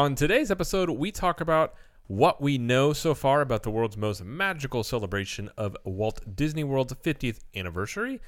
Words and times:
On 0.00 0.14
today's 0.14 0.50
episode, 0.50 0.88
we 0.88 1.12
talk 1.12 1.42
about 1.42 1.74
what 2.06 2.40
we 2.40 2.56
know 2.56 2.94
so 2.94 3.12
far 3.12 3.42
about 3.42 3.64
the 3.64 3.70
world's 3.70 3.98
most 3.98 4.24
magical 4.24 4.82
celebration 4.82 5.50
of 5.58 5.76
Walt 5.84 6.22
Disney 6.34 6.64
World's 6.64 6.94
50th 6.94 7.40
anniversary, 7.54 8.18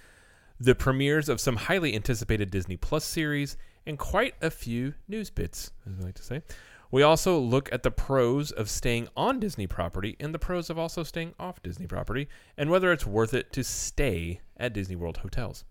the 0.61 0.75
premieres 0.75 1.31
of 1.31 1.41
some 1.41 1.57
highly 1.57 1.95
anticipated 1.95 2.51
Disney 2.51 2.77
Plus 2.77 3.07
series, 3.07 3.57
and 3.87 3.99
quite 3.99 4.35
a 4.43 4.51
few 4.51 4.93
news 5.09 5.31
bits, 5.31 5.71
as 5.87 5.97
we 5.97 6.05
like 6.05 6.15
to 6.17 6.23
say. 6.23 6.43
We 6.91 7.03
also 7.03 7.39
look 7.39 7.73
at 7.73 7.85
the 7.85 7.91
pros 7.91 8.51
of 8.51 8.69
staying 8.69 9.09
on 9.17 9.41
Disney 9.41 9.67
property 9.67 10.15
and 10.21 10.35
the 10.35 10.39
pros 10.39 10.69
of 10.69 10.79
also 10.79 11.03
staying 11.03 11.33
off 11.41 11.63
Disney 11.63 11.87
property, 11.87 12.29
and 12.59 12.69
whether 12.69 12.93
it's 12.93 13.07
worth 13.07 13.33
it 13.33 13.51
to 13.55 13.65
stay 13.65 14.43
at 14.59 14.75
Disney 14.75 14.97
World 14.97 15.17
hotels. 15.17 15.65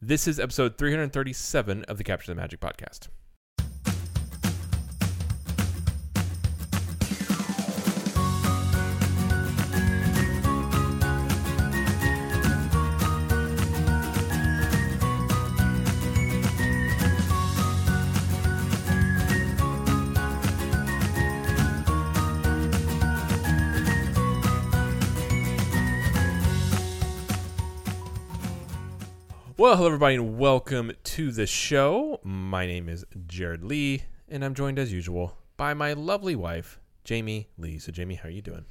This 0.00 0.28
is 0.28 0.38
episode 0.38 0.78
337 0.78 1.82
of 1.86 1.98
the 1.98 2.04
Capture 2.04 2.30
the 2.30 2.40
Magic 2.40 2.60
podcast. 2.60 3.08
Well, 29.62 29.76
hello, 29.76 29.86
everybody, 29.86 30.16
and 30.16 30.38
welcome 30.40 30.90
to 31.04 31.30
the 31.30 31.46
show. 31.46 32.18
My 32.24 32.66
name 32.66 32.88
is 32.88 33.06
Jared 33.28 33.62
Lee, 33.62 34.02
and 34.28 34.44
I'm 34.44 34.54
joined 34.54 34.76
as 34.76 34.92
usual 34.92 35.38
by 35.56 35.72
my 35.72 35.92
lovely 35.92 36.34
wife, 36.34 36.80
Jamie 37.04 37.46
Lee. 37.56 37.78
So, 37.78 37.92
Jamie, 37.92 38.16
how 38.16 38.28
are 38.28 38.32
you 38.32 38.42
doing? 38.42 38.64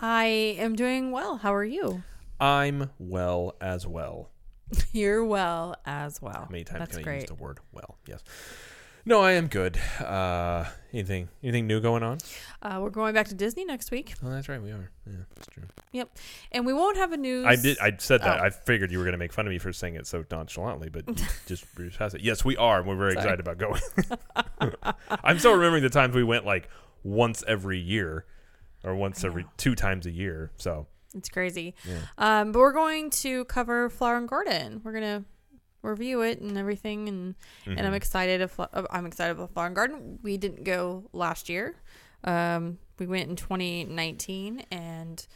I 0.00 0.24
am 0.58 0.74
doing 0.74 1.12
well. 1.12 1.36
How 1.36 1.54
are 1.54 1.62
you? 1.62 2.02
I'm 2.40 2.90
well 2.98 3.54
as 3.60 3.86
well. 3.86 4.30
You're 4.92 5.24
well 5.24 5.76
as 5.86 6.20
well. 6.20 6.34
How 6.34 6.48
many 6.50 6.64
times 6.64 6.80
That's 6.80 6.96
can 6.96 7.02
I 7.02 7.04
great. 7.04 7.20
use 7.20 7.28
the 7.28 7.34
word 7.36 7.60
well? 7.70 7.98
Yes. 8.08 8.24
No, 9.04 9.20
I 9.20 9.32
am 9.32 9.48
good. 9.48 9.76
Uh, 9.98 10.64
anything 10.92 11.28
anything 11.42 11.66
new 11.66 11.80
going 11.80 12.02
on? 12.04 12.18
Uh, 12.62 12.78
we're 12.80 12.90
going 12.90 13.14
back 13.14 13.26
to 13.28 13.34
Disney 13.34 13.64
next 13.64 13.90
week, 13.90 14.14
Oh, 14.24 14.30
that's 14.30 14.48
right, 14.48 14.62
we 14.62 14.70
are. 14.70 14.90
Yeah, 15.06 15.16
that's 15.34 15.48
true. 15.48 15.64
Yep, 15.90 16.16
and 16.52 16.64
we 16.64 16.72
won't 16.72 16.96
have 16.96 17.10
a 17.12 17.16
news. 17.16 17.44
I 17.46 17.56
did. 17.56 17.78
I 17.80 17.96
said 17.98 18.22
that. 18.22 18.40
Oh. 18.40 18.44
I 18.44 18.50
figured 18.50 18.92
you 18.92 18.98
were 18.98 19.04
going 19.04 19.12
to 19.12 19.18
make 19.18 19.32
fun 19.32 19.46
of 19.46 19.50
me 19.50 19.58
for 19.58 19.72
saying 19.72 19.96
it 19.96 20.06
so 20.06 20.24
nonchalantly, 20.30 20.88
but 20.88 21.08
you 21.08 21.14
just 21.46 21.64
past 21.98 22.14
it. 22.14 22.20
Yes, 22.20 22.44
we 22.44 22.56
are. 22.56 22.78
and 22.78 22.86
We're 22.88 22.96
very 22.96 23.12
Sorry. 23.14 23.24
excited 23.24 23.40
about 23.40 23.58
going. 23.58 23.80
I'm 25.24 25.38
still 25.40 25.54
remembering 25.54 25.82
the 25.82 25.90
times 25.90 26.14
we 26.14 26.22
went 26.24 26.46
like 26.46 26.68
once 27.02 27.42
every 27.48 27.78
year, 27.80 28.24
or 28.84 28.94
once 28.94 29.24
every 29.24 29.46
two 29.56 29.74
times 29.74 30.06
a 30.06 30.10
year. 30.12 30.52
So 30.56 30.86
It's 31.14 31.28
crazy. 31.28 31.74
yeah. 31.84 31.98
Um, 32.18 32.52
but 32.52 32.60
we're 32.60 32.72
going 32.72 33.10
to 33.10 33.44
cover 33.46 33.90
Flower 33.90 34.16
and 34.18 34.28
Garden. 34.28 34.80
We're 34.84 34.92
gonna 34.92 35.24
review 35.82 36.22
it 36.22 36.40
and 36.40 36.56
everything, 36.56 37.08
and 37.08 37.34
and 37.66 37.86
I'm 37.86 37.94
excited. 37.94 38.40
Of, 38.40 38.58
I'm 38.90 39.06
excited 39.06 39.32
about 39.32 39.52
Flower 39.52 39.66
and 39.66 39.76
Garden. 39.76 40.18
We 40.22 40.36
didn't 40.36 40.64
go 40.64 41.08
last 41.12 41.48
year. 41.48 41.76
Um, 42.24 42.78
we 42.98 43.06
went 43.06 43.28
in 43.28 43.36
2019, 43.36 44.64
and 44.70 45.26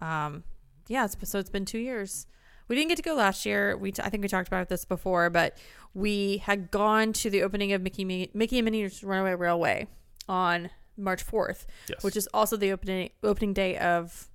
um, 0.00 0.44
yeah, 0.88 1.04
it's, 1.04 1.16
so 1.28 1.38
it's 1.38 1.50
been 1.50 1.64
two 1.64 1.78
years. 1.78 2.26
We 2.68 2.76
didn't 2.76 2.88
get 2.88 2.96
to 2.96 3.02
go 3.02 3.14
last 3.14 3.44
year. 3.46 3.76
We 3.76 3.92
t- 3.92 4.02
I 4.02 4.08
think 4.08 4.22
we 4.22 4.28
talked 4.28 4.48
about 4.48 4.68
this 4.68 4.84
before, 4.84 5.30
but 5.30 5.56
we 5.94 6.38
had 6.38 6.70
gone 6.70 7.12
to 7.14 7.30
the 7.30 7.42
opening 7.42 7.72
of 7.72 7.82
Mickey 7.82 8.04
Mi- 8.04 8.30
Mickey 8.34 8.58
and 8.58 8.64
Minnie's 8.64 9.04
Runaway 9.04 9.34
Railway 9.34 9.88
on 10.28 10.70
March 10.96 11.26
4th, 11.26 11.66
yes. 11.88 12.02
which 12.02 12.16
is 12.16 12.28
also 12.32 12.56
the 12.56 12.72
opening 12.72 13.10
opening 13.22 13.52
day 13.52 13.76
of 13.76 14.28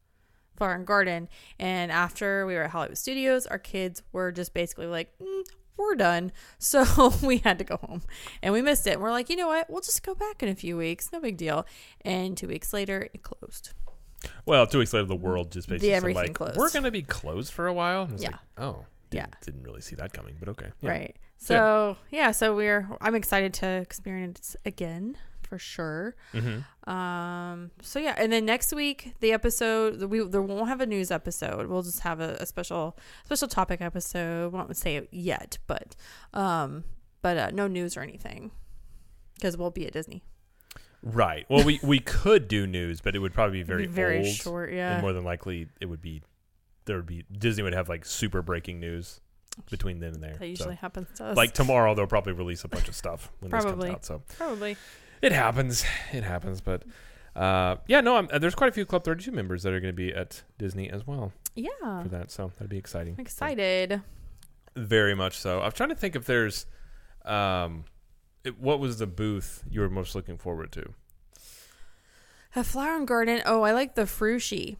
Flower 0.57 0.73
and 0.73 0.85
Garden. 0.85 1.29
And 1.59 1.91
after 1.91 2.45
we 2.45 2.55
were 2.55 2.63
at 2.63 2.71
Hollywood 2.71 2.97
Studios, 2.97 3.45
our 3.45 3.59
kids 3.59 4.03
were 4.11 4.31
just 4.31 4.53
basically 4.53 4.87
like, 4.87 5.13
mm, 5.19 5.43
"We're 5.77 5.95
done," 5.95 6.31
so 6.59 7.13
we 7.23 7.37
had 7.37 7.57
to 7.59 7.63
go 7.63 7.77
home, 7.77 8.01
and 8.41 8.53
we 8.53 8.61
missed 8.61 8.85
it. 8.87 8.93
And 8.93 9.01
we're 9.01 9.11
like, 9.11 9.29
you 9.29 9.35
know 9.35 9.47
what? 9.47 9.69
We'll 9.69 9.81
just 9.81 10.03
go 10.03 10.15
back 10.15 10.43
in 10.43 10.49
a 10.49 10.55
few 10.55 10.75
weeks. 10.77 11.09
No 11.13 11.19
big 11.19 11.37
deal. 11.37 11.65
And 12.01 12.35
two 12.37 12.47
weeks 12.47 12.73
later, 12.73 13.07
it 13.13 13.23
closed. 13.23 13.71
well, 14.45 14.65
two 14.67 14.79
weeks 14.79 14.93
later, 14.93 15.05
the 15.05 15.15
world 15.15 15.51
just 15.51 15.69
basically 15.69 15.89
said, 15.89 15.95
everything 15.97 16.23
like 16.23 16.33
closed. 16.33 16.57
we're 16.57 16.71
going 16.71 16.83
to 16.85 16.91
be 16.91 17.03
closed 17.03 17.53
for 17.53 17.67
a 17.67 17.73
while. 17.73 18.03
And 18.03 18.19
Yeah. 18.19 18.29
like, 18.31 18.39
oh, 18.57 18.85
Yeah. 19.11 19.25
didn't, 19.27 19.41
didn't 19.41 19.63
really 19.63 19.81
see 19.81 19.95
that 19.97 20.11
coming, 20.11 20.35
but 20.39 20.49
okay. 20.49 20.71
Yeah. 20.81 20.89
Right. 20.89 21.15
So 21.39 21.97
yeah, 22.09 22.31
so 22.31 22.55
we're 22.55 22.89
I'm 22.99 23.13
excited 23.13 23.53
to 23.55 23.67
experience 23.67 24.55
again 24.65 25.17
for 25.47 25.57
sure. 25.57 26.15
Mm-hmm. 26.33 26.89
Um. 26.89 27.71
So 27.81 27.99
yeah, 27.99 28.15
and 28.17 28.31
then 28.31 28.45
next 28.45 28.73
week 28.73 29.13
the 29.19 29.31
episode 29.33 30.03
we 30.03 30.19
there 30.27 30.41
won't 30.41 30.67
have 30.67 30.81
a 30.81 30.85
news 30.85 31.11
episode. 31.11 31.67
We'll 31.67 31.83
just 31.83 32.01
have 32.01 32.19
a, 32.19 32.37
a 32.39 32.45
special 32.45 32.97
special 33.25 33.47
topic 33.47 33.81
episode. 33.81 34.53
Won't 34.53 34.75
say 34.77 34.95
it 34.97 35.07
yet, 35.11 35.57
but 35.67 35.95
um, 36.33 36.83
but 37.21 37.37
uh, 37.37 37.51
no 37.51 37.67
news 37.67 37.97
or 37.97 38.01
anything 38.01 38.51
because 39.35 39.57
we'll 39.57 39.71
be 39.71 39.85
at 39.87 39.93
Disney. 39.93 40.23
Right. 41.03 41.45
Well, 41.49 41.63
we 41.65 41.79
we 41.83 41.99
could 41.99 42.47
do 42.47 42.65
news, 42.67 43.01
but 43.01 43.15
it 43.15 43.19
would 43.19 43.33
probably 43.33 43.59
be 43.59 43.63
very 43.63 43.87
be 43.87 43.91
very 43.93 44.17
old. 44.19 44.27
short. 44.35 44.71
and 44.73 45.01
more 45.01 45.13
than 45.13 45.23
likely 45.23 45.67
it 45.79 45.85
would 45.85 46.01
be 46.01 46.21
there 46.85 46.95
would 46.97 47.05
be 47.05 47.23
Disney 47.31 47.63
would 47.63 47.73
have 47.73 47.87
like 47.89 48.05
super 48.05 48.41
breaking 48.41 48.79
news 48.79 49.21
between 49.69 49.99
then 49.99 50.13
and 50.13 50.23
there. 50.23 50.31
That 50.33 50.39
So, 50.39 50.45
usually 50.45 50.75
happens 50.75 51.07
to 51.17 51.25
us. 51.25 51.37
like 51.37 51.53
tomorrow 51.53 51.93
they'll 51.95 52.07
probably 52.07 52.33
release 52.33 52.63
a 52.63 52.67
bunch 52.67 52.87
of 52.87 52.95
stuff 52.95 53.31
when 53.39 53.49
Probably. 53.51 53.89
this 53.89 54.07
comes 54.07 54.11
out. 54.11 54.21
So 54.29 54.35
probably. 54.37 54.77
It 55.21 55.31
happens. 55.31 55.83
It 56.13 56.23
happens. 56.23 56.61
But 56.61 56.83
uh, 57.35 57.77
yeah, 57.87 58.01
no, 58.01 58.17
I'm, 58.17 58.27
there's 58.39 58.55
quite 58.55 58.69
a 58.69 58.73
few 58.73 58.85
Club 58.85 59.03
32 59.03 59.31
members 59.31 59.63
that 59.63 59.73
are 59.73 59.79
going 59.79 59.93
to 59.93 59.97
be 59.97 60.13
at 60.13 60.43
Disney 60.57 60.89
as 60.89 61.05
well 61.05 61.31
Yeah. 61.55 62.01
for 62.03 62.09
that. 62.09 62.31
So 62.31 62.51
that'd 62.57 62.69
be 62.69 62.77
exciting. 62.77 63.15
I'm 63.17 63.21
excited. 63.21 64.01
Very 64.75 65.15
much 65.15 65.37
so. 65.37 65.61
I'm 65.61 65.71
trying 65.71 65.89
to 65.89 65.95
think 65.95 66.15
if 66.15 66.25
there's 66.25 66.65
um, 67.25 67.85
it, 68.43 68.59
what 68.59 68.79
was 68.79 68.99
the 68.99 69.07
booth 69.07 69.63
you 69.69 69.81
were 69.81 69.89
most 69.89 70.15
looking 70.15 70.37
forward 70.37 70.71
to. 70.73 70.93
A 72.55 72.63
flower 72.63 72.95
and 72.95 73.07
garden. 73.07 73.41
Oh, 73.45 73.61
I 73.63 73.71
like 73.73 73.95
the 73.95 74.03
frushi. 74.03 74.77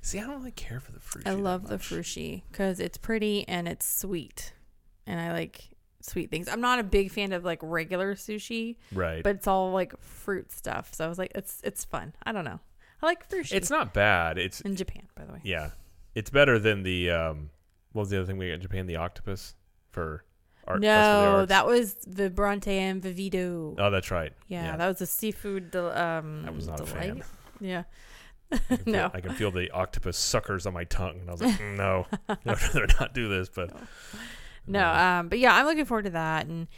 See, 0.00 0.18
I 0.18 0.22
don't 0.26 0.38
really 0.38 0.52
care 0.52 0.80
for 0.80 0.92
the 0.92 1.00
fruit. 1.00 1.26
I 1.26 1.32
love 1.32 1.68
the 1.68 1.76
frushi 1.76 2.42
because 2.50 2.78
it's 2.80 2.96
pretty 2.98 3.46
and 3.48 3.66
it's 3.68 3.86
sweet, 3.86 4.52
and 5.06 5.20
I 5.20 5.32
like 5.32 5.69
sweet 6.02 6.30
things. 6.30 6.48
I'm 6.48 6.60
not 6.60 6.78
a 6.78 6.82
big 6.82 7.10
fan 7.10 7.32
of 7.32 7.44
like 7.44 7.58
regular 7.62 8.14
sushi, 8.14 8.76
Right. 8.92 9.22
but 9.22 9.36
it's 9.36 9.46
all 9.46 9.72
like 9.72 9.98
fruit 10.00 10.50
stuff. 10.52 10.94
So 10.94 11.04
I 11.04 11.08
was 11.08 11.18
like, 11.18 11.32
it's 11.34 11.60
it's 11.64 11.84
fun. 11.84 12.14
I 12.24 12.32
don't 12.32 12.44
know. 12.44 12.60
I 13.02 13.06
like 13.06 13.28
frushi. 13.28 13.52
it's 13.52 13.70
not 13.70 13.94
bad. 13.94 14.36
It's 14.38 14.60
in 14.60 14.76
Japan, 14.76 15.04
by 15.16 15.24
the 15.24 15.32
way. 15.32 15.40
Yeah, 15.44 15.70
it's 16.14 16.30
better 16.30 16.58
than 16.58 16.82
the 16.82 17.10
um. 17.10 17.50
What 17.92 18.02
was 18.02 18.10
the 18.10 18.18
other 18.18 18.26
thing 18.26 18.38
we 18.38 18.48
got 18.48 18.54
in 18.54 18.60
Japan? 18.60 18.86
The 18.86 18.96
octopus 18.96 19.54
for 19.90 20.24
art. 20.66 20.80
Festival 20.82 20.84
of 20.84 21.32
the 21.32 21.36
no, 21.40 21.46
that 21.46 21.66
was 21.66 21.94
Vibrante 22.08 22.68
and 22.68 23.02
Vivito. 23.02 23.74
Oh, 23.78 23.90
that's 23.90 24.10
right. 24.10 24.32
yeah, 24.48 24.64
yeah. 24.66 24.76
that 24.76 24.86
was 24.86 25.00
a 25.00 25.06
seafood. 25.06 25.70
del- 25.72 25.90
Um, 25.96 26.44
I 26.46 26.50
was 26.50 26.68
not 26.68 26.80
a 26.80 26.84
delight. 26.84 27.00
fan. 27.00 27.22
Yeah. 27.60 27.82
I 28.52 28.56
can 28.68 28.76
feel, 28.78 28.92
no. 28.94 29.10
I 29.14 29.20
can 29.20 29.34
feel 29.34 29.50
the 29.50 29.70
octopus 29.70 30.16
suckers 30.18 30.66
on 30.66 30.74
my 30.74 30.84
tongue, 30.84 31.20
and 31.20 31.28
I 31.28 31.32
was 31.32 31.40
like, 31.42 31.58
"Mm, 31.58 31.76
no, 31.78 32.06
I'd 32.28 32.38
rather 32.46 32.86
not 33.00 33.14
do 33.14 33.28
this. 33.28 33.48
But 33.48 33.70
No, 33.74 33.80
um, 34.68 35.28
but 35.28 35.38
yeah, 35.38 35.54
I'm 35.54 35.66
looking 35.66 35.84
forward 35.84 36.04
to 36.04 36.10
that, 36.10 36.46
and 36.46 36.68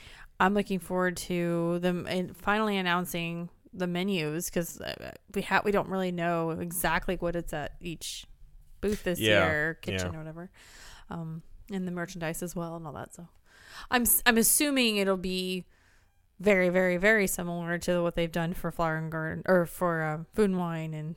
I'm 0.40 0.54
looking 0.54 0.78
forward 0.78 1.16
to 1.18 1.78
them 1.80 2.06
finally 2.34 2.76
announcing 2.76 3.48
the 3.74 3.86
menus 3.86 4.46
because 4.46 4.80
we 5.34 5.42
have 5.42 5.64
we 5.64 5.72
don't 5.72 5.88
really 5.88 6.12
know 6.12 6.50
exactly 6.50 7.16
what 7.16 7.36
it's 7.36 7.52
at 7.52 7.72
each 7.80 8.26
booth 8.80 9.04
this 9.04 9.18
Yeah, 9.20 9.46
year, 9.46 9.78
kitchen 9.80 10.10
yeah. 10.12 10.16
or 10.16 10.18
whatever, 10.20 10.50
um, 11.10 11.42
and 11.70 11.86
the 11.86 11.92
merchandise 11.92 12.42
as 12.42 12.54
well 12.56 12.76
and 12.76 12.86
all 12.86 12.92
that. 12.94 13.14
So, 13.14 13.28
I'm 13.90 14.04
I'm 14.26 14.36
assuming 14.38 14.96
it'll 14.96 15.16
be 15.16 15.64
very 16.40 16.70
very 16.70 16.96
very 16.96 17.26
similar 17.26 17.78
to 17.78 18.02
what 18.02 18.16
they've 18.16 18.32
done 18.32 18.52
for 18.52 18.70
Flower 18.72 18.96
and 18.96 19.12
Garden 19.12 19.42
or 19.46 19.64
for 19.64 20.02
um, 20.02 20.26
Food 20.34 20.50
and 20.50 20.58
Wine 20.58 20.92
and 20.92 21.14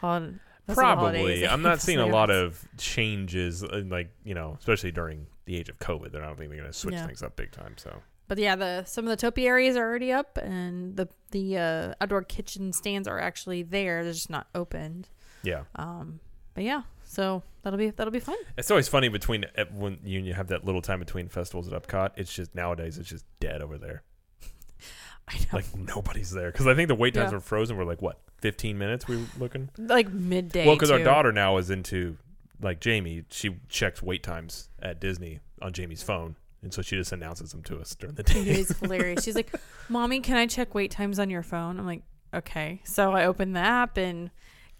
hol- 0.00 0.20
most 0.20 0.30
of 0.68 0.76
the 0.76 0.82
holidays 0.84 1.40
probably, 1.40 1.48
I'm 1.48 1.60
not 1.70 1.80
seeing 1.82 1.98
a 1.98 2.06
lot 2.06 2.30
of 2.30 2.66
changes, 2.78 3.62
in 3.62 3.90
like 3.90 4.10
you 4.24 4.34
know, 4.34 4.56
especially 4.58 4.90
during 4.92 5.26
the 5.46 5.56
age 5.56 5.68
of 5.68 5.78
COVID. 5.78 6.12
They're 6.12 6.22
I 6.22 6.26
don't 6.26 6.36
think 6.36 6.50
they're 6.50 6.58
going 6.60 6.70
to 6.72 6.76
switch 6.78 6.94
Yeah. 6.94 7.06
things 7.06 7.22
up 7.22 7.36
big 7.36 7.52
time. 7.52 7.74
So 7.76 8.02
But 8.28 8.38
yeah, 8.38 8.56
the 8.56 8.84
some 8.84 9.04
of 9.04 9.10
the 9.10 9.16
topiaries 9.16 9.76
are 9.76 9.84
already 9.86 10.12
up, 10.12 10.38
and 10.42 10.96
the 10.96 11.08
the 11.30 11.58
uh, 11.58 11.94
outdoor 12.00 12.22
kitchen 12.22 12.72
stands 12.72 13.06
are 13.08 13.18
actually 13.20 13.62
there. 13.62 14.02
They're 14.04 14.12
just 14.12 14.30
not 14.30 14.46
opened. 14.54 15.08
yeah, 15.42 15.64
Um, 15.76 16.20
but 16.54 16.64
yeah, 16.64 16.82
so 17.04 17.42
that'll 17.62 17.78
be 17.78 17.90
that'll 17.90 18.12
be 18.12 18.20
fun. 18.20 18.36
it's 18.56 18.70
always 18.70 18.88
funny 18.88 19.08
between 19.08 19.44
when 19.72 19.98
you, 20.04 20.20
you 20.20 20.32
have 20.34 20.46
that 20.48 20.64
little 20.64 20.80
time 20.82 21.00
between 21.00 21.28
festivals 21.28 21.70
at 21.70 21.82
Epcot. 21.82 22.10
It's 22.16 22.32
just 22.32 22.54
nowadays 22.54 22.96
it's 22.98 23.08
just 23.08 23.24
dead 23.40 23.60
over 23.60 23.76
there. 23.78 24.02
I 25.28 25.38
know, 25.38 25.44
Like 25.52 25.76
nobody's 25.76 26.30
there 26.30 26.50
because 26.52 26.66
I 26.66 26.74
think 26.74 26.88
the 26.88 26.94
wait 26.94 27.14
times 27.14 27.30
Yeah. 27.30 27.36
were 27.36 27.40
frozen. 27.40 27.76
We're 27.76 27.84
like 27.84 28.02
what 28.02 28.20
15 28.42 28.76
minutes 28.78 29.08
we 29.08 29.16
were 29.16 29.26
looking. 29.38 29.70
like 29.78 30.10
midday. 30.12 30.66
Well, 30.66 30.76
because 30.76 30.90
our 30.90 30.98
daughter 31.02 31.32
now 31.32 31.56
is 31.58 31.70
into 31.70 32.16
like 32.64 32.80
Jamie. 32.80 33.22
She 33.30 33.56
checks 33.68 34.02
wait 34.02 34.22
times 34.22 34.68
at 34.82 35.00
Disney 35.00 35.40
on 35.62 35.72
Jamie's 35.72 36.02
phone, 36.02 36.36
and 36.62 36.72
so 36.74 36.82
she 36.82 36.96
just 36.96 37.12
announces 37.12 37.52
them 37.52 37.62
to 37.64 37.78
us 37.78 37.94
during 37.94 38.16
the 38.16 38.22
day. 38.24 38.40
It 38.40 38.48
is 38.48 38.76
hilarious. 38.78 39.22
She's 39.22 39.36
like, 39.36 39.54
"Mommy, 39.88 40.20
can 40.20 40.36
I 40.36 40.46
check 40.46 40.74
wait 40.74 40.90
times 40.90 41.18
on 41.18 41.30
your 41.30 41.42
phone?" 41.42 41.78
I'm 41.78 41.86
like, 41.86 42.02
"Okay." 42.34 42.80
So 42.84 43.12
I 43.12 43.26
open 43.26 43.52
the 43.52 43.60
app 43.60 43.96
and 43.96 44.30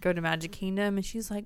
go 0.00 0.12
to 0.12 0.20
Magic 0.20 0.50
Kingdom, 0.52 0.96
and 0.96 1.04
she's 1.06 1.30
like, 1.30 1.44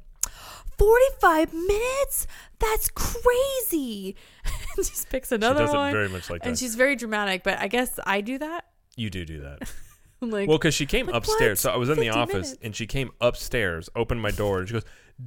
"45 0.79 1.52
minutes? 1.52 2.26
That's 2.58 2.88
crazy!" 2.94 4.17
and 4.44 4.87
just 4.87 5.08
picks 5.11 5.29
she 5.31 5.35
another 5.35 5.61
does 5.67 5.75
it 5.75 5.76
one, 5.76 5.93
very 5.93 6.08
much 6.08 6.31
like 6.31 6.40
and 6.44 6.55
that. 6.55 6.58
she's 6.58 6.75
very 6.75 6.96
dramatic. 6.96 7.43
But 7.43 7.58
I 7.58 7.69
guess 7.69 7.99
I 8.06 8.20
do 8.20 8.38
that. 8.38 8.64
You 8.96 9.11
do 9.11 9.25
do 9.25 9.40
that. 9.40 9.69
I'm 10.23 10.31
like, 10.31 10.49
Well, 10.49 10.58
because 10.58 10.75
she 10.75 10.85
came 10.87 11.06
like, 11.06 11.14
upstairs. 11.14 11.58
what? 11.64 11.70
So 11.70 11.70
I 11.70 11.76
was 11.76 11.88
in 11.90 12.00
the 12.00 12.08
office, 12.11 12.32
minutes? 12.49 12.58
and 12.62 12.75
she 12.75 12.87
came 12.88 13.11
upstairs, 13.20 13.88
opened 13.94 14.20
my 14.20 14.32
door, 14.32 14.58
and 14.61 14.69
she 14.69 14.73
goes, 14.75 14.85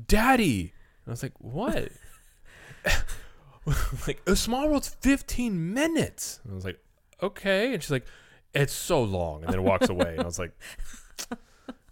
"Daddy." 0.08 0.74
And 1.06 1.08
I 1.08 1.12
was 1.12 1.24
like, 1.24 1.34
"What?" 1.40 1.90
like 4.08 4.22
a 4.26 4.36
small 4.36 4.68
world's 4.70 4.90
15 5.02 5.74
minutes. 5.74 6.40
And 6.44 6.54
I 6.54 6.56
was 6.56 6.66
like, 6.66 6.80
"Okay." 7.22 7.74
And 7.74 7.82
she's 7.84 7.92
like, 7.92 8.06
"It's 8.54 8.74
so 8.74 9.04
long," 9.04 9.44
and 9.44 9.54
then 9.54 9.64
walks 9.64 9.90
away. 9.90 10.12
And 10.14 10.22
I 10.22 10.26
was 10.26 10.40
like, 10.40 10.52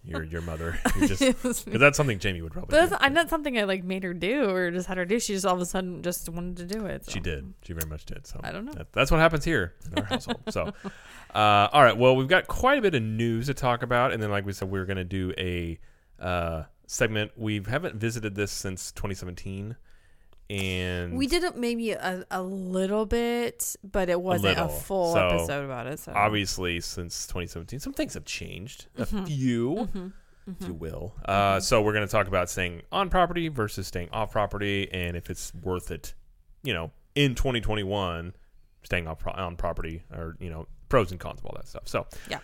"You're 0.03 0.23
your 0.23 0.41
mother." 0.41 0.79
You're 0.97 1.07
just 1.07 1.21
because 1.43 1.65
that's 1.65 1.97
something 1.97 2.19
Jamie 2.19 2.41
would 2.41 2.51
probably. 2.51 2.75
but 2.75 2.83
do. 2.83 2.89
that's 2.89 3.03
I'm 3.03 3.13
not 3.13 3.29
something 3.29 3.57
I 3.57 3.63
like 3.63 3.83
made 3.83 4.03
her 4.03 4.13
do 4.13 4.49
or 4.49 4.71
just 4.71 4.87
had 4.87 4.97
her 4.97 5.05
do. 5.05 5.19
She 5.19 5.33
just 5.33 5.45
all 5.45 5.55
of 5.55 5.61
a 5.61 5.65
sudden 5.65 6.01
just 6.01 6.27
wanted 6.29 6.57
to 6.57 6.77
do 6.77 6.85
it. 6.85 7.05
So. 7.05 7.11
She 7.11 7.19
did. 7.19 7.53
She 7.63 7.73
very 7.73 7.89
much 7.89 8.05
did. 8.05 8.25
So 8.25 8.39
I 8.43 8.51
don't 8.51 8.65
know. 8.65 8.73
That, 8.73 8.91
that's 8.93 9.11
what 9.11 9.19
happens 9.19 9.45
here 9.45 9.75
in 9.91 9.99
our 9.99 10.05
household. 10.05 10.41
So, 10.49 10.73
uh, 11.35 11.67
all 11.71 11.83
right. 11.83 11.97
Well, 11.97 12.15
we've 12.15 12.27
got 12.27 12.47
quite 12.47 12.79
a 12.79 12.81
bit 12.81 12.95
of 12.95 13.03
news 13.03 13.47
to 13.47 13.53
talk 13.53 13.83
about, 13.83 14.11
and 14.11 14.21
then, 14.21 14.31
like 14.31 14.45
we 14.45 14.53
said, 14.53 14.71
we 14.71 14.79
are 14.79 14.85
going 14.85 14.97
to 14.97 15.03
do 15.03 15.33
a 15.37 15.79
uh, 16.19 16.63
segment. 16.91 17.31
We 17.37 17.61
haven't 17.67 17.95
visited 17.95 18.33
this 18.35 18.51
since 18.51 18.91
2017, 18.91 19.75
and 20.49 21.15
We 21.17 21.27
did 21.27 21.43
it 21.43 21.55
maybe 21.55 21.91
a, 21.91 22.25
a 22.31 22.41
little 22.41 23.05
bit, 23.05 23.75
but 23.83 24.09
it 24.09 24.19
wasn't 24.19 24.57
a, 24.57 24.63
little. 24.63 24.77
full 24.79 25.13
So, 25.13 25.27
episode 25.27 25.65
about 25.65 25.85
it. 25.87 25.99
So 25.99 26.11
obviously 26.15 26.79
since 26.81 27.27
2017, 27.27 27.79
some 27.79 27.93
things 27.93 28.15
have 28.15 28.25
changed. 28.25 28.87
A 28.97 29.05
Mm-hmm. 29.05 29.25
few. 29.25 30.11
If 30.59 30.67
you 30.67 30.73
will. 30.73 31.13
Uh, 31.25 31.59
so 31.59 31.79
we're 31.83 31.93
going 31.93 32.07
to 32.07 32.11
talk 32.11 32.25
about 32.27 32.49
staying 32.49 32.81
on 32.91 33.11
property 33.11 33.49
versus 33.49 33.85
staying 33.85 34.09
off 34.11 34.31
property, 34.31 34.91
and 34.91 35.15
if 35.15 35.29
it's 35.29 35.53
worth 35.53 35.91
it, 35.91 36.15
you 36.63 36.73
know, 36.73 36.89
in 37.13 37.35
2021, 37.35 38.33
staying 38.81 39.07
off 39.07 39.19
pro- 39.19 39.33
on 39.33 39.55
property, 39.57 40.01
or 40.11 40.35
you 40.39 40.49
know, 40.49 40.65
pros 40.87 41.11
and 41.11 41.19
cons 41.19 41.39
of 41.39 41.45
all 41.45 41.53
that 41.55 41.67
stuff. 41.67 41.83
So 41.85 42.07
Yeah. 42.27 42.39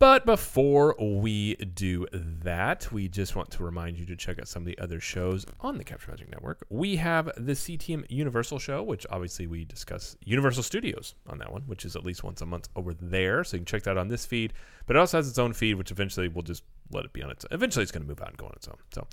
But 0.00 0.24
before 0.24 0.96
we 0.98 1.56
do 1.56 2.06
that, 2.12 2.90
we 2.90 3.06
just 3.06 3.36
want 3.36 3.50
to 3.50 3.62
remind 3.62 3.98
you 3.98 4.06
to 4.06 4.16
check 4.16 4.38
out 4.38 4.48
some 4.48 4.62
of 4.62 4.66
the 4.66 4.78
other 4.78 4.98
shows 4.98 5.44
on 5.60 5.76
the 5.76 5.84
Capture 5.84 6.10
Magic 6.10 6.30
Network. 6.30 6.64
We 6.70 6.96
have 6.96 7.26
the 7.36 7.52
CTM 7.52 8.06
Universal 8.08 8.60
show, 8.60 8.82
which 8.82 9.06
obviously 9.10 9.46
we 9.46 9.66
discuss 9.66 10.16
Universal 10.24 10.62
Studios 10.62 11.16
on 11.28 11.36
that 11.36 11.52
one, 11.52 11.64
which 11.66 11.84
is 11.84 11.96
at 11.96 12.02
least 12.02 12.24
once 12.24 12.40
a 12.40 12.46
month 12.46 12.70
over 12.74 12.94
there. 12.94 13.44
So 13.44 13.58
you 13.58 13.58
can 13.58 13.66
check 13.66 13.82
that 13.82 13.98
on 13.98 14.08
this 14.08 14.24
feed. 14.24 14.54
But 14.86 14.96
it 14.96 15.00
also 15.00 15.18
has 15.18 15.28
its 15.28 15.38
own 15.38 15.52
feed, 15.52 15.74
which 15.74 15.90
eventually 15.90 16.28
we'll 16.28 16.44
just 16.44 16.62
let 16.90 17.04
it 17.04 17.12
be 17.12 17.22
on 17.22 17.30
its 17.30 17.44
own. 17.44 17.48
Eventually 17.52 17.82
it's 17.82 17.92
going 17.92 18.04
to 18.04 18.08
move 18.08 18.22
out 18.22 18.28
and 18.28 18.38
go 18.38 18.46
on 18.46 18.52
its 18.56 18.68
own. 18.68 18.78
So 18.94 19.06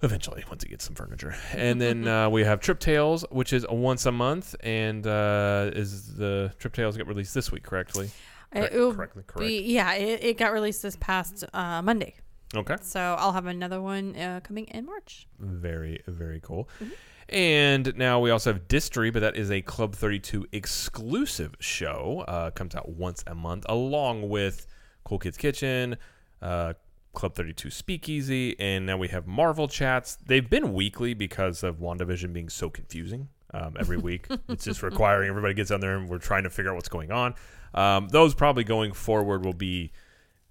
eventually, 0.00 0.44
once 0.48 0.62
it 0.62 0.68
gets 0.68 0.84
some 0.84 0.94
furniture. 0.94 1.34
And 1.52 1.80
then 1.80 2.06
uh, 2.06 2.30
we 2.30 2.44
have 2.44 2.60
Trip 2.60 2.78
Tales, 2.78 3.24
which 3.32 3.52
is 3.52 3.66
once 3.68 4.06
a 4.06 4.12
month. 4.12 4.54
And 4.60 5.04
uh, 5.08 5.72
is 5.72 6.14
the 6.14 6.52
Trip 6.60 6.72
Tales 6.72 6.96
get 6.96 7.08
released 7.08 7.34
this 7.34 7.50
week, 7.50 7.64
correctly? 7.64 8.12
Correct- 8.56 8.74
it 8.74 8.94
correctly, 8.94 9.22
correct. 9.26 9.48
be 9.48 9.60
yeah. 9.62 9.94
It, 9.94 10.24
it 10.24 10.38
got 10.38 10.52
released 10.52 10.82
this 10.82 10.96
past 10.96 11.44
uh, 11.52 11.82
Monday, 11.82 12.14
Okay. 12.54 12.76
so 12.82 13.16
I'll 13.18 13.32
have 13.32 13.46
another 13.46 13.80
one 13.80 14.16
uh, 14.16 14.40
coming 14.42 14.64
in 14.66 14.86
March. 14.86 15.26
Very, 15.38 16.02
very 16.06 16.40
cool. 16.42 16.68
Mm-hmm. 16.82 16.92
And 17.28 17.96
now 17.96 18.20
we 18.20 18.30
also 18.30 18.52
have 18.52 18.68
Distry, 18.68 19.12
but 19.12 19.18
that 19.20 19.34
is 19.36 19.50
a 19.50 19.60
Club 19.60 19.94
32 19.96 20.46
exclusive 20.52 21.54
show. 21.58 22.24
Uh, 22.28 22.50
comes 22.52 22.74
out 22.76 22.88
once 22.88 23.24
a 23.26 23.34
month, 23.34 23.66
along 23.68 24.28
with 24.28 24.66
Cool 25.04 25.18
Kids 25.18 25.36
Kitchen, 25.36 25.96
uh, 26.40 26.74
Club 27.14 27.34
32 27.34 27.70
Speakeasy, 27.70 28.54
and 28.60 28.86
now 28.86 28.96
we 28.96 29.08
have 29.08 29.26
Marvel 29.26 29.66
Chats. 29.66 30.16
They've 30.24 30.48
been 30.48 30.72
weekly 30.72 31.14
because 31.14 31.64
of 31.64 31.78
WandaVision 31.80 32.32
being 32.32 32.48
so 32.48 32.70
confusing. 32.70 33.28
Um, 33.54 33.74
every 33.78 33.96
week, 33.96 34.26
it's 34.48 34.64
just 34.64 34.82
requiring 34.82 35.28
everybody 35.28 35.54
gets 35.54 35.70
on 35.70 35.80
there 35.80 35.96
and 35.96 36.08
we're 36.08 36.18
trying 36.18 36.42
to 36.44 36.50
figure 36.50 36.70
out 36.70 36.74
what's 36.74 36.88
going 36.88 37.10
on. 37.10 37.34
Um, 37.76 38.08
those 38.08 38.34
probably 38.34 38.64
going 38.64 38.92
forward 38.92 39.44
will 39.44 39.52
be 39.52 39.92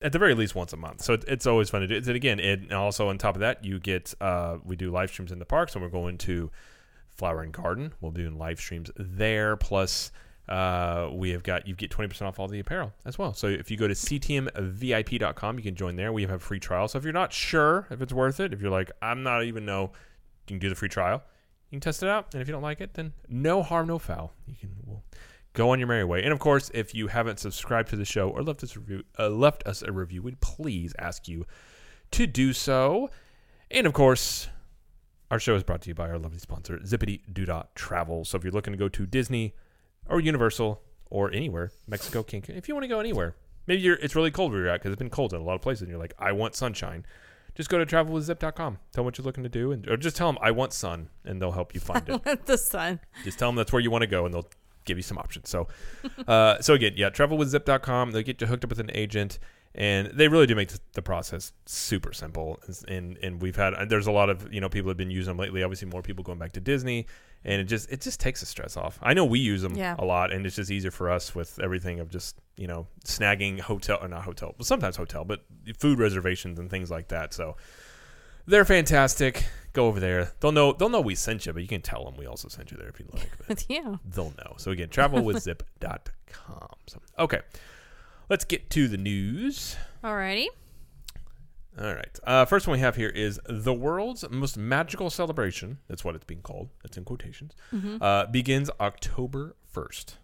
at 0.02 0.12
the 0.12 0.20
very 0.20 0.36
least 0.36 0.56
once 0.56 0.72
a 0.74 0.78
month. 0.78 1.02
So 1.02 1.14
it, 1.14 1.26
it's 1.28 1.48
always 1.48 1.70
fun 1.70 1.82
to 1.82 1.88
do. 1.88 1.96
And 1.96 2.08
again, 2.10 2.40
it, 2.40 2.62
and 2.62 2.74
also 2.74 3.10
on 3.10 3.18
top 3.18 3.36
of 3.36 3.42
that, 3.42 3.66
you 3.66 3.80
get 3.80 4.14
uh, 4.22 4.58
we 4.64 4.76
do 4.76 4.92
live 4.92 5.10
streams 5.10 5.32
in 5.32 5.40
the 5.40 5.46
parks, 5.46 5.74
and 5.74 5.84
we're 5.84 5.90
going 5.90 6.18
to 6.20 6.52
Flower 7.10 7.42
and 7.42 7.52
Garden. 7.52 7.94
We'll 8.02 8.12
be 8.12 8.22
doing 8.22 8.38
live 8.38 8.60
streams 8.60 8.92
there. 8.98 9.58
Plus, 9.58 10.12
uh, 10.48 11.10
we 11.12 11.32
have 11.32 11.44
got 11.44 11.68
you 11.68 11.76
get 11.76 11.90
twenty 11.90 12.08
percent 12.08 12.28
off 12.28 12.40
all 12.40 12.48
the 12.48 12.60
apparel 12.60 12.94
as 13.06 13.18
well. 13.18 13.34
So 13.34 13.48
if 13.48 13.72
you 13.72 13.78
go 13.78 13.88
to 13.88 13.96
ctmvip.com, 13.96 15.58
you 15.58 15.64
can 15.64 15.76
join 15.76 15.96
there. 15.96 16.14
We 16.14 16.22
have 16.22 16.32
a 16.32 16.40
free 16.40 16.60
trial. 16.60 16.88
So 16.88 16.98
if 16.98 17.04
you're 17.04 17.14
not 17.14 17.34
sure 17.34 17.88
if 17.90 18.02
it's 18.02 18.14
worth 18.14 18.40
it, 18.40 18.54
if 18.54 18.62
you're 18.62 18.72
like 18.72 18.92
I'm 19.02 19.24
not 19.24 19.44
even 19.44 19.66
know, 19.66 19.92
you 20.48 20.48
can 20.48 20.60
do 20.60 20.70
the 20.70 20.76
free 20.76 20.90
trial. 20.90 21.24
You 21.72 21.78
can 21.78 21.82
test 21.82 22.04
it 22.04 22.10
out, 22.10 22.34
and 22.34 22.42
if 22.42 22.48
you 22.48 22.52
don't 22.52 22.62
like 22.62 22.80
it, 22.80 22.94
then 22.94 23.14
no 23.28 23.64
harm, 23.64 23.88
no 23.88 23.98
foul. 23.98 24.34
You 24.46 24.56
can 24.60 24.70
we'll 24.86 25.04
go 25.56 25.72
on 25.72 25.80
your 25.80 25.88
merry 25.88 26.04
way. 26.04 26.22
And 26.22 26.32
of 26.32 26.40
course, 26.40 26.70
if 26.74 26.94
you 26.94 27.08
haven't 27.08 27.40
subscribed 27.40 27.90
to 27.90 27.96
the 27.96 28.06
show 28.06 28.30
or 28.30 28.44
left 28.44 28.64
us 28.64 28.76
a 28.76 28.80
review, 28.80 29.04
uh, 29.18 29.30
left 29.30 29.66
us 29.66 29.82
a 29.82 29.92
review, 29.92 30.22
we'd 30.22 30.42
please 30.42 30.94
ask 31.00 31.28
you 31.28 31.46
to 32.12 32.28
do 32.28 32.54
so. 32.54 33.10
And 33.72 33.88
of 33.88 33.94
course, 33.94 34.50
our 35.32 35.40
show 35.40 35.56
is 35.56 35.64
brought 35.64 35.82
to 35.82 35.90
you 35.90 35.96
by 35.96 36.10
our 36.10 36.20
lovely 36.20 36.40
sponsor, 36.40 36.78
Zippity 36.80 37.22
Doo 37.32 37.48
Travel. 37.74 38.26
So 38.26 38.38
if 38.38 38.44
you're 38.44 38.54
looking 38.54 38.74
to 38.74 38.78
go 38.78 38.90
to 38.90 39.06
Disney 39.06 39.56
or 40.08 40.20
Universal 40.20 40.82
or 41.10 41.32
anywhere, 41.32 41.72
Mexico, 41.88 42.22
Cancun, 42.22 42.58
if 42.58 42.68
you 42.68 42.76
want 42.76 42.84
to 42.84 42.90
go 42.90 43.00
anywhere, 43.00 43.36
maybe 43.66 43.82
you're, 43.82 43.96
it's 43.96 44.16
really 44.16 44.32
cold 44.32 44.52
where 44.52 44.62
you're 44.62 44.70
at 44.70 44.82
because 44.82 44.92
it's 44.92 45.00
been 45.00 45.10
cold 45.10 45.34
in 45.34 45.42
a 45.42 45.44
lot 45.44 45.56
of 45.56 45.62
places, 45.62 45.84
and 45.84 45.90
you're 45.90 46.00
like, 46.00 46.14
I 46.20 46.32
want 46.32 46.56
sunshine. 46.56 47.06
Just 47.56 47.70
go 47.70 47.78
to 47.78 47.86
travelwithzip.com. 47.86 48.78
Tell 48.92 49.02
them 49.02 49.06
what 49.06 49.18
you're 49.18 49.26
looking 49.26 49.44
to 49.44 49.50
do, 49.50 49.72
and 49.72 49.90
or 49.90 49.96
just 49.96 50.18
tell 50.18 50.28
them 50.28 50.38
I 50.42 50.52
want 50.52 50.74
sun, 50.74 51.10
and 51.24 51.42
they'll 51.42 51.54
help 51.54 51.74
you 51.74 51.80
find 51.80 52.08
it. 52.08 52.46
the 52.46 52.58
sun. 52.58 53.00
Just 53.24 53.40
tell 53.40 53.48
them 53.48 53.56
that's 53.56 53.72
where 53.72 53.82
you 53.82 53.90
want 53.90 54.02
to 54.02 54.08
go, 54.08 54.26
and 54.26 54.34
they'll 54.34 54.50
give 54.86 54.98
you 54.98 55.04
some 55.04 55.18
options. 55.18 55.50
So, 55.50 55.68
uh, 56.28 56.62
so 56.62 56.74
again, 56.74 56.94
yeah, 56.96 57.10
travelwithzip.com. 57.10 58.12
They 58.12 58.24
get 58.24 58.40
you 58.42 58.48
hooked 58.48 58.64
up 58.64 58.70
with 58.70 58.80
an 58.80 58.92
agent, 58.94 59.40
and 59.74 60.08
they 60.08 60.28
really 60.28 60.48
do 60.48 60.56
make 60.56 60.72
the 60.94 61.02
process 61.02 61.52
super 61.66 62.14
simple. 62.14 62.60
And 62.88 63.18
and 63.18 63.42
we've 63.42 63.56
had 63.56 63.74
there's 63.90 64.08
a 64.08 64.12
lot 64.12 64.30
of 64.30 64.52
you 64.54 64.62
know 64.62 64.70
people 64.70 64.90
have 64.90 64.98
been 64.98 65.12
using 65.12 65.32
them 65.32 65.38
lately. 65.38 65.64
Obviously, 65.64 65.88
more 65.90 66.02
people 66.02 66.24
going 66.24 66.40
back 66.40 66.54
to 66.54 66.60
Disney, 66.62 67.08
and 67.44 67.62
it 67.62 67.66
just 67.66 67.92
it 67.92 68.02
just 68.02 68.20
takes 68.20 68.40
the 68.40 68.46
stress 68.46 68.78
off. 68.78 68.98
I 69.02 69.14
know 69.14 69.26
we 69.26 69.40
use 69.40 69.62
them 69.62 69.76
Yeah. 69.76 69.96
a 70.00 70.06
lot, 70.06 70.32
and 70.32 70.46
it's 70.46 70.56
just 70.56 70.72
easier 70.72 70.92
for 70.92 71.10
us 71.10 71.36
with 71.36 71.60
everything 71.60 72.00
of 72.00 72.10
just 72.10 72.38
you 72.58 72.68
know 72.68 72.88
snagging 73.06 73.60
hotel 73.60 73.98
or 74.02 74.08
not 74.08 74.24
hotel, 74.24 74.54
but 74.58 74.66
sometimes 74.66 74.96
hotel, 74.96 75.26
but 75.26 75.42
food 75.78 76.00
reservations 76.00 76.60
and 76.60 76.70
things 76.70 76.90
like 76.90 77.10
that. 77.10 77.34
So. 77.34 77.58
They're 78.46 78.66
fantastic. 78.66 79.46
Go 79.74 79.88
over 79.88 80.00
there. 80.00 80.32
They'll 80.40 80.52
know. 80.52 80.74
They'll 80.74 80.90
know 80.90 81.02
we 81.02 81.16
sent 81.16 81.46
you, 81.46 81.54
but 81.54 81.62
you 81.62 81.68
can 81.68 81.82
tell 81.82 82.06
them 82.06 82.16
we 82.18 82.26
also 82.26 82.48
sent 82.48 82.72
you 82.72 82.78
there 82.78 82.88
if 82.88 83.00
you 83.00 83.08
like. 83.12 83.30
But 83.48 83.66
yeah. 83.70 83.96
they'll 84.06 84.34
know. 84.38 84.54
So 84.58 84.72
again, 84.72 84.88
travelwithzip.com. 84.90 86.70
So 86.88 87.00
okay, 87.20 87.42
let's 88.30 88.46
get 88.46 88.70
to 88.72 88.88
the 88.88 88.98
news. 88.98 89.76
Alrighty. 90.04 90.48
All 91.78 91.94
right. 91.94 92.20
Uh, 92.24 92.46
first 92.46 92.68
one 92.68 92.78
we 92.78 92.82
have 92.82 92.96
here 92.96 93.10
is 93.10 93.38
the 93.50 93.74
world's 93.74 94.24
most 94.30 94.56
magical 94.58 95.10
celebration. 95.10 95.80
That's 95.90 96.06
what 96.06 96.16
it's 96.16 96.24
being 96.24 96.42
called. 96.42 96.70
That's 96.84 96.96
in 96.96 97.04
quotations. 97.04 97.54
Uh, 98.00 98.28
begins 98.28 98.70
October 98.80 99.58
first. 99.68 100.18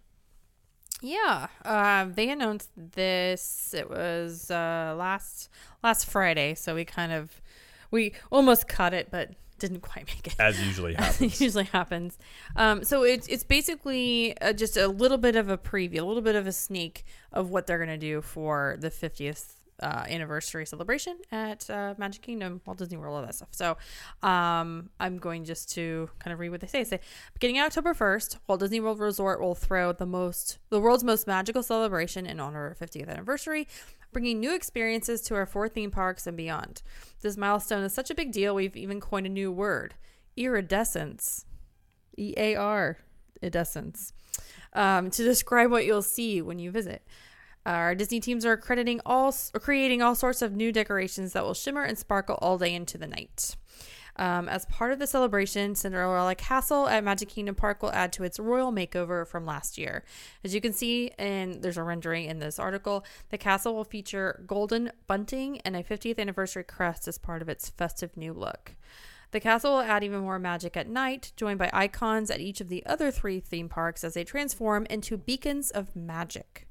Yeah, 1.02 1.48
um, 1.64 2.14
they 2.14 2.30
announced 2.30 2.70
this. 2.76 3.74
It 3.76 3.90
was 3.90 4.50
uh, 4.52 4.94
last 4.96 5.48
last 5.82 6.06
Friday, 6.06 6.54
so 6.54 6.76
we 6.76 6.84
kind 6.84 7.12
of 7.12 7.42
we 7.92 8.14
almost 8.32 8.66
cut 8.66 8.92
it, 8.92 9.08
but 9.12 9.30
didn't 9.60 9.80
quite 9.80 10.08
make 10.08 10.26
it. 10.26 10.34
As 10.40 10.60
usually 10.60 10.94
happens. 10.98 11.40
usually 11.40 11.64
happens. 11.64 12.18
Um, 12.56 12.82
so 12.82 13.04
it's 13.04 13.28
it's 13.28 13.44
basically 13.44 14.36
uh, 14.40 14.52
just 14.52 14.76
a 14.76 14.88
little 14.88 15.18
bit 15.18 15.36
of 15.36 15.48
a 15.48 15.56
preview, 15.56 16.00
a 16.00 16.04
little 16.04 16.22
bit 16.22 16.34
of 16.34 16.48
a 16.48 16.52
sneak 16.52 17.04
of 17.32 17.50
what 17.50 17.68
they're 17.68 17.78
gonna 17.78 17.96
do 17.96 18.20
for 18.20 18.76
the 18.80 18.90
50th 18.90 19.52
uh, 19.80 20.04
anniversary 20.08 20.64
celebration 20.66 21.16
at 21.30 21.68
uh, 21.68 21.94
Magic 21.98 22.22
Kingdom, 22.22 22.60
Walt 22.66 22.78
Disney 22.78 22.96
World, 22.96 23.16
all 23.16 23.22
that 23.22 23.34
stuff. 23.34 23.48
So 23.50 23.76
um, 24.22 24.90
I'm 25.00 25.18
going 25.18 25.44
just 25.44 25.72
to 25.72 26.08
kind 26.18 26.32
of 26.32 26.38
read 26.40 26.50
what 26.50 26.60
they 26.60 26.66
say. 26.66 26.84
They 26.84 26.90
Say, 26.90 27.00
beginning 27.34 27.60
October 27.60 27.94
1st, 27.94 28.38
Walt 28.46 28.60
Disney 28.60 28.80
World 28.80 29.00
Resort 29.00 29.40
will 29.40 29.54
throw 29.54 29.92
the 29.92 30.06
most 30.06 30.58
the 30.70 30.80
world's 30.80 31.04
most 31.04 31.26
magical 31.26 31.62
celebration 31.62 32.26
in 32.26 32.40
honor 32.40 32.68
of 32.68 32.78
50th 32.78 33.08
anniversary. 33.08 33.66
Bringing 34.12 34.40
new 34.40 34.54
experiences 34.54 35.22
to 35.22 35.34
our 35.34 35.46
four 35.46 35.68
theme 35.68 35.90
parks 35.90 36.26
and 36.26 36.36
beyond. 36.36 36.82
This 37.22 37.36
milestone 37.36 37.82
is 37.82 37.94
such 37.94 38.10
a 38.10 38.14
big 38.14 38.30
deal, 38.30 38.54
we've 38.54 38.76
even 38.76 39.00
coined 39.00 39.26
a 39.26 39.30
new 39.30 39.50
word 39.50 39.94
iridescence. 40.36 41.46
E 42.18 42.34
A 42.36 42.54
R, 42.54 42.98
iridescence, 43.40 44.12
um, 44.74 45.10
to 45.10 45.24
describe 45.24 45.70
what 45.70 45.86
you'll 45.86 46.02
see 46.02 46.42
when 46.42 46.58
you 46.58 46.70
visit. 46.70 47.06
Our 47.64 47.94
Disney 47.94 48.20
teams 48.20 48.44
are 48.44 48.56
crediting 48.56 49.00
all, 49.06 49.34
creating 49.54 50.02
all 50.02 50.14
sorts 50.14 50.42
of 50.42 50.52
new 50.52 50.72
decorations 50.72 51.32
that 51.32 51.44
will 51.44 51.54
shimmer 51.54 51.82
and 51.82 51.96
sparkle 51.96 52.38
all 52.42 52.58
day 52.58 52.74
into 52.74 52.98
the 52.98 53.06
night. 53.06 53.56
Um, 54.16 54.48
as 54.48 54.66
part 54.66 54.92
of 54.92 54.98
the 54.98 55.06
celebration, 55.06 55.74
Cinderella 55.74 56.34
Castle 56.34 56.86
at 56.86 57.02
Magic 57.02 57.30
Kingdom 57.30 57.54
Park 57.54 57.82
will 57.82 57.92
add 57.92 58.12
to 58.14 58.24
its 58.24 58.38
royal 58.38 58.70
makeover 58.70 59.26
from 59.26 59.46
last 59.46 59.78
year. 59.78 60.04
As 60.44 60.54
you 60.54 60.60
can 60.60 60.72
see, 60.72 61.10
and 61.18 61.62
there's 61.62 61.78
a 61.78 61.82
rendering 61.82 62.26
in 62.26 62.38
this 62.38 62.58
article, 62.58 63.04
the 63.30 63.38
castle 63.38 63.74
will 63.74 63.84
feature 63.84 64.44
golden 64.46 64.92
bunting 65.06 65.60
and 65.62 65.74
a 65.74 65.82
50th 65.82 66.18
anniversary 66.18 66.64
crest 66.64 67.08
as 67.08 67.16
part 67.16 67.40
of 67.40 67.48
its 67.48 67.70
festive 67.70 68.16
new 68.16 68.32
look. 68.32 68.74
The 69.30 69.40
castle 69.40 69.72
will 69.72 69.80
add 69.80 70.04
even 70.04 70.20
more 70.20 70.38
magic 70.38 70.76
at 70.76 70.88
night, 70.88 71.32
joined 71.36 71.58
by 71.58 71.70
icons 71.72 72.30
at 72.30 72.40
each 72.40 72.60
of 72.60 72.68
the 72.68 72.84
other 72.84 73.10
three 73.10 73.40
theme 73.40 73.70
parks 73.70 74.04
as 74.04 74.12
they 74.12 74.24
transform 74.24 74.86
into 74.90 75.16
beacons 75.16 75.70
of 75.70 75.96
magic. 75.96 76.66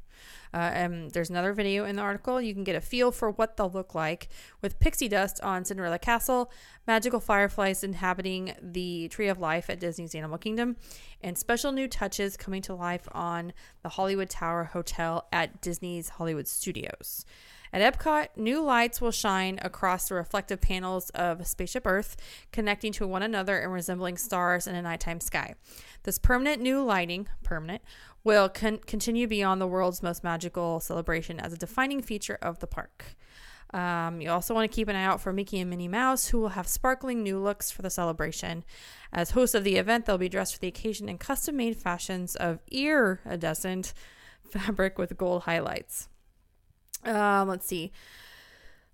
Uh, 0.54 0.58
and 0.58 1.12
there's 1.12 1.30
another 1.30 1.54
video 1.54 1.86
in 1.86 1.96
the 1.96 2.02
article. 2.02 2.42
You 2.42 2.54
can 2.54 2.64
get 2.64 2.76
a 2.76 2.82
feel 2.82 3.12
for 3.12 3.32
what 3.32 3.58
they'll 3.58 3.70
look 3.70 3.96
like 3.96 4.30
with 4.62 4.80
pixie 4.80 5.08
dust 5.08 5.40
on 5.42 5.66
Cinderella 5.66 6.00
Castle, 6.00 6.52
magical 6.86 7.20
fireflies 7.20 7.84
inhabiting 7.84 8.54
the 8.62 9.08
Tree 9.10 9.28
of 9.28 9.40
Life 9.40 9.70
at 9.70 9.80
Disney's 9.80 10.16
Animal 10.16 10.38
Kingdom, 10.38 10.76
and 11.22 11.38
special 11.38 11.72
new 11.72 11.88
touches 11.88 12.38
coming 12.38 12.62
to 12.64 12.74
life 12.74 13.08
on 13.12 13.54
the 13.84 13.90
Hollywood 13.90 14.30
Tower 14.30 14.66
Hotel 14.66 15.28
at 15.32 15.62
Disney's 15.62 16.10
Hollywood 16.10 16.48
Studios. 16.48 17.26
At 17.74 17.94
Epcot, 17.94 18.28
new 18.36 18.62
lights 18.62 19.00
will 19.00 19.12
shine 19.12 19.58
across 19.62 20.10
the 20.10 20.16
reflective 20.16 20.60
panels 20.60 21.10
of 21.12 21.48
Spaceship 21.48 21.88
Earth, 21.88 22.18
connecting 22.52 22.92
to 22.94 23.08
one 23.08 23.24
another 23.24 23.60
and 23.60 23.72
resembling 23.72 24.18
stars 24.18 24.68
in 24.68 24.76
a 24.76 24.82
nighttime 24.82 25.22
sky. 25.22 25.56
This 26.04 26.18
permanent 26.18 26.62
new 26.62 26.84
lighting, 26.84 27.30
permanent, 27.44 27.82
will 28.26 28.50
con- 28.50 28.80
continue 28.86 29.26
beyond 29.26 29.62
the 29.62 29.68
world's 29.68 30.04
most 30.04 30.24
magical 30.24 30.82
celebration 30.82 31.40
as 31.40 31.54
a 31.54 31.58
defining 31.58 32.02
feature 32.02 32.38
of 32.42 32.60
the 32.60 32.68
park. 32.68 33.16
Um, 33.74 34.20
you 34.20 34.30
also 34.30 34.54
want 34.54 34.70
to 34.70 34.76
keep 34.76 34.90
an 34.90 34.98
eye 34.98 35.06
out 35.06 35.22
for 35.22 35.32
Mickey 35.32 35.60
and 35.62 35.70
Minnie 35.70 35.88
Mouse, 35.88 36.28
who 36.28 36.42
will 36.42 36.50
have 36.50 36.68
sparkling 36.68 37.24
new 37.24 37.40
looks 37.40 37.72
for 37.72 37.84
the 37.84 37.90
celebration. 37.90 38.66
As 39.14 39.32
hosts 39.32 39.56
of 39.56 39.64
the 39.64 39.78
event, 39.78 40.06
they'll 40.06 40.18
be 40.18 40.28
dressed 40.28 40.56
for 40.56 40.60
the 40.60 40.68
occasion 40.68 41.08
in 41.08 41.18
custom 41.18 41.56
made 41.56 41.78
fashions 41.78 42.36
of 42.36 42.60
iridescent 42.70 43.94
fabric 44.44 44.98
with 44.98 45.18
gold 45.18 45.44
highlights. 45.44 46.10
Um, 47.04 47.48
let's 47.48 47.66
see. 47.66 47.92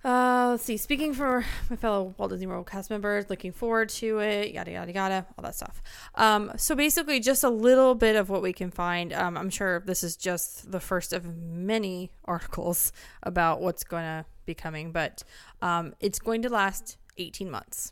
Uh, 0.06 0.50
let's 0.52 0.64
see. 0.64 0.78
Speaking 0.78 1.14
for 1.14 1.44
my 1.70 1.76
fellow 1.76 2.16
Walt 2.18 2.32
Disney 2.32 2.48
World 2.48 2.68
cast 2.68 2.90
members, 2.90 3.30
looking 3.30 3.52
forward 3.52 3.90
to 3.90 4.20
it. 4.20 4.54
Yada 4.54 4.72
yada 4.72 4.94
yada, 4.94 5.26
all 5.38 5.44
that 5.44 5.56
stuff. 5.56 5.82
Um, 6.16 6.52
so 6.56 6.76
basically, 6.76 7.20
just 7.20 7.44
a 7.44 7.50
little 7.50 7.96
bit 7.96 8.16
of 8.16 8.30
what 8.30 8.42
we 8.42 8.54
can 8.54 8.72
find. 8.72 9.12
Um, 9.12 9.38
I'm 9.38 9.50
sure 9.50 9.84
this 9.86 10.04
is 10.04 10.16
just 10.16 10.72
the 10.72 10.80
first 10.80 11.14
of 11.14 11.36
many 11.36 12.12
articles 12.26 12.92
about 13.24 13.60
what's 13.60 13.84
going 13.84 14.04
to 14.04 14.26
be 14.46 14.54
coming, 14.54 14.92
but 14.92 15.24
um, 15.62 15.94
it's 16.00 16.20
going 16.20 16.42
to 16.44 16.50
last 16.50 16.98
18 17.18 17.50
months. 17.50 17.92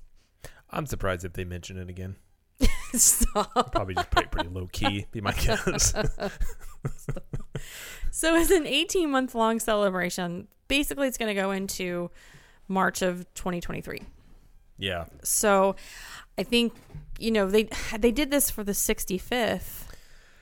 I'm 0.69 0.85
surprised 0.85 1.25
if 1.25 1.33
they 1.33 1.43
mention 1.43 1.77
it 1.77 1.89
again. 1.89 2.15
Stop. 2.93 3.73
Probably 3.73 3.95
just 3.95 4.11
pretty, 4.11 4.29
pretty 4.29 4.49
low 4.49 4.67
key, 4.71 5.05
be 5.11 5.21
my 5.21 5.31
guess. 5.39 5.93
So 8.11 8.33
it's 8.35 8.51
an 8.51 8.65
18 8.65 9.09
month 9.11 9.35
long 9.35 9.59
celebration. 9.59 10.47
Basically, 10.69 11.07
it's 11.07 11.17
going 11.17 11.35
to 11.35 11.39
go 11.41 11.51
into 11.51 12.09
March 12.69 13.01
of 13.01 13.25
2023. 13.35 14.01
yeah. 14.77 15.05
So 15.23 15.75
I 16.37 16.43
think 16.43 16.73
you 17.19 17.31
know 17.31 17.49
they 17.49 17.67
they 17.99 18.11
did 18.11 18.31
this 18.31 18.49
for 18.49 18.63
the 18.63 18.71
65th 18.71 19.87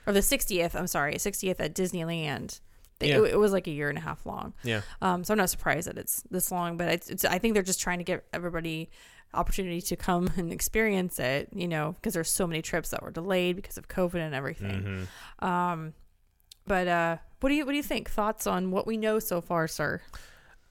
or 0.06 0.14
the 0.14 0.20
60th. 0.20 0.76
I'm 0.76 0.88
sorry, 0.88 1.16
60th 1.16 1.56
at 1.60 1.74
Disneyland. 1.74 2.60
They, 3.00 3.10
Yeah. 3.10 3.20
it, 3.24 3.32
it 3.34 3.40
was 3.40 3.52
like 3.52 3.66
a 3.68 3.72
year 3.72 3.90
and 3.90 3.98
a 3.98 4.02
half 4.02 4.24
long. 4.26 4.54
Yeah. 4.64 4.82
Um, 5.02 5.24
so 5.24 5.34
I'm 5.34 5.38
not 5.40 5.50
surprised 5.50 5.88
that 5.88 5.98
it's 5.98 6.22
this 6.30 6.52
long, 6.52 6.78
but 6.78 6.90
it's, 6.90 7.10
it's 7.10 7.26
I 7.26 7.40
think 7.40 7.56
they're 7.56 7.64
just 7.64 7.82
trying 7.82 7.98
to 7.98 8.04
give 8.04 8.22
everybody 8.32 8.90
opportunity 9.34 9.82
to 9.82 9.96
come 9.96 10.30
and 10.38 10.52
experience 10.54 11.18
it. 11.20 11.50
You 11.54 11.68
know, 11.68 11.94
because 11.94 12.14
there's 12.14 12.30
so 12.30 12.46
many 12.46 12.62
trips 12.62 12.90
that 12.90 13.02
were 13.02 13.12
delayed 13.12 13.56
because 13.56 13.78
of 13.78 13.88
COVID 13.88 14.16
and 14.20 14.36
everything. 14.36 15.08
hmm 15.40 15.46
Um, 15.46 15.94
but 16.67 16.88
uh, 16.88 17.17
what 17.39 17.50
do 17.50 17.55
you 17.55 17.65
what 17.65 17.72
do 17.72 17.77
you 17.77 17.84
think? 17.84 18.10
Thoughts 18.10 18.48
on 18.48 18.72
what 18.72 18.86
we 18.88 18.98
know 18.98 19.20
so 19.20 19.41
far, 19.41 19.67
sir? 19.67 20.01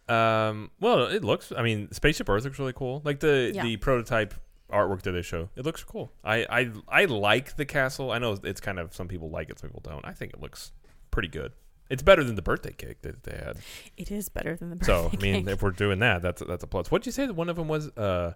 Um, 0.09 0.71
well, 0.81 1.07
it 1.07 1.23
looks. 1.25 1.53
I 1.57 1.63
mean, 1.63 1.91
Spaceship 1.93 2.29
Earth 2.29 2.45
looks 2.45 2.59
really 2.59 2.73
cool. 2.73 3.03
Like 3.05 3.21
the 3.21 3.53
Yeah. 3.55 3.63
the 3.63 3.77
prototype 3.77 4.35
artwork 4.71 5.03
that 5.03 5.13
they 5.13 5.23
show, 5.23 5.49
it 5.55 5.65
looks 5.65 5.85
cool. 5.85 6.13
I, 6.25 6.47
I 6.49 6.71
I 6.89 7.05
like 7.05 7.57
the 7.57 7.65
castle. 7.65 8.11
I 8.11 8.19
know 8.19 8.37
it's 8.43 8.61
kind 8.61 8.79
of 8.79 8.95
some 8.95 9.07
people 9.09 9.31
like 9.31 9.51
it, 9.51 9.59
some 9.59 9.71
people 9.71 9.83
don't. 9.85 10.05
I 10.05 10.13
think 10.13 10.33
it 10.33 10.41
looks 10.41 10.73
pretty 11.11 11.29
good. 11.29 11.53
It's 11.91 12.03
better 12.03 12.25
than 12.25 12.37
the 12.37 12.43
birthday 12.43 12.73
cake 12.73 13.03
that 13.03 13.23
they 13.25 13.33
had. 13.37 13.59
It 13.99 14.11
is 14.11 14.29
better 14.31 14.57
than 14.57 14.71
the 14.71 14.77
birthday. 14.77 14.93
So 14.93 15.11
I 15.13 15.17
mean, 15.21 15.45
cake. 15.45 15.53
if 15.55 15.63
we're 15.63 15.71
doing 15.73 15.99
that, 15.99 16.23
that's 16.23 16.43
that's 16.47 16.65
a 16.65 16.67
plus. 16.67 16.91
What'd 16.91 17.07
you 17.07 17.13
say 17.13 17.27
that 17.27 17.35
one 17.35 17.49
of 17.49 17.57
them 17.57 17.69
was? 17.69 17.89
Uh, 17.97 18.33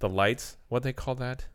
the 0.00 0.08
lights. 0.08 0.56
What 0.68 0.82
they 0.82 0.92
call 0.92 1.14
that? 1.16 1.46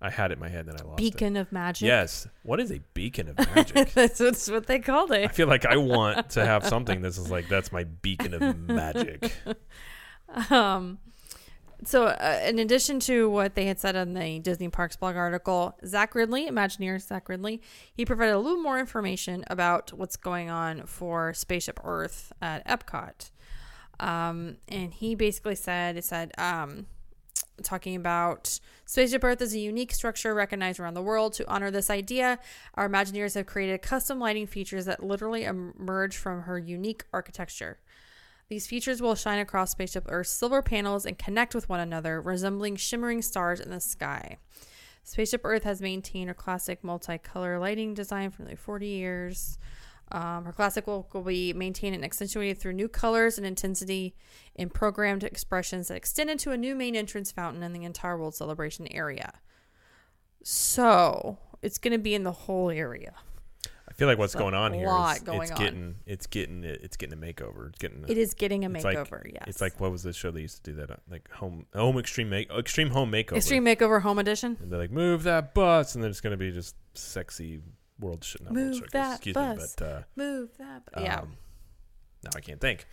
I 0.00 0.10
had 0.10 0.30
it 0.30 0.34
in 0.34 0.40
my 0.40 0.48
head, 0.48 0.66
then 0.66 0.76
I 0.78 0.84
lost 0.84 1.00
it. 1.00 1.02
beacon 1.02 1.36
of 1.36 1.50
magic. 1.52 1.86
Yes. 1.86 2.28
What 2.42 2.60
is 2.60 2.70
a 2.70 2.80
beacon 2.94 3.28
of 3.28 3.38
magic? 3.54 3.92
that's, 3.94 4.18
that's 4.18 4.50
what 4.50 4.66
they 4.66 4.78
called 4.78 5.10
it. 5.12 5.24
I 5.24 5.28
feel 5.28 5.48
like 5.48 5.64
I 5.64 5.76
want 5.78 6.30
to 6.30 6.44
have 6.44 6.66
something 6.68 7.00
that's 7.00 7.18
like 7.30 7.48
that's 7.48 7.72
my 7.72 7.84
beacon 7.84 8.34
of 8.34 8.58
magic. 8.58 9.32
Um, 10.50 10.98
so, 11.84 12.06
uh, 12.06 12.40
in 12.44 12.58
addition 12.58 12.98
to 13.00 13.30
what 13.30 13.54
they 13.54 13.66
had 13.66 13.78
said 13.78 13.94
on 13.96 14.14
the 14.14 14.38
Disney 14.40 14.68
Parks 14.68 14.96
blog 14.96 15.14
article, 15.14 15.78
Zach 15.86 16.14
Riddley, 16.14 16.48
Imagineer 16.48 17.00
Zach 17.00 17.28
Riddley, 17.28 17.60
he 17.94 18.04
provided 18.04 18.34
a 18.34 18.38
little 18.38 18.60
more 18.60 18.78
information 18.78 19.44
about 19.48 19.92
what's 19.92 20.16
going 20.16 20.50
on 20.50 20.84
for 20.86 21.32
Spaceship 21.32 21.78
Earth 21.84 22.32
at 22.42 22.66
Epcot. 22.66 23.30
Um, 24.00 24.56
and 24.68 24.92
he 24.92 25.14
basically 25.14 25.54
said, 25.54 25.96
it 25.96 26.04
said, 26.04 26.32
um, 26.38 26.86
talking 27.62 27.96
about 27.96 28.60
Spaceship 28.84 29.24
Earth 29.24 29.40
is 29.42 29.54
a 29.54 29.58
unique 29.58 29.92
structure 29.92 30.34
recognized 30.34 30.78
around 30.78 30.94
the 30.94 31.02
world. 31.02 31.32
To 31.34 31.48
honor 31.48 31.70
this 31.70 31.90
idea, 31.90 32.38
our 32.74 32.88
Imagineers 32.88 33.34
have 33.34 33.46
created 33.46 33.82
custom 33.82 34.20
lighting 34.20 34.46
features 34.46 34.84
that 34.84 35.02
literally 35.02 35.44
emerge 35.44 36.16
from 36.16 36.42
her 36.42 36.58
unique 36.58 37.04
architecture. 37.12 37.78
These 38.48 38.68
features 38.68 39.02
will 39.02 39.16
shine 39.16 39.40
across 39.40 39.72
Spaceship 39.72 40.04
Earth's 40.08 40.30
silver 40.30 40.62
panels 40.62 41.04
and 41.04 41.18
connect 41.18 41.54
with 41.54 41.68
one 41.68 41.80
another, 41.80 42.20
resembling 42.20 42.76
shimmering 42.76 43.22
stars 43.22 43.58
in 43.58 43.70
the 43.70 43.80
sky. 43.80 44.38
Spaceship 45.02 45.40
Earth 45.44 45.64
has 45.64 45.80
maintained 45.80 46.28
her 46.28 46.34
classic 46.34 46.82
multicolor 46.82 47.60
lighting 47.60 47.94
design 47.94 48.30
for 48.30 48.42
nearly 48.42 48.56
40 48.56 48.86
years. 48.86 49.58
Um, 50.12 50.44
her 50.44 50.52
classic 50.52 50.86
look 50.86 51.12
will 51.14 51.22
be 51.22 51.52
maintained 51.52 51.94
and 51.96 52.04
accentuated 52.04 52.58
through 52.58 52.74
new 52.74 52.88
colors 52.88 53.38
and 53.38 53.46
intensity 53.46 54.14
in 54.54 54.70
programmed 54.70 55.24
expressions 55.24 55.88
that 55.88 55.96
extend 55.96 56.30
into 56.30 56.52
a 56.52 56.56
new 56.56 56.74
main 56.76 56.94
entrance 56.94 57.32
fountain 57.32 57.62
in 57.62 57.72
the 57.72 57.82
entire 57.84 58.16
World 58.16 58.34
Celebration 58.36 58.86
area. 58.92 59.32
So 60.42 61.38
it's 61.62 61.78
going 61.78 61.92
to 61.92 61.98
be 61.98 62.14
in 62.14 62.22
the 62.22 62.32
whole 62.32 62.70
area. 62.70 63.14
I 63.88 63.92
feel 63.94 64.08
like 64.08 64.18
what's 64.18 64.34
It's 64.34 64.40
going 64.40 64.54
on 64.54 64.74
here 64.74 64.86
lot 64.86 65.16
is 65.16 65.22
going 65.22 65.42
it's 65.42 65.50
on. 65.52 65.56
getting 65.58 65.94
it's 66.06 66.26
getting 66.26 66.64
it's 66.64 66.96
getting 66.98 67.14
a 67.14 67.20
makeover. 67.20 67.70
It's 67.70 67.78
getting 67.78 68.04
a, 68.04 68.10
It 68.10 68.18
is 68.18 68.34
getting 68.34 68.64
a 68.64 68.70
It's 68.70 68.84
like- 68.84 68.98
makeover. 68.98 69.22
yes, 69.32 69.44
It's 69.46 69.60
like 69.62 69.80
what 69.80 69.90
was 69.90 70.02
the 70.02 70.12
show 70.12 70.30
they 70.30 70.42
used 70.42 70.62
to 70.62 70.70
do 70.70 70.76
that 70.80 70.90
uh, 70.90 70.96
like 71.10 71.30
home 71.30 71.64
home 71.74 71.96
extreme 71.98 72.28
make 72.28 72.50
extreme 72.50 72.90
home 72.90 73.10
makeover. 73.10 73.36
Extreme 73.38 73.64
Makeover 73.64 74.02
Home 74.02 74.18
Edition. 74.18 74.58
And 74.60 74.70
they're 74.70 74.78
like 74.78 74.90
move 74.90 75.22
that 75.22 75.54
bus, 75.54 75.94
and 75.94 76.04
then 76.04 76.10
it's 76.10 76.20
gonna 76.20 76.36
be 76.36 76.50
just 76.52 76.76
sexy 76.94 77.60
world 78.00 78.24
shit. 78.24 78.42
Not 78.42 78.52
world 78.54 78.66
Move 78.66 78.74
showcase, 78.76 78.90
that 78.92 79.14
excuse 79.16 79.34
bus. 79.34 79.58
me, 79.58 79.64
but 79.78 79.86
uh, 79.86 80.00
Move 80.16 80.50
that. 80.58 80.82
yeah. 80.98 81.20
um, 81.20 81.36
now 82.24 82.30
I 82.36 82.40
can't 82.40 82.60
think. 82.60 82.86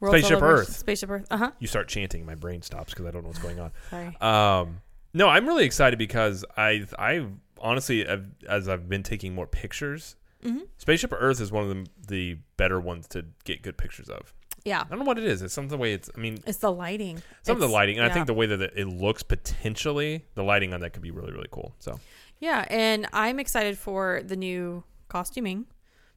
World 0.00 0.16
Spaceship 0.16 0.42
Earth. 0.42 0.76
Spaceship 0.76 1.10
Earth. 1.10 1.26
Uh 1.30 1.36
huh. 1.36 1.50
You 1.60 1.66
start 1.66 1.88
chanting, 1.88 2.26
my 2.26 2.34
brain 2.34 2.62
stops 2.62 2.92
because 2.92 3.06
I 3.06 3.10
don't 3.10 3.22
know 3.22 3.28
what's 3.28 3.38
going 3.40 3.60
on. 3.60 3.70
Sorry. 3.90 4.16
Um, 4.20 4.80
no, 5.14 5.28
I'm 5.28 5.46
really 5.46 5.64
excited 5.64 5.98
because 5.98 6.44
I 6.56 6.84
I 6.98 7.26
honestly 7.60 8.04
have, 8.04 8.26
as 8.48 8.68
I've 8.68 8.88
been 8.88 9.02
taking 9.02 9.34
more 9.34 9.46
pictures, 9.46 10.16
hmm 10.42 10.58
Spaceship 10.78 11.12
Earth 11.16 11.40
is 11.40 11.50
one 11.52 11.62
of 11.62 11.68
the 11.70 11.86
the 12.08 12.38
better 12.56 12.80
ones 12.80 13.06
to 13.08 13.24
get 13.44 13.62
good 13.62 13.78
pictures 13.78 14.08
of. 14.08 14.34
Yeah. 14.64 14.80
I 14.80 14.88
don't 14.88 15.00
know 15.00 15.04
what 15.04 15.18
it 15.18 15.24
is. 15.24 15.42
It's 15.42 15.52
some 15.52 15.64
of 15.64 15.70
the 15.70 15.76
way 15.76 15.92
it's. 15.92 16.08
I 16.16 16.18
mean, 16.20 16.38
It's 16.46 16.58
the 16.58 16.72
lighting. 16.72 17.22
some 17.42 17.56
of 17.56 17.60
the 17.60 17.68
lighting, 17.68 17.98
and 17.98 18.06
I 18.10 18.12
think 18.12 18.26
the 18.26 18.32
way 18.34 18.46
that 18.46 18.60
it 18.62 18.86
looks 18.88 19.22
potentially, 19.22 20.24
the 20.34 20.42
lighting 20.42 20.72
on 20.74 20.80
that 20.80 20.92
could 20.94 21.02
be 21.02 21.10
really 21.10 21.32
really 21.32 21.48
cool. 21.50 21.74
So 21.78 22.00
Yeah, 22.44 22.66
and 22.68 23.06
I'm 23.12 23.38
excited 23.40 23.78
for 23.78 24.20
the 24.22 24.36
new 24.36 24.84
costuming 25.08 25.64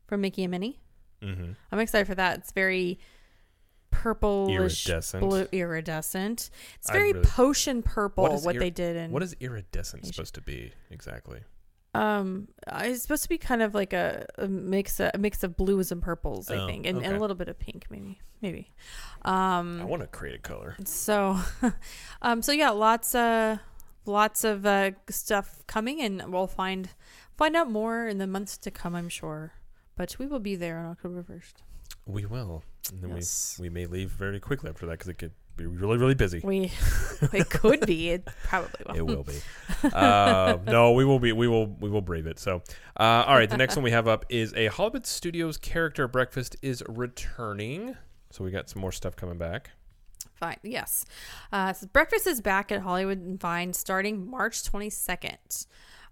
from 0.07 0.19
Mickey 0.21 0.43
and 0.43 0.51
Minnie. 0.51 0.79
hmm 1.23 1.51
I'm 1.71 1.79
excited 1.79 2.05
for 2.05 2.15
that. 2.15 2.39
It's 2.39 2.51
very 2.51 2.99
purplish 3.91 4.87
iridescent. 4.87 5.21
blue 5.21 5.47
iridescent. 5.51 6.49
It's 6.79 6.91
very 6.91 7.13
really- 7.13 7.25
potion 7.25 7.81
purple 7.81 8.23
What 8.25 8.43
what, 8.43 8.55
ir- 8.55 8.59
they 8.59 8.69
did 8.69 8.95
in 8.97 9.11
What 9.11 9.23
is 9.23 9.35
iridescent 9.39 10.03
Asian. 10.03 10.13
supposed 10.13 10.35
to 10.35 10.41
be 10.41 10.73
exactly? 10.91 11.39
um 11.93 12.49
uh, 12.67 12.81
it's 12.83 13.01
supposed 13.01 13.23
to 13.23 13.29
be 13.29 13.37
kind 13.37 13.61
of 13.61 13.73
like 13.73 13.93
a, 13.93 14.25
a 14.37 14.47
mix 14.47 14.99
a 14.99 15.09
mix 15.17 15.41
of 15.43 15.55
blues 15.55 15.91
and 15.93 16.01
purples, 16.01 16.51
I 16.51 16.57
Oh, 16.57 16.67
think. 16.67 16.85
And, 16.85 17.01
and 17.03 17.15
a 17.15 17.19
little 17.19 17.35
bit 17.37 17.47
of 17.47 17.57
pink 17.57 17.85
maybe. 17.89 18.19
Maybe. 18.41 18.71
Um 19.23 19.81
I 19.81 19.85
want 19.85 20.01
to 20.03 20.07
create 20.07 20.35
a 20.35 20.39
color. 20.39 20.75
So, 20.83 21.39
um, 22.21 22.41
so 22.41 22.51
yeah, 22.51 22.71
lots, 22.71 23.15
uh, 23.15 23.57
lots 24.07 24.43
of 24.43 24.65
uh, 24.65 24.91
stuff 25.09 25.63
coming, 25.67 26.01
and 26.01 26.31
we'll 26.31 26.47
find 26.47 26.89
find 27.35 27.55
out 27.55 27.69
more 27.69 28.07
in 28.07 28.17
the 28.17 28.27
months 28.27 28.57
to 28.59 28.71
come, 28.71 28.95
I'm 28.95 29.09
sure. 29.09 29.53
But 29.95 30.15
we 30.19 30.27
will 30.27 30.39
be 30.39 30.55
there 30.55 30.77
on 30.79 30.85
October 30.87 31.23
first. 31.23 31.63
We 32.05 32.25
will, 32.25 32.63
and 32.91 33.01
then 33.01 33.15
Yes. 33.15 33.57
we 33.59 33.69
we 33.69 33.73
may 33.73 33.85
leave 33.85 34.11
very 34.11 34.39
quickly 34.39 34.69
after 34.69 34.85
that 34.85 34.93
because 34.93 35.09
it 35.09 35.17
could 35.17 35.33
be 35.57 35.65
really 35.65 35.97
really 35.97 36.13
busy. 36.15 36.39
We 36.43 36.71
it 37.33 37.49
could 37.49 37.85
be. 37.85 38.09
It 38.11 38.25
probably 38.43 38.85
will. 38.87 38.95
It 38.95 39.05
will 39.05 39.23
be. 39.23 39.39
uh, 39.93 40.57
no, 40.65 40.91
we 40.93 41.03
will 41.03 41.19
be. 41.19 41.31
We 41.33 41.47
will. 41.47 41.65
We 41.67 41.89
will 41.89 42.01
brave 42.01 42.27
it. 42.27 42.39
So, 42.39 42.61
uh, 42.99 43.25
all 43.27 43.35
right. 43.35 43.49
The 43.49 43.57
next 43.57 43.75
one 43.75 43.83
we 43.83 43.91
have 43.91 44.07
up 44.07 44.25
is 44.29 44.53
a 44.55 44.67
Hollywood 44.67 45.05
Studios 45.05 45.57
character 45.57 46.07
breakfast 46.07 46.55
is 46.61 46.83
returning. 46.87 47.97
So 48.29 48.43
we 48.43 48.51
got 48.51 48.69
some 48.69 48.81
more 48.81 48.91
stuff 48.91 49.15
coming 49.15 49.37
back. 49.37 49.71
Fine. 50.37 50.57
Yes. 50.63 51.05
Uh, 51.51 51.73
so 51.73 51.87
breakfast 51.87 52.27
is 52.27 52.41
back 52.41 52.71
at 52.71 52.81
Hollywood 52.81 53.19
and 53.19 53.39
Vine 53.39 53.73
starting 53.73 54.29
March 54.29 54.63
22nd. 54.63 55.65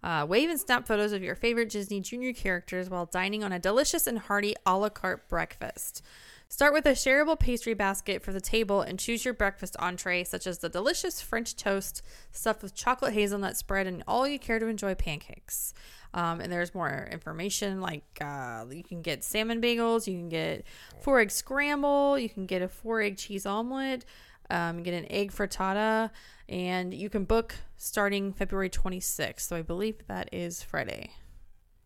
Uh, 0.04 0.26
wave 0.28 0.50
and 0.50 0.60
snap 0.60 0.86
photos 0.86 1.12
of 1.14 1.24
your 1.24 1.36
favorite 1.36 1.70
Disney 1.70 2.00
Junior 2.00 2.34
characters 2.34 2.90
while 2.90 3.06
dining 3.06 3.44
on 3.44 3.52
a 3.52 3.60
delicious 3.60 4.08
and 4.08 4.20
hearty 4.20 4.56
a 4.66 4.78
la 4.78 4.90
carte 4.90 5.28
breakfast. 5.30 6.02
Start 6.48 6.74
with 6.74 6.86
a 6.86 6.92
shareable 6.92 7.40
pastry 7.40 7.74
basket 7.74 8.22
for 8.22 8.32
the 8.32 8.40
table 8.40 8.82
and 8.82 9.00
choose 9.00 9.26
your 9.26 9.34
breakfast 9.34 9.76
entree, 9.80 10.24
such 10.24 10.46
as 10.46 10.60
the 10.60 10.70
delicious 10.70 11.22
French 11.22 11.56
toast 11.56 12.04
stuffed 12.32 12.62
with 12.62 12.76
chocolate 12.76 13.14
hazelnut 13.14 13.58
spread 13.58 13.88
and 13.88 14.04
all 14.08 14.28
you 14.28 14.38
care 14.38 14.60
to 14.60 14.68
enjoy 14.68 14.94
pancakes. 14.94 15.74
Um, 16.16 16.40
and 16.40 16.50
there's 16.52 16.74
more 16.74 17.08
information 17.12 17.82
like 17.82 18.04
uh, 18.22 18.64
you 18.72 18.84
can 18.84 19.02
get 19.02 19.24
salmon 19.24 19.62
bagels, 19.62 20.08
you 20.08 20.14
can 20.18 20.30
get 20.30 20.64
four 21.02 21.20
egg 21.20 21.30
scramble, 21.30 22.18
you 22.18 22.30
can 22.30 22.46
get 22.46 22.62
a 22.62 22.70
four 22.70 23.02
egg 23.02 23.18
cheese 23.18 23.46
omelet, 23.46 24.06
um, 24.50 24.82
get 24.82 24.94
an 24.94 25.06
egg 25.12 25.34
frittata, 25.34 26.10
and 26.48 26.94
you 26.94 27.10
can 27.10 27.26
book 27.26 27.56
starting 27.76 28.32
February 28.32 28.70
26th. 28.70 29.42
So 29.42 29.58
I 29.58 29.62
believe 29.62 30.08
that 30.08 30.30
is 30.32 30.64
Friday. 30.64 31.12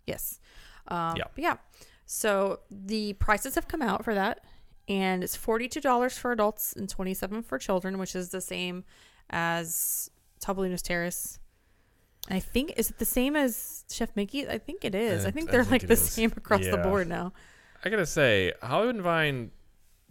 Yes. 0.05 0.39
Um, 0.89 1.15
Yeah. 1.17 1.24
yeah. 1.36 1.57
So 2.05 2.59
the 2.69 3.13
prices 3.13 3.55
have 3.55 3.67
come 3.67 3.81
out 3.81 4.03
for 4.05 4.13
that, 4.13 4.43
and 4.88 5.24
it's 5.24 5.36
forty-two 5.36 5.81
dollars 5.81 6.17
for 6.19 6.31
adults 6.31 6.74
and 6.74 6.88
twenty-seven 6.88 7.41
for 7.43 7.57
children, 7.57 7.98
which 7.98 8.15
is 8.15 8.29
the 8.29 8.41
same 8.41 8.83
as 9.29 10.09
Topolino's 10.39 10.81
Terrace. 10.83 11.39
And 12.29 12.38
I 12.38 12.39
think 12.39 12.74
is 12.77 12.89
it 12.91 13.00
the 13.00 13.05
same 13.05 13.36
as 13.36 13.83
Chef 13.89 14.09
Mickey? 14.15 14.48
I 14.48 14.57
think 14.59 14.86
it 14.86 14.93
is. 14.95 15.25
Uh, 15.25 15.29
I 15.29 15.31
think 15.31 15.50
they're 15.50 15.63
think 15.63 15.83
like 15.83 15.88
the 15.88 15.93
is. 15.93 16.09
same 16.12 16.31
across 16.38 16.65
the 16.65 16.77
board 16.77 17.07
now. 17.07 17.33
I 17.83 17.89
gotta 17.89 18.05
say, 18.05 18.53
Hollywood 18.62 18.95
and 18.95 19.03
Vine, 19.03 19.51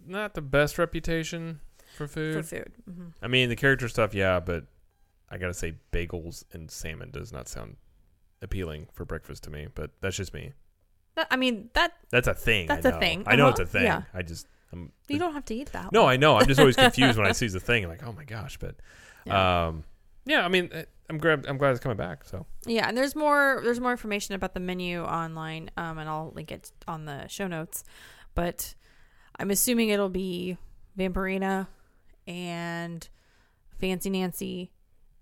not 0.07 0.35
the 0.35 0.41
best 0.43 0.79
reputation 0.79 1.61
for 1.97 2.07
food. 2.09 2.35
For 2.35 2.43
food. 2.43 2.73
food. 2.85 2.95
hmm 2.95 3.07
I 3.23 3.29
mean, 3.29 3.49
the 3.49 3.57
character 3.57 3.89
stuff, 3.89 4.15
yeah, 4.15 4.41
but 4.41 4.65
I 5.31 5.39
gotta 5.39 5.55
say, 5.55 5.75
bagels 5.93 6.45
and 6.53 6.71
salmon 6.71 7.11
does 7.11 7.33
not 7.33 7.47
sound 7.49 7.77
appealing 8.43 8.89
for 8.93 9.05
breakfast 9.05 9.45
to 9.45 9.51
me. 9.51 9.69
But 9.75 9.91
that's 10.01 10.17
just 10.17 10.33
me. 10.35 10.53
That, 11.17 11.27
I 11.31 11.37
mean 11.37 11.71
that 11.75 11.93
That's 12.11 12.29
a 12.29 12.35
thing. 12.35 12.71
I 12.71 12.75
That's 12.77 12.87
a 12.87 12.91
know. 12.93 12.99
thing. 13.01 13.23
I 13.27 13.37
know 13.37 13.45
Uh-huh. 13.45 13.51
it's 13.51 13.61
a 13.61 13.67
thing. 13.67 13.85
Yeah. 13.85 14.03
I 14.15 14.23
just, 14.23 14.47
I'm, 14.73 14.93
you 15.09 15.19
don't 15.19 15.33
have 15.35 15.45
to 15.47 15.55
eat 15.55 15.73
that. 15.73 15.93
no, 15.93 16.05
one. 16.05 16.13
I 16.13 16.17
know. 16.17 16.37
I'm 16.37 16.47
just 16.47 16.59
always 16.61 16.77
confused 16.77 17.19
when 17.19 17.27
I 17.27 17.33
see 17.33 17.49
the 17.49 17.61
thing. 17.61 17.85
I'm 17.85 17.91
like, 17.91 18.03
oh 18.05 18.13
my 18.13 18.25
gosh. 18.25 18.57
But, 18.59 18.77
Yeah. 19.27 19.67
um, 19.67 19.85
yeah. 20.25 20.45
I 20.45 20.49
mean, 20.49 20.71
I'm 21.11 21.19
glad. 21.19 21.47
I'm 21.47 21.57
glad 21.59 21.71
it's 21.71 21.81
coming 21.81 21.97
back. 21.97 22.25
So 22.25 22.45
Yeah, 22.67 22.87
and 22.89 22.97
there's 22.97 23.17
more 23.17 23.61
there's 23.65 23.81
more 23.81 23.91
information 23.93 24.35
about 24.35 24.55
the 24.55 24.61
menu 24.61 25.03
online, 25.03 25.71
um, 25.77 25.99
and 25.99 26.09
I'll 26.09 26.33
link 26.35 26.53
it 26.53 26.71
on 26.87 27.05
the 27.07 27.27
show 27.29 27.47
notes. 27.47 27.85
But 28.35 28.75
I'm 29.39 29.51
assuming 29.51 29.89
it'll 29.89 30.09
be 30.11 30.59
Vampirina 30.99 31.67
and 32.27 33.09
Fancy 33.81 34.11
Nancy 34.11 34.71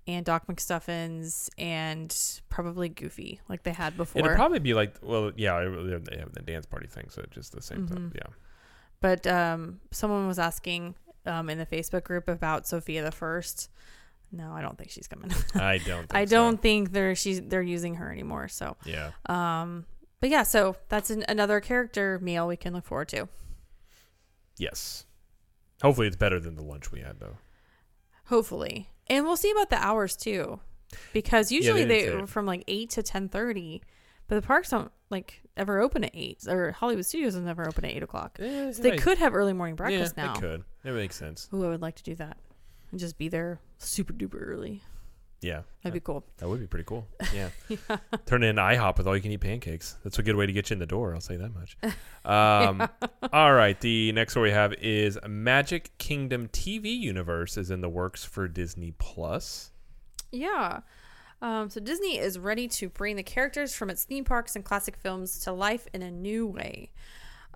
and 0.08 0.24
Doc 0.24 0.46
McStuffins 0.46 1.48
and 1.58 2.16
probably 2.48 2.88
Goofy 2.88 3.40
like 3.48 3.62
they 3.64 3.72
had 3.72 3.96
before. 3.96 4.20
it'll 4.24 4.36
probably 4.36 4.60
be 4.60 4.72
like, 4.74 4.94
well, 5.02 5.32
yeah, 5.36 5.60
they 5.64 6.16
have 6.18 6.32
the 6.32 6.42
dance 6.42 6.64
party 6.66 6.86
thing, 6.86 7.08
so 7.08 7.24
just 7.30 7.52
the 7.52 7.60
same 7.62 7.86
thing. 7.86 8.10
Mhm. 8.10 8.14
Yeah. 8.14 8.32
but 9.00 9.26
um, 9.26 9.80
someone 9.90 10.26
was 10.26 10.38
asking 10.38 10.94
um, 11.26 11.50
in 11.50 11.58
the 11.58 11.66
Facebook 11.66 12.04
group 12.04 12.28
about 12.28 12.66
Sofia 12.66 13.02
the 13.04 13.10
First. 13.12 13.68
No, 14.32 14.52
I 14.52 14.60
don't 14.60 14.76
think 14.76 14.90
she's 14.90 15.06
coming. 15.06 15.30
I 15.54 15.78
don't. 15.78 16.08
Think 16.08 16.14
I 16.14 16.24
don't 16.24 16.60
think 16.60 16.92
they're 16.92 17.14
she's 17.14 17.40
they're 17.40 17.62
using 17.62 17.94
her 17.96 18.10
anymore. 18.10 18.48
So 18.48 18.76
Yeah. 18.84 19.12
Um, 19.26 19.86
but 20.20 20.30
yeah, 20.30 20.42
so 20.42 20.76
that's 20.88 21.10
an, 21.10 21.24
another 21.28 21.60
character 21.60 22.18
meal 22.20 22.46
we 22.46 22.56
can 22.56 22.72
look 22.72 22.84
forward 22.84 23.08
to. 23.08 23.28
Yes. 24.58 25.04
Hopefully, 25.82 26.06
it's 26.06 26.16
better 26.16 26.40
than 26.40 26.56
the 26.56 26.62
lunch 26.62 26.90
we 26.90 27.00
had, 27.00 27.20
though. 27.20 27.36
Hopefully, 28.26 28.88
and 29.08 29.24
we'll 29.24 29.36
see 29.36 29.50
about 29.50 29.70
the 29.70 29.76
hours 29.76 30.16
too, 30.16 30.58
because 31.12 31.52
Yeah, 31.52 31.58
usually 31.58 31.84
they 31.84 32.06
they, 32.06 32.08
are 32.08 32.26
from 32.26 32.46
like 32.46 32.64
eight 32.66 32.90
to 32.90 33.02
ten 33.02 33.28
thirty, 33.28 33.82
but 34.26 34.34
the 34.36 34.42
parks 34.42 34.70
don't 34.70 34.90
like 35.10 35.42
ever 35.56 35.80
open 35.80 36.02
at 36.02 36.10
eight, 36.14 36.38
or 36.48 36.72
Hollywood 36.72 37.06
Studios 37.06 37.36
never 37.36 37.68
open 37.68 37.84
at 37.84 37.92
eight 37.92 38.02
o'clock. 38.02 38.38
Eh, 38.40 38.72
So 38.72 38.82
they 38.82 38.90
right. 38.92 39.00
could 39.00 39.18
have 39.18 39.34
early 39.34 39.52
morning 39.52 39.76
breakfast 39.76 40.14
yeah, 40.16 40.24
now. 40.24 40.34
They 40.34 40.40
could. 40.40 40.64
It 40.84 40.92
makes 40.92 41.14
sense. 41.14 41.48
Ooh, 41.54 41.64
I 41.64 41.68
would 41.68 41.82
like 41.82 41.96
to 41.96 42.02
do 42.02 42.14
that 42.16 42.36
and 42.90 42.98
just 42.98 43.16
be 43.18 43.28
there 43.28 43.60
super 43.78 44.12
duper 44.12 44.40
early. 44.40 44.82
Yeah. 45.42 45.62
That'd 45.82 45.94
be 45.94 46.00
cool. 46.00 46.24
That 46.38 46.48
would 46.48 46.60
be 46.60 46.66
pretty 46.66 46.84
cool. 46.84 47.06
Yeah. 47.34 47.50
Turn 48.24 48.42
it 48.42 48.48
into 48.48 48.62
IHOP 48.62 48.98
with 48.98 49.06
all 49.06 49.14
you 49.14 49.22
can 49.22 49.30
eat 49.32 49.40
pancakes. 49.40 49.96
That's 50.02 50.18
a 50.18 50.22
good 50.22 50.36
way 50.36 50.46
to 50.46 50.52
get 50.52 50.70
you 50.70 50.74
in 50.74 50.78
the 50.80 50.86
door. 50.86 51.14
I'll 51.14 51.20
say 51.20 51.36
that 51.36 51.52
much. 51.54 51.76
Um, 52.24 52.88
All 53.32 53.52
right. 53.52 53.78
The 53.80 54.12
next 54.12 54.34
one 54.34 54.44
we 54.44 54.50
have 54.50 54.72
is 54.74 55.18
Magic 55.26 55.96
Kingdom 55.98 56.48
TV 56.48 56.96
universe 56.96 57.56
is 57.56 57.70
in 57.70 57.80
the 57.80 57.88
works 57.88 58.24
for 58.24 58.48
Disney 58.48 58.92
Plus. 58.98 59.70
Yeah. 60.32 60.80
Um, 61.42 61.68
so 61.68 61.80
Disney 61.80 62.18
is 62.18 62.38
ready 62.38 62.66
to 62.68 62.88
bring 62.88 63.16
the 63.16 63.22
characters 63.22 63.74
from 63.74 63.90
its 63.90 64.04
theme 64.04 64.24
parks 64.24 64.56
and 64.56 64.64
classic 64.64 64.96
films 64.96 65.38
to 65.40 65.52
life 65.52 65.86
in 65.92 66.02
a 66.02 66.10
new 66.10 66.46
way. 66.46 66.90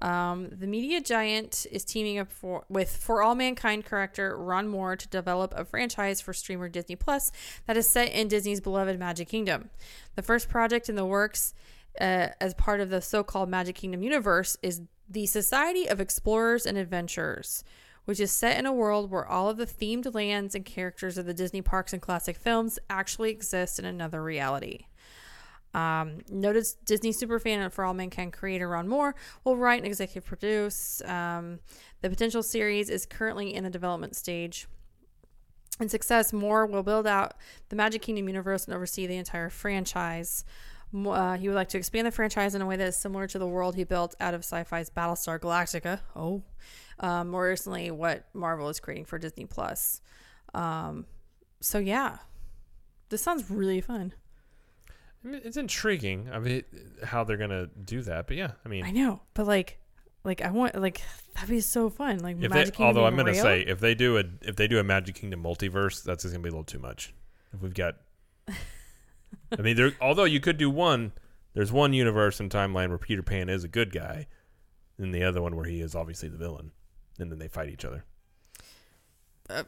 Um, 0.00 0.48
the 0.50 0.66
media 0.66 1.00
giant 1.00 1.66
is 1.70 1.84
teaming 1.84 2.18
up 2.18 2.32
for, 2.32 2.64
with 2.68 2.96
For 2.96 3.22
All 3.22 3.34
Mankind 3.34 3.84
character 3.84 4.36
Ron 4.36 4.68
Moore 4.68 4.96
to 4.96 5.08
develop 5.08 5.52
a 5.54 5.64
franchise 5.64 6.20
for 6.20 6.32
streamer 6.32 6.68
Disney 6.68 6.96
Plus 6.96 7.30
that 7.66 7.76
is 7.76 7.90
set 7.90 8.10
in 8.12 8.28
Disney's 8.28 8.60
beloved 8.60 8.98
Magic 8.98 9.28
Kingdom. 9.28 9.70
The 10.16 10.22
first 10.22 10.48
project 10.48 10.88
in 10.88 10.96
the 10.96 11.04
works 11.04 11.54
uh, 12.00 12.28
as 12.40 12.54
part 12.54 12.80
of 12.80 12.88
the 12.88 13.02
so 13.02 13.22
called 13.22 13.50
Magic 13.50 13.76
Kingdom 13.76 14.02
universe 14.02 14.56
is 14.62 14.82
the 15.08 15.26
Society 15.26 15.88
of 15.88 16.00
Explorers 16.00 16.64
and 16.64 16.78
Adventurers, 16.78 17.64
which 18.04 18.20
is 18.20 18.32
set 18.32 18.58
in 18.58 18.64
a 18.64 18.72
world 18.72 19.10
where 19.10 19.26
all 19.26 19.50
of 19.50 19.56
the 19.56 19.66
themed 19.66 20.14
lands 20.14 20.54
and 20.54 20.64
characters 20.64 21.18
of 21.18 21.26
the 21.26 21.34
Disney 21.34 21.60
parks 21.60 21.92
and 21.92 22.00
classic 22.00 22.36
films 22.36 22.78
actually 22.88 23.30
exist 23.30 23.78
in 23.78 23.84
another 23.84 24.22
reality. 24.22 24.86
Um, 25.72 26.18
noted 26.28 26.66
Disney 26.84 27.10
superfan 27.10 27.58
and 27.58 27.72
For 27.72 27.84
All 27.84 27.94
Mankind 27.94 28.32
creator 28.32 28.68
Ron 28.68 28.88
Moore 28.88 29.14
will 29.44 29.56
write 29.56 29.78
and 29.78 29.86
executive 29.86 30.24
produce. 30.24 31.00
Um, 31.02 31.60
the 32.00 32.10
potential 32.10 32.42
series 32.42 32.90
is 32.90 33.06
currently 33.06 33.54
in 33.54 33.64
the 33.64 33.70
development 33.70 34.16
stage. 34.16 34.66
In 35.78 35.88
success, 35.88 36.32
Moore 36.32 36.66
will 36.66 36.82
build 36.82 37.06
out 37.06 37.34
the 37.68 37.76
Magic 37.76 38.02
Kingdom 38.02 38.28
universe 38.28 38.66
and 38.66 38.74
oversee 38.74 39.06
the 39.06 39.16
entire 39.16 39.48
franchise. 39.48 40.44
Uh, 40.92 41.36
he 41.36 41.48
would 41.48 41.54
like 41.54 41.68
to 41.68 41.78
expand 41.78 42.06
the 42.06 42.10
franchise 42.10 42.54
in 42.54 42.62
a 42.62 42.66
way 42.66 42.76
that 42.76 42.88
is 42.88 42.96
similar 42.96 43.26
to 43.28 43.38
the 43.38 43.46
world 43.46 43.76
he 43.76 43.84
built 43.84 44.14
out 44.20 44.34
of 44.34 44.40
sci-fi's 44.40 44.90
Battlestar 44.90 45.38
Galactica. 45.38 46.00
Oh, 46.16 46.42
um, 46.98 47.28
more 47.28 47.48
recently, 47.48 47.90
what 47.90 48.26
Marvel 48.34 48.68
is 48.68 48.80
creating 48.80 49.04
for 49.04 49.18
Disney 49.18 49.46
Plus. 49.46 50.02
Um, 50.52 51.06
so 51.60 51.78
yeah, 51.78 52.18
this 53.08 53.22
sounds 53.22 53.48
really 53.50 53.80
fun. 53.80 54.12
I 55.24 55.28
mean, 55.28 55.40
it's 55.44 55.56
intriguing. 55.56 56.28
I 56.32 56.38
mean, 56.38 56.64
how 57.04 57.24
they're 57.24 57.36
gonna 57.36 57.66
do 57.66 58.02
that, 58.02 58.26
but 58.26 58.36
yeah, 58.36 58.52
I 58.64 58.68
mean, 58.68 58.84
I 58.84 58.90
know, 58.90 59.20
but 59.34 59.46
like, 59.46 59.78
like 60.24 60.40
I 60.40 60.50
want 60.50 60.80
like 60.80 61.02
that'd 61.34 61.48
be 61.48 61.60
so 61.60 61.90
fun. 61.90 62.18
Like 62.20 62.36
if 62.40 62.50
Magic 62.50 62.66
they, 62.74 62.78
Kingdom 62.78 62.86
although 62.86 63.06
I'm 63.06 63.16
gonna 63.16 63.32
real. 63.32 63.42
say 63.42 63.60
if 63.60 63.80
they 63.80 63.94
do 63.94 64.18
a 64.18 64.24
if 64.42 64.56
they 64.56 64.66
do 64.66 64.78
a 64.78 64.84
Magic 64.84 65.14
Kingdom 65.14 65.42
multiverse, 65.42 66.02
that's 66.02 66.22
just 66.22 66.34
gonna 66.34 66.42
be 66.42 66.48
a 66.48 66.52
little 66.52 66.64
too 66.64 66.78
much. 66.78 67.12
If 67.52 67.60
we've 67.62 67.74
got, 67.74 67.96
I 68.48 69.60
mean, 69.60 69.76
there. 69.76 69.92
Although 70.00 70.24
you 70.24 70.40
could 70.40 70.56
do 70.56 70.70
one, 70.70 71.12
there's 71.52 71.72
one 71.72 71.92
universe 71.92 72.40
and 72.40 72.50
timeline 72.50 72.88
where 72.88 72.98
Peter 72.98 73.22
Pan 73.22 73.48
is 73.48 73.64
a 73.64 73.68
good 73.68 73.92
guy, 73.92 74.26
and 74.98 75.14
the 75.14 75.24
other 75.24 75.42
one 75.42 75.56
where 75.56 75.66
he 75.66 75.80
is 75.80 75.94
obviously 75.94 76.28
the 76.28 76.38
villain, 76.38 76.70
and 77.18 77.30
then 77.30 77.38
they 77.38 77.48
fight 77.48 77.68
each 77.68 77.84
other. 77.84 78.04
Uh, 79.48 79.64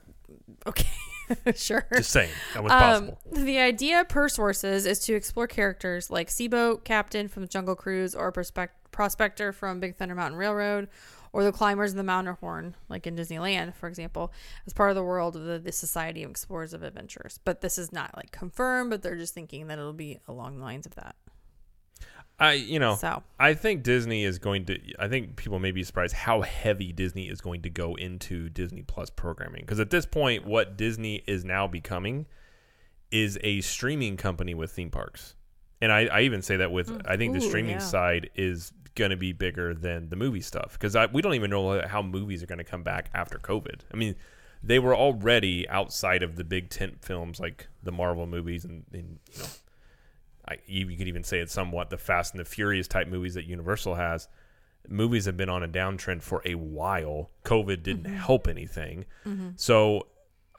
okay, 0.66 0.88
sure. 1.54 1.86
Just 1.94 2.10
saying 2.10 2.30
that 2.54 2.62
was 2.62 2.72
Um, 2.72 2.78
possible. 2.80 3.18
the 3.44 3.58
idea 3.58 4.04
per 4.04 4.28
sources 4.28 4.86
is 4.86 4.98
to 5.00 5.14
explore 5.14 5.46
characters 5.46 6.10
like 6.10 6.28
Seaboat 6.30 6.84
Captain 6.84 7.28
from 7.28 7.46
Jungle 7.48 7.74
Cruise 7.76 8.14
or 8.14 8.30
Prospect- 8.32 8.90
Prospector 8.92 9.52
from 9.52 9.80
Big 9.80 9.96
Thunder 9.96 10.14
Mountain 10.14 10.38
Railroad 10.38 10.88
or 11.32 11.44
the 11.44 11.52
climbers 11.52 11.92
of 11.92 11.96
the 11.96 12.02
Matterhorn, 12.02 12.74
like 12.90 13.06
in 13.06 13.16
Disneyland, 13.16 13.74
for 13.74 13.88
example, 13.88 14.30
as 14.66 14.74
part 14.74 14.90
of 14.90 14.96
the 14.96 15.02
world 15.02 15.34
of 15.34 15.44
the, 15.44 15.58
the 15.58 15.72
Society 15.72 16.22
of 16.22 16.30
Explorers 16.30 16.74
of 16.74 16.82
Adventures. 16.82 17.40
But 17.44 17.62
this 17.62 17.78
is 17.78 17.90
not 17.90 18.14
like 18.16 18.32
confirmed, 18.32 18.90
but 18.90 19.00
they're 19.02 19.16
just 19.16 19.32
thinking 19.32 19.68
that 19.68 19.78
it'll 19.78 19.94
be 19.94 20.18
along 20.28 20.58
the 20.58 20.62
lines 20.64 20.84
of 20.84 20.94
that. 20.96 21.16
I 22.42 22.54
you 22.54 22.80
know 22.80 22.96
So 22.96 23.22
I 23.38 23.54
think 23.54 23.84
Disney 23.84 24.24
is 24.24 24.38
going 24.38 24.64
to. 24.66 24.78
I 24.98 25.06
think 25.06 25.36
people 25.36 25.60
may 25.60 25.70
be 25.70 25.84
surprised 25.84 26.14
how 26.14 26.42
heavy 26.42 26.92
Disney 26.92 27.28
is 27.28 27.40
going 27.40 27.62
to 27.62 27.70
go 27.70 27.94
into 27.94 28.48
Disney 28.48 28.82
Plus 28.82 29.10
programming. 29.10 29.60
Because 29.60 29.78
at 29.78 29.90
this 29.90 30.06
point, 30.06 30.44
what 30.44 30.76
Disney 30.76 31.22
is 31.26 31.44
now 31.44 31.66
becoming 31.68 32.26
is 33.12 33.38
a 33.42 33.60
streaming 33.60 34.16
company 34.16 34.54
with 34.54 34.72
theme 34.72 34.90
parks. 34.90 35.36
And 35.80 35.92
I, 35.92 36.06
I 36.06 36.20
even 36.22 36.42
say 36.42 36.56
that 36.56 36.72
with 36.72 36.90
I 37.06 37.16
think 37.16 37.32
the 37.32 37.38
Mm. 37.38 37.48
Streaming 37.48 37.70
yeah. 37.72 37.78
side 37.78 38.30
is 38.34 38.72
going 38.94 39.10
to 39.10 39.16
be 39.16 39.32
bigger 39.32 39.72
than 39.72 40.08
the 40.08 40.16
movie 40.16 40.40
stuff 40.40 40.72
because 40.78 40.96
we 41.12 41.22
don't 41.22 41.34
even 41.34 41.50
know 41.50 41.80
how 41.86 42.02
movies 42.02 42.42
are 42.42 42.46
going 42.46 42.58
to 42.58 42.64
come 42.64 42.82
back 42.82 43.10
after 43.14 43.38
COVID. 43.38 43.80
I 43.92 43.96
mean, 43.96 44.16
they 44.62 44.78
were 44.78 44.96
already 44.96 45.68
outside 45.68 46.22
of 46.22 46.36
the 46.36 46.44
big 46.44 46.70
tent 46.70 47.04
films 47.04 47.40
like 47.40 47.68
the 47.82 47.92
Marvel 47.92 48.26
movies 48.26 48.64
and, 48.64 48.84
and 48.92 49.18
you 49.32 49.38
know, 49.38 49.48
I, 50.48 50.56
you 50.66 50.86
could 50.96 51.08
even 51.08 51.22
say 51.24 51.38
it's 51.38 51.52
somewhat 51.52 51.90
the 51.90 51.98
Fast 51.98 52.34
and 52.34 52.40
the 52.40 52.44
Furious 52.44 52.88
type 52.88 53.06
movies 53.08 53.34
that 53.34 53.44
Universal 53.44 53.94
has. 53.94 54.28
Movies 54.88 55.26
have 55.26 55.36
been 55.36 55.48
on 55.48 55.62
a 55.62 55.68
downtrend 55.68 56.22
for 56.22 56.42
a 56.44 56.56
while. 56.56 57.30
COVID 57.44 57.82
didn't 57.84 58.04
Mm-hmm. 58.04 58.16
help 58.16 58.48
anything. 58.48 59.04
So 59.56 60.06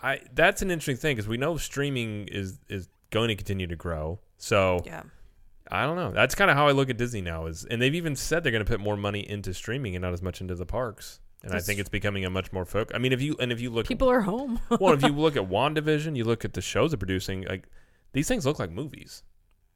I 0.02 0.22
that's 0.34 0.62
an 0.62 0.72
interesting 0.72 0.96
thing 0.98 1.16
because 1.16 1.28
we 1.28 1.38
know 1.38 1.58
streaming 1.58 2.28
is 2.30 2.60
is 2.70 2.88
going 3.10 3.28
to 3.30 3.36
continue 3.36 3.68
to 3.68 3.76
grow. 3.76 4.20
So 4.38 4.82
Yeah. 4.86 5.04
I 5.72 5.86
don't 5.86 5.96
know. 5.96 6.12
That's 6.12 6.36
kind 6.36 6.52
of 6.52 6.58
how 6.58 6.68
I 6.68 6.72
look 6.72 6.90
at 6.90 6.98
Disney 6.98 7.22
now. 7.22 7.46
Is 7.48 7.66
and 7.66 7.82
they've 7.82 7.96
even 7.96 8.16
said 8.16 8.44
they're 8.44 8.52
going 8.52 8.64
to 8.66 8.70
put 8.70 8.80
more 8.80 8.96
money 8.98 9.28
into 9.30 9.54
streaming 9.54 9.96
and 9.96 10.02
not 10.04 10.14
as 10.14 10.22
much 10.22 10.40
into 10.42 10.56
the 10.56 10.66
parks. 10.66 11.20
And 11.42 11.52
That's- 11.52 11.64
I 11.64 11.66
think 11.66 11.80
it's 11.82 11.90
becoming 11.90 12.24
a 12.24 12.30
much 12.30 12.54
more 12.54 12.64
focus. 12.66 12.96
I 12.96 13.00
mean, 13.00 13.12
if 13.12 13.22
you 13.22 13.36
and 13.40 13.52
if 13.52 13.60
you 13.60 13.70
look, 13.70 13.88
People 13.88 14.10
are 14.10 14.22
home. 14.22 14.60
well, 14.80 14.94
if 14.94 15.02
you 15.04 15.10
look 15.14 15.36
at 15.36 15.50
Wandavision, 15.50 16.16
you 16.16 16.24
look 16.24 16.46
at 16.46 16.54
the 16.54 16.62
shows 16.62 16.92
they're 16.92 16.98
producing. 16.98 17.42
Like 17.44 17.66
these 18.14 18.28
things 18.30 18.46
look 18.46 18.60
like 18.60 18.72
movies. 18.72 19.24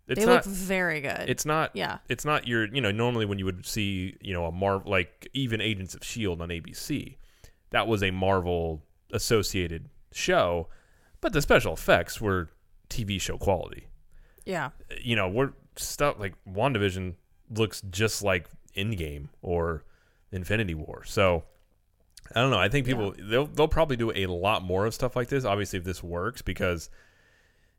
It's 0.08 0.20
they 0.20 0.26
not. 0.26 0.46
look 0.46 0.56
very 0.56 1.02
good. 1.02 1.26
it's 1.28 1.46
not. 1.46 1.72
yeah. 1.74 1.98
It's 2.08 2.24
not 2.26 2.48
your. 2.48 2.66
You 2.74 2.82
know, 2.82 2.92
normally 2.92 3.26
when 3.26 3.40
you 3.40 3.46
would 3.46 3.66
see, 3.66 4.16
you 4.22 4.34
know, 4.34 4.46
a 4.46 4.52
Marvel 4.52 4.90
like 4.90 5.28
even 5.34 5.60
Agents 5.62 5.94
of 5.96 6.04
Shield 6.04 6.42
on 6.42 6.50
ABC, 6.50 7.16
that 7.72 7.88
was 7.88 8.02
a 8.04 8.12
Marvel 8.12 8.84
associated 9.12 9.90
show, 10.12 10.68
but 11.22 11.34
the 11.34 11.42
special 11.42 11.74
effects 11.74 12.20
were 12.22 12.50
TV 12.90 13.20
show 13.20 13.38
quality 13.38 13.88
Yeah. 14.46 14.70
you 15.02 15.16
know, 15.16 15.28
we're 15.28 15.52
stuff 15.76 16.16
like 16.20 16.34
WandaVision 16.50 17.16
looks 17.50 17.82
just 17.90 18.24
like 18.24 18.48
Endgame 18.76 19.28
or 19.42 19.84
Infinity 20.32 20.74
War. 20.74 21.04
So 21.06 21.44
I 22.36 22.42
don't 22.42 22.50
know. 22.52 22.60
I 22.60 22.70
think 22.70 22.86
people 22.86 23.14
they'll 23.20 23.48
they'll 23.48 23.68
probably 23.68 23.98
do 23.98 24.12
a 24.12 24.26
lot 24.28 24.64
more 24.64 24.86
of 24.86 24.94
stuff 24.94 25.16
like 25.16 25.28
this. 25.30 25.46
Obviously, 25.46 25.80
if 25.80 25.86
this 25.86 26.02
works, 26.04 26.42
because 26.42 26.90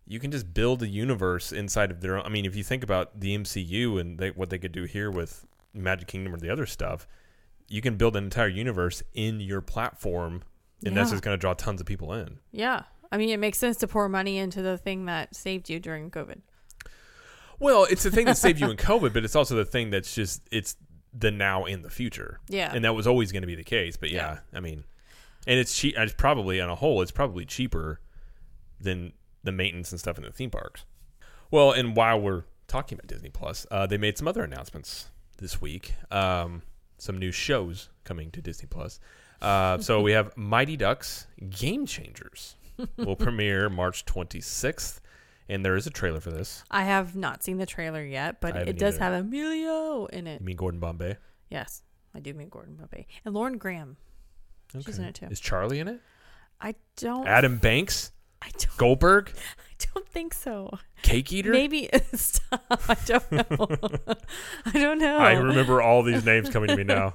you 0.09 0.19
can 0.19 0.31
just 0.31 0.55
build 0.55 0.83
a 0.83 0.89
universe 0.89 1.53
inside 1.53 1.91
of 1.91 2.01
their 2.01 2.17
own. 2.17 2.25
I 2.25 2.31
mean, 2.31 2.47
if 2.47 2.57
you 2.57 2.65
think 2.65 2.83
about 2.83 3.21
the 3.21 3.37
MCU 3.37 4.01
and 4.01 4.19
they, 4.19 4.31
what 4.31 4.49
they 4.49 4.59
could 4.59 4.73
do 4.73 4.85
here 4.85 5.11
with 5.11 5.47
Magic 5.75 6.09
Kingdom 6.09 6.35
or 6.35 6.39
the 6.39 6.49
other 6.49 6.65
stuff, 6.65 7.07
you 7.69 7.83
can 7.83 7.97
build 7.97 8.17
an 8.17 8.25
entire 8.25 8.49
universe 8.49 9.03
in 9.13 9.39
your 9.41 9.61
platform, 9.61 10.43
and 10.85 10.97
that's 10.97 11.11
just 11.11 11.23
going 11.23 11.35
to 11.37 11.41
draw 11.41 11.53
tons 11.53 11.83
of 11.83 11.87
people 11.87 12.15
in. 12.15 12.39
Yeah. 12.53 12.85
I 13.13 13.19
mean, 13.19 13.29
it 13.29 13.37
makes 13.39 13.59
sense 13.59 13.77
to 13.79 13.87
pour 13.87 14.09
money 14.09 14.39
into 14.39 14.63
the 14.63 14.79
thing 14.79 15.05
that 15.05 15.37
saved 15.37 15.69
you 15.69 15.79
during 15.79 16.11
COVID. 16.11 16.41
Well, 17.59 17.85
it's 17.85 18.03
the 18.03 18.11
thing 18.11 18.25
that 18.27 18.39
saved 18.39 18.61
you 18.61 18.71
in 18.71 18.77
COVID, 18.79 19.13
but 19.13 19.25
it's 19.25 19.37
also 19.37 19.57
the 19.57 19.65
thing 19.67 19.91
that's 19.91 20.15
just 20.15 20.41
it's 20.51 20.77
the 21.13 21.31
now 21.31 21.65
and 21.65 21.85
the 21.85 21.91
future. 21.91 22.41
Yeah. 22.49 22.73
and 22.75 22.85
that 22.85 22.95
was 22.95 23.07
always 23.07 23.31
going 23.31 23.43
to 23.43 23.47
be 23.47 23.57
the 23.57 23.65
case. 23.65 23.99
But 23.99 24.11
yeah, 24.11 24.39
I 24.55 24.61
mean, 24.61 24.85
and 25.47 25.59
it's 25.59 25.77
cheap. 25.77 25.95
It's 25.99 26.15
probably 26.15 26.63
on 26.63 26.71
a 26.71 26.75
whole, 26.75 27.03
it's 27.03 27.11
probably 27.11 27.45
cheaper 27.45 28.01
than 28.81 29.13
the 29.49 29.53
maintenance 29.53 29.91
and 29.91 29.99
stuff 30.01 30.19
in 30.19 30.25
the 30.25 30.31
theme 30.33 30.51
parks. 30.51 30.85
Well, 31.51 31.73
and 31.73 31.97
while 31.97 32.21
we're 32.21 32.45
talking 32.67 32.97
about 32.99 33.07
Disney 33.07 33.31
Plus, 33.31 33.67
uh, 33.71 33.87
they 33.87 33.97
made 33.99 34.19
some 34.19 34.29
other 34.29 34.45
announcements 34.45 35.09
this 35.39 35.61
week. 35.61 35.95
Um, 36.11 36.63
some 36.99 37.19
new 37.19 37.33
shows 37.33 37.89
coming 38.05 38.31
to 38.33 38.43
Disney 38.43 38.69
Plus. 38.71 39.01
Uh, 39.41 39.79
so 39.79 40.01
we 40.03 40.13
have 40.13 40.33
Mighty 40.37 40.77
Ducks 40.77 41.27
Game 41.49 41.87
Changers 41.87 42.57
will 42.97 43.17
premiere 43.27 43.69
March 43.71 44.05
26th, 44.05 45.01
and 45.49 45.65
there 45.65 45.77
is 45.77 45.87
a 45.87 45.91
trailer 45.91 46.21
for 46.21 46.31
this. 46.31 46.65
I 46.71 46.83
have 46.85 47.17
not 47.17 47.43
seen 47.43 47.57
the 47.59 47.67
trailer 47.67 48.05
yet, 48.05 48.41
but 48.41 48.57
it 48.57 48.79
does 48.79 48.97
either. 48.97 49.05
have 49.05 49.25
Emilio 49.25 50.07
in 50.07 50.27
it. 50.27 50.41
You 50.41 50.47
mean 50.47 50.57
Gordon 50.57 50.81
Bombay? 50.81 51.17
Yes. 51.51 51.83
I 52.15 52.21
do 52.21 52.35
mean 52.35 52.49
Gordon 52.49 52.75
Bombay. 52.75 53.07
And 53.25 53.35
Lauren 53.35 53.59
Graham. 53.59 53.97
She's 54.73 54.99
in 54.99 55.05
it 55.05 55.15
too. 55.15 55.27
Is 55.31 55.41
Charlie 55.41 55.81
in 55.81 55.89
it? 55.89 56.01
I 56.61 56.75
don't 56.97 57.27
Adam 57.27 57.57
Banks, 57.59 58.11
I 58.43 58.51
don't 58.59 58.77
Goldberg, 58.77 59.33
I 59.37 59.85
don't 59.95 60.09
think 60.09 60.35
so. 60.35 60.79
Cake 61.03 61.33
Eater. 61.33 61.53
Maybe 61.53 61.89
stop. 62.15 62.65
I 62.89 62.97
don't 63.07 63.31
know. 63.33 63.69
I 64.67 64.73
don't 64.73 64.99
know. 64.99 65.19
I 65.19 65.33
remember 65.35 65.81
all 65.81 66.03
these 66.03 66.25
names 66.25 66.51
coming 66.51 66.69
to 66.69 66.77
me 66.77 66.85
now. 66.85 67.15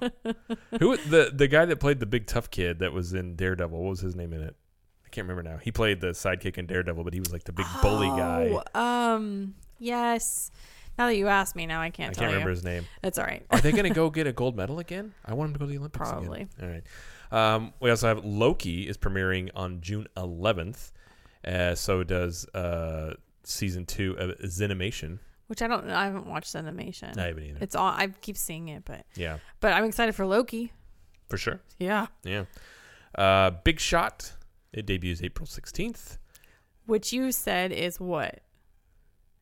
Who 0.79 0.95
the 0.97 1.31
the 1.33 1.47
guy 1.47 1.65
that 1.65 1.79
played 1.79 1.99
the 1.99 2.05
big 2.05 2.27
tough 2.27 2.49
kid 2.49 2.79
that 2.79 2.93
was 2.93 3.13
in 3.13 3.35
Daredevil? 3.35 3.77
What 3.77 3.89
was 3.89 3.99
his 3.99 4.15
name 4.15 4.31
in 4.33 4.41
it? 4.41 4.55
I 5.05 5.09
can't 5.09 5.27
remember 5.27 5.47
now. 5.47 5.57
He 5.57 5.71
played 5.71 5.99
the 6.01 6.07
sidekick 6.07 6.57
in 6.57 6.65
Daredevil, 6.65 7.03
but 7.03 7.13
he 7.13 7.19
was 7.19 7.31
like 7.33 7.43
the 7.43 7.51
big 7.51 7.65
bully 7.81 8.07
guy. 8.07 8.57
Oh, 8.73 8.79
Um. 8.79 9.55
Yes. 9.79 10.49
Now 10.97 11.07
that 11.07 11.17
you 11.17 11.27
ask 11.27 11.55
me, 11.55 11.65
now 11.65 11.81
I 11.81 11.89
can't 11.89 12.11
I 12.11 12.13
can't 12.13 12.17
tell 12.17 12.27
remember 12.27 12.51
his 12.51 12.63
name. 12.63 12.85
That's 13.01 13.17
all 13.17 13.25
right. 13.25 13.43
Are 13.49 13.59
they 13.59 13.71
going 13.71 13.85
to 13.85 13.89
go 13.89 14.09
get 14.11 14.27
a 14.27 14.31
gold 14.31 14.55
medal 14.55 14.77
again? 14.79 15.13
I 15.25 15.33
want 15.33 15.49
him 15.49 15.53
to 15.53 15.59
go 15.59 15.65
to 15.65 15.71
the 15.71 15.77
Olympics 15.79 16.07
Probably. 16.07 16.41
again. 16.41 16.49
All 16.61 16.69
right. 16.69 17.55
Um, 17.55 17.73
we 17.79 17.89
also 17.89 18.07
have 18.07 18.23
Loki 18.23 18.87
is 18.87 18.95
premiering 18.95 19.49
on 19.55 19.81
June 19.81 20.07
11th. 20.15 20.91
Uh, 21.45 21.75
so 21.75 22.03
does 22.03 22.45
uh, 22.53 23.13
season 23.43 23.85
two 23.85 24.15
of 24.17 24.37
Zenimation. 24.39 25.19
Which 25.47 25.61
I 25.61 25.67
don't. 25.67 25.89
I 25.89 26.05
haven't 26.05 26.25
watched 26.25 26.53
Zenimation. 26.53 27.17
I 27.17 27.27
haven't 27.27 27.43
either. 27.43 27.59
It's 27.61 27.75
all. 27.75 27.87
I 27.89 28.07
keep 28.21 28.37
seeing 28.37 28.69
it, 28.69 28.83
but 28.85 29.05
Yeah, 29.15 29.37
but 29.59 29.73
I'm 29.73 29.83
excited 29.85 30.15
for 30.15 30.25
Loki. 30.25 30.71
for 31.29 31.37
sure. 31.37 31.61
Yeah. 31.79 32.07
Yeah. 32.23 32.45
Uh, 33.15 33.51
Big 33.63 33.79
Shot. 33.79 34.33
It 34.71 34.85
debuts 34.87 35.21
April 35.21 35.45
16th. 35.45 36.17
Which 36.87 37.13
you 37.13 37.31
said 37.31 37.71
is 37.71 37.99
what? 37.99 38.39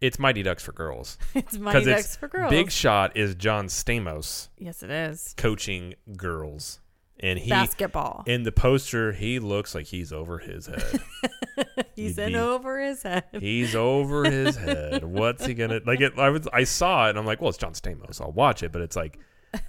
It's 0.02 0.18
Mighty 0.20 0.44
Ducks 0.44 0.64
for 0.64 0.72
girls. 0.74 1.18
It's 1.36 1.58
Mighty 1.58 1.78
it's 1.80 1.88
Ducks 1.88 2.16
for 2.18 2.28
girls. 2.28 2.50
Big 2.50 2.70
Shot 2.72 3.16
is 3.16 3.36
John 3.36 3.68
Stamos 3.68 4.50
yes, 4.58 4.84
it 4.84 4.90
is. 4.90 5.34
coaching 5.38 5.94
girls. 6.18 6.80
And 7.24 7.38
he 7.38 7.50
Basketball. 7.50 8.24
in 8.26 8.44
the 8.44 8.52
poster, 8.52 9.12
he 9.12 9.40
looks 9.40 9.76
like 9.76 9.86
he's 9.88 10.12
over 10.12 10.40
his 10.40 10.66
head. 10.66 11.00
He's 11.96 12.18
you'd 12.18 12.24
in 12.28 12.32
be- 12.34 12.38
over 12.40 12.80
his 12.80 13.04
head. 13.04 13.26
he's 13.40 13.76
over 13.76 14.24
his 14.24 14.56
head. 14.56 15.04
What's 15.04 15.46
he 15.46 15.54
gonna 15.54 15.82
like? 15.86 16.02
It, 16.02 16.18
I 16.18 16.30
was 16.30 16.48
I 16.52 16.64
saw 16.64 17.06
it 17.08 17.12
and 17.12 17.20
I'm 17.20 17.26
like, 17.26 17.42
well, 17.42 17.50
it's 17.50 17.58
John 17.58 17.74
Stamos. 17.74 18.20
I'll 18.22 18.32
watch 18.32 18.64
it. 18.64 18.72
But 18.72 18.82
it's 18.82 18.96
like, 18.96 19.20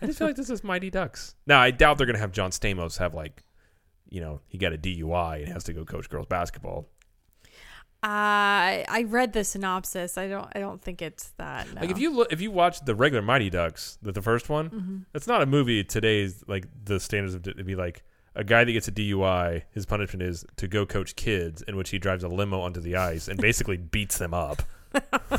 I 0.00 0.06
just 0.06 0.18
feel 0.18 0.28
like 0.28 0.36
this 0.36 0.48
is 0.48 0.64
Mighty 0.64 0.88
Ducks. 0.90 1.34
Now 1.46 1.60
I 1.60 1.70
doubt 1.72 1.98
they're 1.98 2.06
gonna 2.06 2.18
have 2.18 2.32
John 2.32 2.50
Stamos 2.52 2.96
have 2.98 3.12
like, 3.14 3.42
you 4.08 4.20
know, 4.20 4.40
he 4.46 4.56
got 4.56 4.72
a 4.72 4.78
DUI 4.78 5.42
and 5.42 5.52
has 5.52 5.64
to 5.64 5.72
go 5.74 5.84
coach 5.84 6.08
girls 6.08 6.26
basketball. 6.26 6.88
I 8.02 8.84
I 8.88 9.04
read 9.04 9.32
the 9.32 9.44
synopsis. 9.44 10.18
I 10.18 10.28
don't. 10.28 10.48
I 10.54 10.58
don't 10.60 10.82
think 10.82 11.00
it's 11.02 11.30
that. 11.38 11.72
No. 11.74 11.80
Like 11.82 11.90
if 11.90 11.98
you 11.98 12.12
look, 12.14 12.32
if 12.32 12.40
you 12.40 12.50
watch 12.50 12.84
the 12.84 12.94
regular 12.94 13.22
Mighty 13.22 13.50
Ducks, 13.50 13.98
the, 14.02 14.12
the 14.12 14.22
first 14.22 14.48
one, 14.48 14.70
Mm-hmm. 14.70 14.98
it's 15.14 15.26
not 15.26 15.42
a 15.42 15.46
movie 15.46 15.84
today's 15.84 16.42
like 16.46 16.66
the 16.84 16.98
standards 16.98 17.34
of 17.34 17.42
to 17.44 17.64
be 17.64 17.74
like 17.76 18.02
a 18.34 18.42
guy 18.44 18.64
that 18.64 18.72
gets 18.72 18.88
a 18.88 18.92
DUI. 18.92 19.62
His 19.72 19.86
punishment 19.86 20.22
is 20.22 20.44
to 20.56 20.66
go 20.68 20.84
coach 20.86 21.14
kids, 21.16 21.62
in 21.62 21.76
which 21.76 21.90
he 21.90 21.98
drives 21.98 22.24
a 22.24 22.28
limo 22.28 22.60
onto 22.60 22.80
the 22.80 22.96
ice 22.96 23.28
and 23.28 23.38
basically 23.40 23.76
beats 23.76 24.18
them 24.18 24.34
up. 24.34 24.62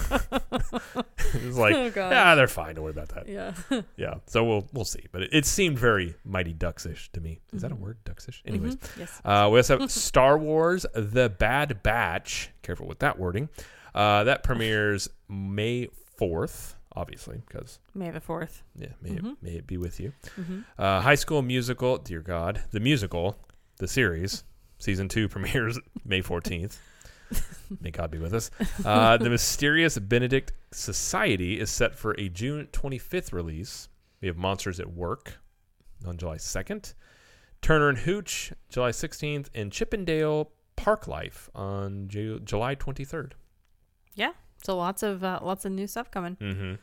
it's 1.34 1.58
like, 1.58 1.76
Oh, 1.76 1.92
yeah, 2.10 2.36
they're 2.36 2.48
fine. 2.48 2.76
Don't 2.76 2.84
worry 2.84 2.92
about 2.92 3.10
that. 3.10 3.28
Yeah. 3.28 3.54
Yeah, 3.98 4.16
so 4.28 4.44
we'll 4.44 4.68
we'll 4.74 4.86
see. 4.86 5.06
But 5.12 5.24
it, 5.24 5.30
it 5.34 5.46
seemed 5.46 5.78
very 5.80 6.16
Mighty 6.26 6.54
Ducks-ish 6.54 7.12
to 7.14 7.22
me. 7.22 7.40
Is 7.54 7.62
that 7.62 7.72
a 7.72 7.76
Mhm. 7.76 7.80
word, 7.80 7.98
Ducks-ish? 8.06 8.42
Anyways, 8.46 8.76
Mhm. 8.78 8.98
Yes. 9.00 9.22
uh, 9.24 9.50
we 9.52 9.60
also 9.60 9.80
have 9.80 9.92
Star 9.92 10.38
Wars: 10.38 10.86
The 10.94 11.30
Bad 11.30 11.84
Batch. 11.84 12.50
Careful 12.62 12.88
with 12.88 13.00
that 13.00 13.18
wording. 13.20 13.50
Uh, 13.94 14.24
that 14.26 14.44
premieres 14.44 15.10
May 15.30 15.88
fourth, 16.18 16.76
obviously, 16.96 17.42
because 17.48 17.80
May 17.94 18.10
the 18.12 18.20
fourth. 18.22 18.64
yeah, 18.76 18.88
may 19.02 19.12
Mhm. 19.12 19.34
it, 19.34 19.38
may 19.44 19.52
it 19.52 19.68
be 19.68 19.78
with 19.78 20.00
you. 20.00 20.14
Mm-hmm. 20.40 20.62
Uh, 20.78 21.02
High 21.02 21.16
School 21.16 21.42
Musical. 21.42 21.98
Dear 21.98 22.22
God, 22.22 22.64
the 22.72 22.80
musical, 22.80 23.38
the 23.78 23.88
series, 23.88 24.44
season 24.80 25.08
two 25.10 25.28
premieres 25.30 25.80
May 26.06 26.22
fourteenth. 26.22 26.80
May 27.82 27.92
God 27.92 28.12
be 28.12 28.18
with 28.18 28.34
us. 28.34 28.52
Uh, 28.86 29.18
the 29.18 29.30
Mysterious 29.30 29.98
Benedict 29.98 30.52
Society 30.72 31.60
is 31.60 31.70
set 31.70 31.96
for 31.96 32.12
a 32.20 32.30
June 32.30 32.68
25th 32.72 33.34
release. 33.34 33.88
We 34.22 34.28
have 34.28 34.38
Monsters 34.38 34.80
at 34.80 34.92
Work 34.94 35.40
on 36.06 36.18
July 36.18 36.38
2nd, 36.38 36.94
Turner 37.62 37.90
and 37.90 37.98
Hooch 38.00 38.52
July 38.70 38.90
16th, 38.92 39.48
and 39.56 39.72
Chip 39.72 39.94
'n' 39.94 40.06
Dale 40.06 40.52
Park 40.76 41.08
Life 41.08 41.50
on 41.56 42.08
Ju- 42.08 42.40
July 42.40 42.76
23rd. 42.76 43.32
Yeah, 44.16 44.32
So 44.64 44.78
lots 44.78 45.02
of 45.04 45.24
uh, 45.24 45.40
lots 45.42 45.66
of 45.66 45.72
new 45.72 45.88
stuff 45.88 46.12
coming. 46.12 46.36
Mm-hmm. 46.38 46.74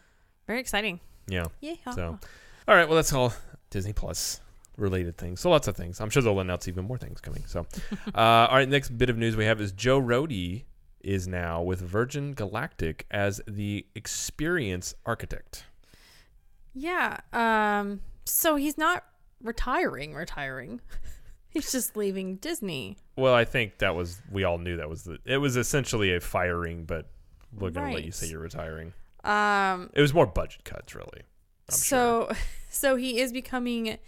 Very 0.47 0.61
exciting. 0.61 1.01
Yeah. 1.29 1.45
Yeah. 1.61 1.75
So, 1.95 2.19
all 2.67 2.75
right. 2.75 2.89
Well, 2.89 2.97
that's 2.97 3.13
all 3.13 3.33
Disney 3.71 3.93
Plus 3.93 4.41
related 4.81 5.17
things. 5.17 5.41
So 5.41 5.51
lots 5.51 5.69
of 5.69 5.77
things. 5.77 6.01
I'm 6.01 6.11
sure 6.11 6.23
they'll 6.23 6.41
announce 6.41 6.67
even 6.67 6.87
more 6.87 6.99
things 6.99 7.21
coming. 7.21 7.45
So, 7.47 7.67
uh, 8.15 8.19
all 8.19 8.57
right. 8.57 8.69
Next 8.69 8.91
bit 8.97 9.11
of 9.11 9.17
news 9.17 9.37
we 9.37 9.45
have 9.45 9.61
is 9.61 9.73
Joe 9.73 10.01
Rohde 10.01 10.65
is 11.01 11.29
now 11.29 11.63
with 11.63 11.81
Virgin 11.81 12.33
Galactic 12.33 13.07
as 13.11 13.41
the 13.47 13.87
experience 13.95 14.95
architect. 15.07 15.65
Yeah. 16.75 17.19
Um. 17.33 18.01
So 18.25 18.57
he's 18.57 18.79
not 18.79 19.05
retiring. 19.43 20.15
Retiring. 20.15 20.81
he's 21.49 21.71
just 21.71 21.97
leaving 21.97 22.37
Disney. 22.37 22.97
Well, 23.17 23.35
I 23.35 23.45
think 23.45 23.79
that 23.79 23.95
was 23.95 24.21
we 24.31 24.45
all 24.45 24.59
knew 24.59 24.77
that 24.79 24.89
was 24.89 25.05
the. 25.05 25.19
It 25.25 25.39
was 25.39 25.57
essentially 25.57 26.15
a 26.15 26.21
firing, 26.21 26.85
but 26.85 27.11
we're 27.53 27.71
gonna 27.71 27.93
let 27.93 28.05
you 28.05 28.13
say 28.13 28.29
you're 28.29 28.41
retiring. 28.41 28.93
Um. 29.25 29.91
It 29.93 30.01
was 30.01 30.15
more 30.15 30.27
budget 30.27 30.65
cuts, 30.65 30.95
really. 30.95 31.23
I'm 31.69 31.77
sure. 31.77 32.29
so, 32.29 32.33
so 32.71 32.97
he 32.97 33.21
is 33.21 33.33
becoming 33.33 33.99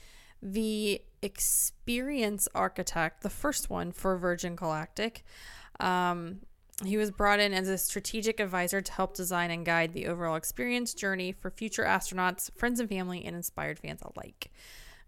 the 0.42 1.00
experience 1.22 2.48
architect, 2.54 3.22
the 3.22 3.30
first 3.30 3.70
one 3.70 3.92
for 3.92 4.16
Virgin 4.16 4.56
Galactic. 4.56 5.24
Um, 5.78 6.40
he 6.84 6.96
was 6.96 7.10
brought 7.10 7.38
in 7.38 7.52
as 7.54 7.68
a 7.68 7.78
strategic 7.78 8.40
advisor 8.40 8.80
to 8.80 8.92
help 8.92 9.14
design 9.14 9.50
and 9.50 9.64
guide 9.64 9.92
the 9.92 10.06
overall 10.06 10.34
experience 10.34 10.94
journey 10.94 11.30
for 11.32 11.50
future 11.50 11.84
astronauts, 11.84 12.50
friends 12.56 12.80
and 12.80 12.88
family, 12.88 13.24
and 13.24 13.36
inspired 13.36 13.78
fans 13.78 14.00
alike. 14.02 14.50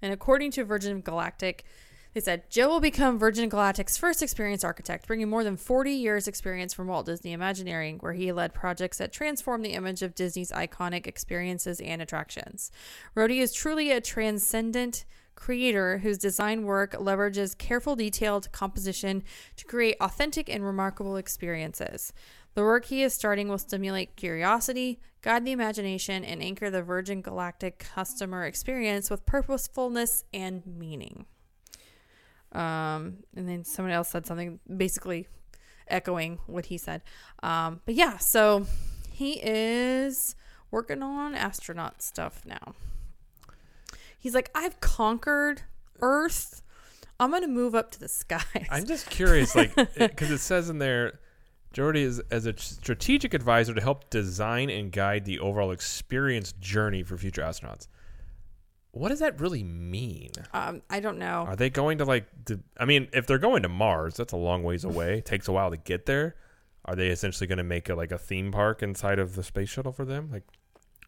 And 0.01 0.13
according 0.13 0.53
to 0.53 0.65
Virgin 0.65 1.01
Galactic, 1.01 1.65
they 2.13 2.21
said 2.21 2.49
Joe 2.49 2.69
will 2.69 2.81
become 2.81 3.19
Virgin 3.19 3.51
Galactic's 3.51 3.97
first 3.97 4.23
experience 4.23 4.63
architect, 4.63 5.09
bringing 5.09 5.29
more 5.29 5.43
than 5.43 5.57
40 5.57 5.91
years' 5.91 6.29
experience 6.29 6.73
from 6.73 6.87
Walt 6.87 7.07
Disney 7.07 7.33
Imagineering, 7.33 7.99
where 7.99 8.13
he 8.13 8.31
led 8.31 8.55
projects 8.55 8.99
that 8.99 9.13
transform 9.13 9.63
the 9.63 9.73
image 9.73 10.03
of 10.03 10.15
Disney's 10.15 10.53
iconic 10.53 11.09
experiences 11.09 11.81
and 11.81 12.01
attractions. 12.01 12.71
Rohde 13.17 13.41
is 13.41 13.53
truly 13.53 13.91
a 13.91 14.01
transcendent 14.01 15.05
creator 15.35 15.99
whose 15.99 16.19
design 16.19 16.65
work 16.65 16.93
leverages 16.93 17.57
careful, 17.57 17.97
detailed 17.97 18.51
composition 18.53 19.23
to 19.57 19.65
create 19.65 19.97
authentic 20.01 20.49
and 20.49 20.65
remarkable 20.65 21.17
experiences. 21.17 22.13
The 22.55 22.63
work 22.63 22.87
he 22.87 23.03
is 23.03 23.13
starting 23.13 23.49
will 23.49 23.59
stimulate 23.59 24.17
curiosity, 24.17 25.01
guide 25.23 25.45
the 25.45 25.53
imagination, 25.53 26.25
and 26.25 26.41
anchor 26.41 26.71
the 26.71 26.83
Virgin 26.83 27.21
Galactic 27.21 27.79
customer 27.79 28.45
experience 28.45 29.11
with 29.11 29.27
purposefulness 29.27 30.25
and 30.33 30.65
meaning. 30.65 31.27
Um, 32.53 33.25
and 33.35 33.49
then 33.49 33.65
someone 33.65 33.93
else 33.93 34.11
said 34.11 34.27
something 34.27 34.61
basically 34.77 35.27
echoing 35.89 36.39
what 36.47 36.67
he 36.67 36.79
said. 36.79 37.03
Um, 37.43 37.81
but 37.85 37.97
yeah, 37.97 38.19
so 38.19 38.67
he 39.11 39.41
is 39.43 40.37
working 40.71 41.03
on 41.03 41.35
astronaut 41.35 42.03
stuff 42.03 42.43
now. 42.47 42.75
He's 44.25 44.35
like, 44.35 44.51
I've 44.55 44.81
conquered 44.81 45.61
Earth. 46.01 46.63
I'm 47.21 47.31
gonna 47.31 47.47
move 47.47 47.75
up 47.75 47.91
to 47.91 48.01
the 48.01 48.09
skies. 48.23 48.67
I'm 48.71 48.87
just 48.87 49.11
curious, 49.11 49.55
like, 49.55 49.75
because 49.99 50.31
it 50.31 50.39
says 50.39 50.71
in 50.71 50.79
there, 50.79 51.21
Jordy 51.75 52.01
is 52.01 52.21
as 52.31 52.47
a 52.47 52.57
strategic 52.57 53.35
advisor 53.35 53.75
to 53.75 53.83
help 53.83 54.09
design 54.09 54.71
and 54.71 54.91
guide 54.91 55.27
the 55.27 55.41
overall 55.41 55.73
experience 55.73 56.53
journey 56.53 57.03
for 57.03 57.19
future 57.19 57.43
astronauts. 57.43 57.87
What 58.93 59.11
does 59.11 59.19
that 59.19 59.39
really 59.39 59.63
mean? 59.63 60.31
um, 60.55 60.81
I 60.89 61.01
don't 61.01 61.19
know. 61.19 61.45
Are 61.47 61.57
they 61.57 61.69
going 61.69 61.99
to 61.99 62.07
like? 62.07 62.27
The, 62.47 62.61
I 62.79 62.87
mean, 62.87 63.09
if 63.13 63.27
they're 63.27 63.37
going 63.37 63.63
to 63.65 63.69
Mars, 63.69 64.15
that's 64.15 64.33
a 64.33 64.39
long 64.39 64.63
ways 64.63 64.85
away. 64.85 65.21
Takes 65.21 65.49
a 65.49 65.53
while 65.53 65.71
to 65.71 65.77
get 65.77 66.07
there. 66.07 66.37
Are 66.87 66.97
they 66.97 67.09
essentially 67.09 67.47
going 67.47 67.59
to 67.59 67.65
make 67.65 67.91
a, 67.91 67.95
like 67.95 68.11
a 68.11 68.19
theme 68.19 68.53
park 68.53 68.83
inside 68.83 69.19
of 69.19 69.35
the 69.35 69.43
space 69.43 69.69
shuttle 69.69 69.93
for 69.93 70.07
them? 70.07 70.31
Like, 70.33 70.45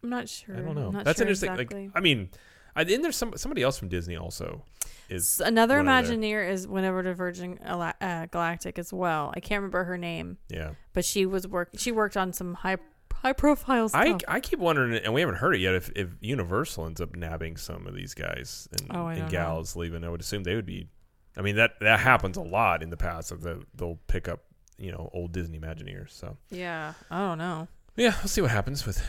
I'm 0.03 0.09
not 0.11 0.29
sure. 0.29 0.55
I 0.55 0.59
don't 0.59 0.75
know. 0.75 0.91
That's 0.91 1.17
sure 1.17 1.23
interesting. 1.23 1.51
Exactly. 1.53 1.87
Like, 1.87 1.97
I 1.97 1.99
mean, 1.99 2.29
I 2.77 2.83
think 2.83 3.01
there's 3.01 3.15
some 3.15 3.33
somebody 3.35 3.63
else 3.63 3.77
from 3.77 3.89
Disney 3.89 4.15
also 4.15 4.63
is 5.09 5.41
Another 5.43 5.77
one 5.77 5.87
over 5.87 6.07
there. 6.07 6.17
Imagineer 6.17 6.49
is 6.49 6.67
went 6.67 6.85
over 6.85 7.01
to 7.03 7.13
Virgin 7.13 7.57
uh, 7.59 8.27
Galactic 8.31 8.77
as 8.77 8.93
well. 8.93 9.33
I 9.35 9.39
can't 9.39 9.59
remember 9.59 9.83
her 9.85 9.97
name, 9.97 10.37
yeah. 10.49 10.71
but 10.93 11.03
she 11.03 11.25
was 11.25 11.47
work. 11.47 11.69
She 11.77 11.91
worked 11.91 12.15
on 12.15 12.33
some 12.33 12.53
high 12.53 12.77
high 13.13 13.33
profile 13.33 13.89
stuff. 13.89 14.21
I, 14.27 14.35
I 14.35 14.39
keep 14.39 14.59
wondering, 14.59 14.93
and 15.03 15.13
we 15.13 15.21
haven't 15.21 15.37
heard 15.37 15.55
it 15.55 15.59
yet, 15.59 15.73
if, 15.73 15.89
if 15.95 16.09
Universal 16.21 16.85
ends 16.85 17.01
up 17.01 17.15
nabbing 17.15 17.57
some 17.57 17.87
of 17.87 17.95
these 17.95 18.13
guys 18.13 18.67
and, 18.71 18.91
Oh, 18.91 19.07
and 19.07 19.29
gals 19.29 19.75
leaving. 19.75 20.03
I 20.03 20.09
would 20.09 20.21
assume 20.21 20.43
they 20.43 20.55
would 20.55 20.65
be. 20.65 20.87
I 21.35 21.41
mean 21.41 21.55
that 21.55 21.79
that 21.81 21.99
happens 21.99 22.37
a 22.37 22.41
lot 22.41 22.83
in 22.83 22.89
the 22.89 22.97
past. 22.97 23.31
Of 23.31 23.41
the 23.41 23.63
they'll 23.75 23.99
pick 24.07 24.27
up 24.27 24.41
you 24.77 24.91
know 24.91 25.09
old 25.13 25.31
Disney 25.31 25.59
Imagineers. 25.59 26.11
So 26.11 26.37
yeah, 26.49 26.93
I 27.09 27.27
don't 27.27 27.37
know. 27.37 27.67
yeah, 27.95 28.15
we'll 28.19 28.27
see 28.27 28.41
what 28.41 28.51
happens 28.51 28.85
with 28.85 29.03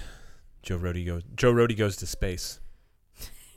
Joe 0.62 0.78
Rohde 0.78 1.04
goes. 1.06 1.22
Joe 1.34 1.52
Rohde 1.52 1.76
goes 1.76 1.96
to 1.96 2.06
space. 2.06 2.60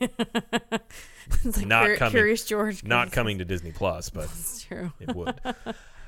it's 0.00 1.56
like 1.56 1.66
Not 1.66 1.86
Cur- 1.86 1.96
coming. 1.96 2.10
Curious 2.12 2.44
George. 2.44 2.84
Not 2.84 3.12
coming 3.12 3.38
to 3.38 3.44
Disney 3.44 3.72
Plus, 3.72 4.10
but 4.10 4.22
That's 4.28 4.62
true. 4.64 4.92
it 5.00 5.14
would. 5.14 5.34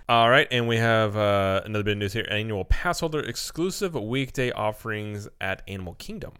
All 0.09 0.29
right, 0.29 0.47
and 0.51 0.69
we 0.69 0.77
have 0.77 1.17
uh, 1.17 1.63
another 1.65 1.85
bit 1.85 1.93
of 1.93 1.99
news 1.99 2.13
here: 2.13 2.27
annual 2.31 2.65
pass 2.65 3.01
holder 3.01 3.21
exclusive 3.21 3.95
weekday 3.95 4.51
offerings 4.51 5.29
at 5.41 5.63
Animal 5.67 5.95
Kingdom. 5.95 6.33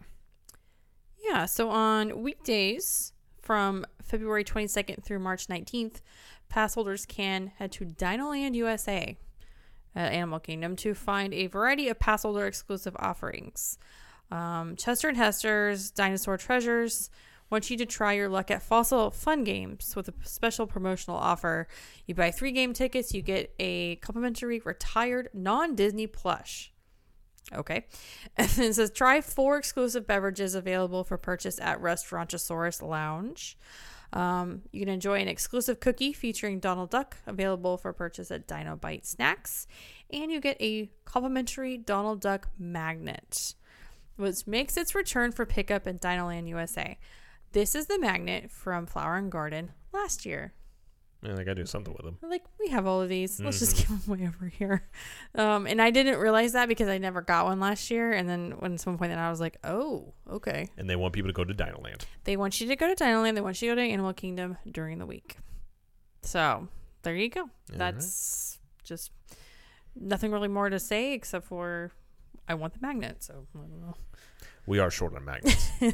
Yeah, 1.23 1.45
so 1.45 1.69
on 1.69 2.21
weekdays 2.21 3.13
from 3.41 3.85
February 4.03 4.43
22nd 4.43 5.03
through 5.03 5.19
March 5.19 5.47
19th, 5.47 6.01
pass 6.49 6.75
holders 6.75 7.05
can 7.07 7.47
head 7.57 7.71
to 7.73 7.85
Dinoland 7.85 8.53
USA 8.55 9.17
at 9.95 10.11
Animal 10.11 10.39
Kingdom 10.39 10.75
to 10.77 10.93
find 10.93 11.33
a 11.33 11.47
variety 11.47 11.89
of 11.89 11.97
pass 11.99 12.21
holder 12.21 12.45
exclusive 12.45 12.95
offerings. 12.99 13.79
Um, 14.31 14.75
Chester 14.75 15.07
and 15.07 15.17
Hester's 15.17 15.89
Dinosaur 15.91 16.37
Treasures 16.37 17.09
want 17.49 17.69
you 17.69 17.77
to 17.77 17.85
try 17.85 18.13
your 18.13 18.29
luck 18.29 18.51
at 18.51 18.63
Fossil 18.63 19.11
Fun 19.11 19.43
Games 19.43 19.95
with 19.95 20.07
a 20.09 20.13
special 20.23 20.67
promotional 20.67 21.17
offer. 21.17 21.67
You 22.05 22.15
buy 22.15 22.31
three 22.31 22.51
game 22.51 22.73
tickets, 22.73 23.13
you 23.13 23.21
get 23.21 23.53
a 23.59 23.97
complimentary 23.97 24.61
retired 24.63 25.29
non 25.33 25.75
Disney 25.75 26.07
plush. 26.07 26.71
Okay. 27.53 27.85
And 28.37 28.49
then 28.49 28.65
it 28.65 28.75
says 28.75 28.91
try 28.91 29.21
four 29.21 29.57
exclusive 29.57 30.07
beverages 30.07 30.55
available 30.55 31.03
for 31.03 31.17
purchase 31.17 31.59
at 31.59 31.81
Restaurantosaurus 31.81 32.81
Lounge. 32.81 33.57
Um, 34.13 34.61
you 34.71 34.81
can 34.81 34.89
enjoy 34.89 35.19
an 35.19 35.27
exclusive 35.27 35.79
cookie 35.79 36.13
featuring 36.13 36.59
Donald 36.59 36.89
Duck 36.89 37.17
available 37.27 37.77
for 37.77 37.91
purchase 37.93 38.31
at 38.31 38.47
Dino 38.47 38.75
Bite 38.75 39.05
Snacks. 39.05 39.67
And 40.11 40.31
you 40.31 40.39
get 40.39 40.57
a 40.61 40.89
complimentary 41.05 41.77
Donald 41.77 42.21
Duck 42.21 42.47
magnet, 42.57 43.55
which 44.15 44.47
makes 44.47 44.77
its 44.77 44.95
return 44.95 45.31
for 45.31 45.45
pickup 45.45 45.87
in 45.87 45.99
Dinoland 45.99 46.47
USA. 46.47 46.97
This 47.55 47.73
is 47.73 47.85
the 47.87 47.97
magnet 47.97 48.51
from 48.51 48.85
Flower 48.85 49.15
and 49.15 49.31
Garden 49.31 49.71
last 49.93 50.25
year. 50.25 50.51
Man, 51.21 51.39
I 51.39 51.45
gotta 51.45 51.55
do 51.55 51.65
something 51.65 51.93
with 51.93 52.03
them. 52.03 52.17
Like 52.29 52.43
we 52.59 52.67
have 52.67 52.85
all 52.85 53.01
of 53.01 53.07
these. 53.07 53.39
Let's 53.39 53.59
just 53.59 53.77
Mm-hmm. 53.77 53.93
give 53.95 54.05
them 54.05 54.13
away 54.13 54.27
over 54.27 54.47
here. 54.47 54.83
Um, 55.35 55.65
and 55.65 55.81
I 55.81 55.89
didn't 55.89 56.19
realize 56.19 56.51
that 56.51 56.67
because 56.67 56.89
I 56.89 56.97
never 56.97 57.21
got 57.21 57.45
one 57.45 57.61
last 57.61 57.89
year. 57.89 58.11
And 58.11 58.27
then 58.27 58.55
when 58.59 58.77
someone 58.77 58.97
pointed 58.97 59.17
out, 59.17 59.27
I 59.27 59.29
was 59.29 59.39
like, 59.39 59.55
oh, 59.63 60.13
okay. 60.29 60.67
And 60.77 60.89
they 60.89 60.97
want 60.97 61.13
people 61.13 61.29
to 61.29 61.33
go 61.33 61.45
to 61.45 61.53
Dinoland. 61.53 62.03
They 62.25 62.35
want 62.35 62.59
you 62.59 62.67
to 62.67 62.75
go 62.75 62.93
to 62.93 63.03
Dinoland. 63.03 63.35
They 63.35 63.41
want 63.41 63.61
you 63.61 63.69
to 63.69 63.75
go 63.77 63.81
to 63.81 63.87
Animal 63.89 64.11
Kingdom 64.11 64.57
during 64.69 64.99
the 64.99 65.05
week. 65.05 65.37
So 66.23 66.67
there 67.03 67.15
you 67.15 67.29
go. 67.29 67.49
That's 67.71 68.59
just 68.83 69.11
nothing 69.95 70.31
really 70.33 70.49
more 70.49 70.69
to 70.69 70.77
say 70.77 71.13
except 71.13 71.47
for 71.47 71.93
I 72.49 72.53
want 72.55 72.73
the 72.73 72.79
magnet. 72.81 73.23
So 73.23 73.47
I 73.55 73.59
don't 73.59 73.95
We 74.67 74.79
are 74.79 74.89
short 74.89 75.15
on 75.15 75.23
magnets. 75.25 75.69
know. 75.81 75.91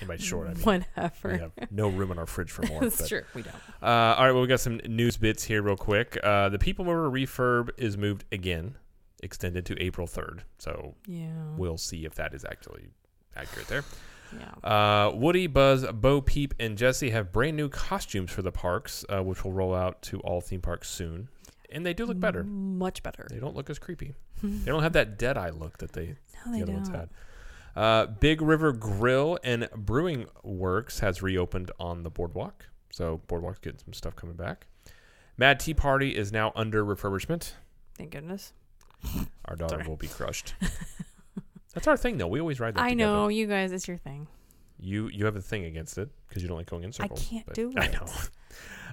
Anybody 0.00 0.22
short? 0.22 0.46
I 0.48 0.54
mean, 0.54 0.62
Whatever. 0.62 1.28
we 1.32 1.38
have 1.38 1.52
no 1.72 1.88
room 1.88 2.12
in 2.12 2.18
our 2.18 2.26
fridge 2.26 2.50
for 2.50 2.62
more. 2.66 2.80
That's 2.82 2.98
but- 3.00 3.08
true. 3.08 3.22
We 3.34 3.42
don't. 3.42 3.54
Uh, 3.82 4.14
all 4.16 4.24
right, 4.26 4.32
well, 4.32 4.42
we 4.42 4.46
got 4.48 4.60
some 4.60 4.80
news 4.86 5.16
bits 5.16 5.42
here, 5.44 5.60
real 5.62 5.76
quick. 5.76 6.16
Uh, 6.22 6.48
the 6.50 6.58
People 6.58 6.84
Mover 6.84 7.10
refurb 7.10 7.70
is 7.76 7.96
moved 7.96 8.24
again, 8.30 8.76
extended 9.22 9.66
to 9.66 9.82
April 9.82 10.06
3rd. 10.06 10.40
So 10.58 10.94
Yeah. 11.06 11.32
we'll 11.56 11.78
see 11.78 12.04
if 12.04 12.14
that 12.14 12.32
is 12.32 12.44
actually 12.44 12.90
accurate 13.34 13.66
there. 13.68 13.84
Yeah. 14.38 14.68
Uh, 15.08 15.10
Woody, 15.14 15.46
Buzz, 15.48 15.84
Bo 15.92 16.20
Peep, 16.20 16.54
and 16.60 16.78
Jesse 16.78 17.10
have 17.10 17.32
brand 17.32 17.56
new 17.56 17.68
costumes 17.68 18.30
for 18.30 18.42
the 18.42 18.52
parks, 18.52 19.04
uh, 19.08 19.22
which 19.22 19.44
will 19.44 19.52
roll 19.52 19.74
out 19.74 20.00
to 20.02 20.20
all 20.20 20.40
theme 20.40 20.60
parks 20.60 20.88
soon. 20.88 21.28
And 21.70 21.84
they 21.84 21.92
do 21.94 22.06
look 22.06 22.20
better. 22.20 22.44
Much 22.44 23.02
better. 23.02 23.26
They 23.30 23.38
don't 23.40 23.56
look 23.56 23.68
as 23.68 23.78
creepy. 23.80 24.14
they 24.42 24.70
don't 24.70 24.82
have 24.84 24.92
that 24.92 25.18
dead 25.18 25.36
eye 25.36 25.50
look 25.50 25.78
that 25.78 25.92
they 25.92 26.14
No, 26.46 26.52
they 26.52 26.58
the 26.58 26.62
other 26.64 26.72
ones 26.72 26.88
don't. 26.88 26.98
had. 27.00 27.08
Uh, 27.76 28.06
Big 28.06 28.40
River 28.40 28.72
Grill 28.72 29.38
and 29.42 29.68
Brewing 29.76 30.26
Works 30.42 31.00
has 31.00 31.22
reopened 31.22 31.70
on 31.78 32.02
the 32.02 32.10
boardwalk. 32.10 32.66
So 32.90 33.20
boardwalk's 33.26 33.58
getting 33.58 33.78
some 33.80 33.92
stuff 33.92 34.14
coming 34.14 34.36
back. 34.36 34.66
Mad 35.36 35.58
Tea 35.58 35.74
Party 35.74 36.16
is 36.16 36.30
now 36.32 36.52
under 36.54 36.84
refurbishment. 36.84 37.52
Thank 37.98 38.12
goodness. 38.12 38.52
Our 39.46 39.56
daughter 39.56 39.76
Sorry. 39.76 39.88
will 39.88 39.96
be 39.96 40.06
crushed. 40.08 40.54
That's 41.74 41.88
our 41.88 41.96
thing, 41.96 42.18
though. 42.18 42.28
We 42.28 42.38
always 42.40 42.60
ride 42.60 42.74
that 42.76 42.82
I 42.84 42.90
together. 42.90 43.12
know 43.12 43.28
you 43.28 43.46
guys. 43.48 43.72
It's 43.72 43.88
your 43.88 43.96
thing. 43.98 44.28
You 44.78 45.08
you 45.08 45.24
have 45.24 45.36
a 45.36 45.40
thing 45.40 45.64
against 45.64 45.98
it 45.98 46.08
because 46.28 46.42
you 46.42 46.48
don't 46.48 46.56
like 46.58 46.70
going 46.70 46.84
in 46.84 46.92
circles. 46.92 47.26
I 47.26 47.30
can't 47.30 47.52
do 47.54 47.72
I 47.76 47.88
know. 47.88 48.06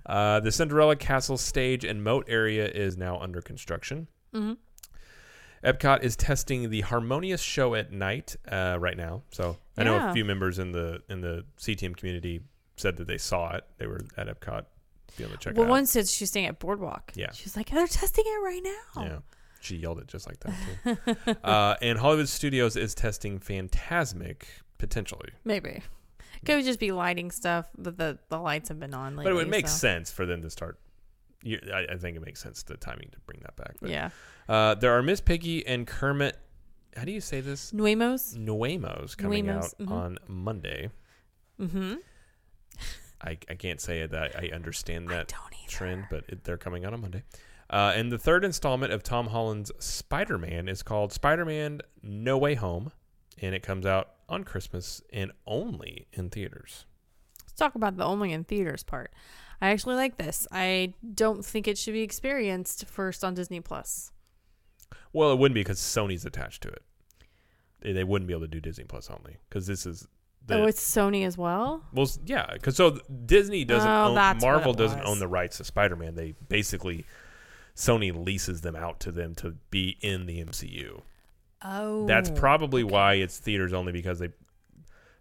Uh, 0.05 0.39
the 0.39 0.51
Cinderella 0.51 0.95
Castle 0.95 1.37
stage 1.37 1.83
and 1.85 2.03
moat 2.03 2.25
area 2.27 2.67
is 2.67 2.97
now 2.97 3.19
under 3.19 3.41
construction. 3.41 4.07
hmm 4.33 4.53
Epcot 5.63 6.03
is 6.03 6.15
testing 6.15 6.69
the 6.69 6.81
Harmonious 6.81 7.41
show 7.41 7.75
at 7.75 7.91
night 7.91 8.35
uh, 8.51 8.77
right 8.79 8.97
now. 8.97 9.21
So 9.31 9.57
I 9.77 9.83
know 9.83 10.09
a 10.09 10.13
few 10.13 10.25
members 10.25 10.59
in 10.59 10.71
the 10.71 11.01
in 11.09 11.21
the 11.21 11.45
CTM 11.59 11.95
community 11.95 12.41
said 12.77 12.97
that 12.97 13.07
they 13.07 13.17
saw 13.17 13.55
it. 13.55 13.63
They 13.77 13.85
were 13.87 14.01
at 14.17 14.27
Epcot, 14.27 14.65
be 15.17 15.23
able 15.23 15.33
to 15.33 15.37
check 15.39 15.53
Well, 15.55 15.63
it 15.63 15.67
out. 15.67 15.71
one 15.71 15.85
said 15.85 16.07
she's 16.07 16.29
staying 16.29 16.47
at 16.47 16.57
Boardwalk. 16.59 17.11
Yeah. 17.15 17.31
She's 17.31 17.55
like, 17.55 17.69
they're 17.69 17.85
testing 17.87 18.23
it 18.25 18.43
right 18.43 18.61
now. 18.63 19.03
Yeah, 19.03 19.17
she 19.59 19.75
yelled 19.75 19.99
it 19.99 20.07
just 20.07 20.27
like 20.27 20.39
that 20.39 20.55
too. 21.25 21.35
uh, 21.43 21.75
and 21.81 21.99
Hollywood 21.99 22.27
Studios 22.29 22.75
is 22.75 22.95
testing 22.95 23.39
Fantasmic 23.39 24.43
potentially, 24.77 25.29
Maybe. 25.43 25.81
Could 26.43 26.65
just 26.65 26.79
be 26.79 26.91
lighting 26.91 27.29
stuff, 27.29 27.69
but 27.77 27.97
the, 27.97 28.17
the 28.29 28.39
lights 28.39 28.69
have 28.69 28.79
been 28.79 28.95
on 28.95 29.15
lately. 29.15 29.25
but 29.25 29.31
it 29.33 29.35
would 29.35 29.49
make 29.49 29.67
so- 29.67 29.75
sense 29.77 30.09
for 30.11 30.25
them 30.25 30.41
to 30.41 30.49
start. 30.49 30.79
You, 31.43 31.59
I, 31.73 31.93
I 31.93 31.97
think 31.97 32.17
it 32.17 32.25
makes 32.25 32.41
sense 32.41 32.63
the 32.63 32.77
timing 32.77 33.09
to 33.11 33.19
bring 33.21 33.39
that 33.41 33.55
back. 33.55 33.75
But, 33.81 33.89
Yeah. 33.89 34.09
Uh, 34.47 34.75
there 34.75 34.97
are 34.97 35.01
Miss 35.01 35.21
Piggy 35.21 35.65
and 35.65 35.87
Kermit. 35.87 36.37
How 36.95 37.05
do 37.05 37.11
you 37.11 37.21
say 37.21 37.41
this? 37.41 37.71
Nuimos. 37.71 38.35
Nuimos 38.37 39.15
coming 39.17 39.45
Nuimos, 39.45 39.57
out 39.63 39.73
mhm. 39.79 39.91
on 39.91 40.17
Monday. 40.27 40.89
Mm-hmm. 41.59 41.95
I, 43.23 43.37
I 43.49 43.55
can't 43.55 43.79
say 43.79 44.05
that 44.05 44.35
I 44.35 44.49
understand 44.53 45.09
that 45.09 45.27
don't 45.27 45.51
trend, 45.67 46.05
but 46.09 46.25
it, 46.27 46.43
they're 46.43 46.57
coming 46.57 46.85
out 46.85 46.93
on 46.93 47.01
Monday. 47.01 47.23
Uh, 47.69 47.93
and 47.95 48.11
the 48.11 48.17
third 48.17 48.43
installment 48.43 48.91
of 48.91 49.01
Tom 49.01 49.27
Holland's 49.27 49.71
Spider 49.79 50.37
Man 50.37 50.67
is 50.67 50.83
called 50.83 51.13
Spider 51.13 51.45
Man 51.45 51.81
No 52.03 52.37
Way 52.37 52.55
Home, 52.55 52.91
and 53.41 53.55
it 53.55 53.63
comes 53.63 53.85
out 53.85 54.09
on 54.27 54.43
Christmas 54.43 55.01
and 55.13 55.31
only 55.47 56.07
in 56.11 56.29
theaters. 56.29 56.85
Let's 57.43 57.53
talk 57.53 57.75
about 57.75 57.97
the 57.97 58.03
only 58.03 58.33
in 58.33 58.43
theaters 58.43 58.83
part. 58.83 59.13
I 59.61 59.69
actually 59.69 59.95
like 59.95 60.17
this. 60.17 60.47
I 60.51 60.93
don't 61.13 61.45
think 61.45 61.67
it 61.67 61.77
should 61.77 61.93
be 61.93 62.01
experienced 62.01 62.85
first 62.87 63.23
on 63.23 63.35
Disney 63.35 63.59
Plus. 63.59 64.11
Well, 65.13 65.31
it 65.31 65.37
wouldn't 65.37 65.55
be 65.55 65.61
because 65.61 65.79
Sony's 65.79 66.25
attached 66.25 66.63
to 66.63 66.69
it. 66.69 66.81
They, 67.81 67.93
they 67.93 68.03
wouldn't 68.03 68.27
be 68.27 68.33
able 68.33 68.41
to 68.41 68.47
do 68.47 68.59
Disney 68.59 68.85
Plus 68.85 69.09
only 69.09 69.37
because 69.49 69.67
this 69.67 69.85
is 69.85 70.07
the 70.47 70.55
oh, 70.55 70.65
it's 70.65 70.81
Sony 70.81 71.25
as 71.25 71.37
well. 71.37 71.83
well, 71.93 72.09
yeah, 72.25 72.47
because 72.53 72.75
so 72.75 72.97
Disney 73.25 73.63
doesn't 73.63 73.89
Oh, 73.89 74.15
own 74.17 74.37
Marvel 74.39 74.73
doesn't 74.73 75.01
own 75.01 75.19
the 75.19 75.27
rights 75.27 75.57
to 75.57 75.63
Spider 75.63 75.95
Man. 75.95 76.15
They 76.15 76.33
basically 76.49 77.05
Sony 77.75 78.13
leases 78.13 78.61
them 78.61 78.75
out 78.75 78.99
to 79.01 79.11
them 79.11 79.35
to 79.35 79.55
be 79.69 79.97
in 80.01 80.25
the 80.25 80.43
MCU. 80.43 81.01
Oh, 81.63 82.07
That's 82.07 82.31
probably 82.31 82.83
why 82.83 83.15
it's 83.15 83.37
theaters 83.37 83.73
only 83.73 83.91
because 83.91 84.19
they 84.19 84.29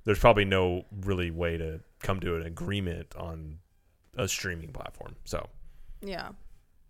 there's 0.05 0.19
probably 0.19 0.47
no 0.47 0.87
really 1.05 1.31
way 1.31 1.59
to 1.59 1.81
come 2.01 2.21
to 2.21 2.37
an 2.37 2.43
agreement 2.43 3.15
on 3.17 3.59
a 4.17 4.27
streaming 4.29 4.73
platform. 4.73 5.17
So 5.25 5.47
yeah. 6.03 6.31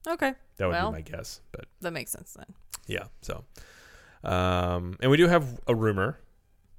Okay, 0.08 0.32
that 0.56 0.66
would 0.66 0.72
Well. 0.72 0.90
be 0.90 0.96
my 0.96 1.00
guess. 1.02 1.40
But 1.52 1.66
that 1.82 1.92
makes 1.92 2.10
sense 2.10 2.32
then. 2.34 2.46
yeah, 2.86 3.04
so 3.22 3.44
um, 4.24 4.96
and 5.00 5.10
we 5.10 5.16
do 5.16 5.26
have 5.28 5.60
a 5.66 5.74
rumor, 5.74 6.18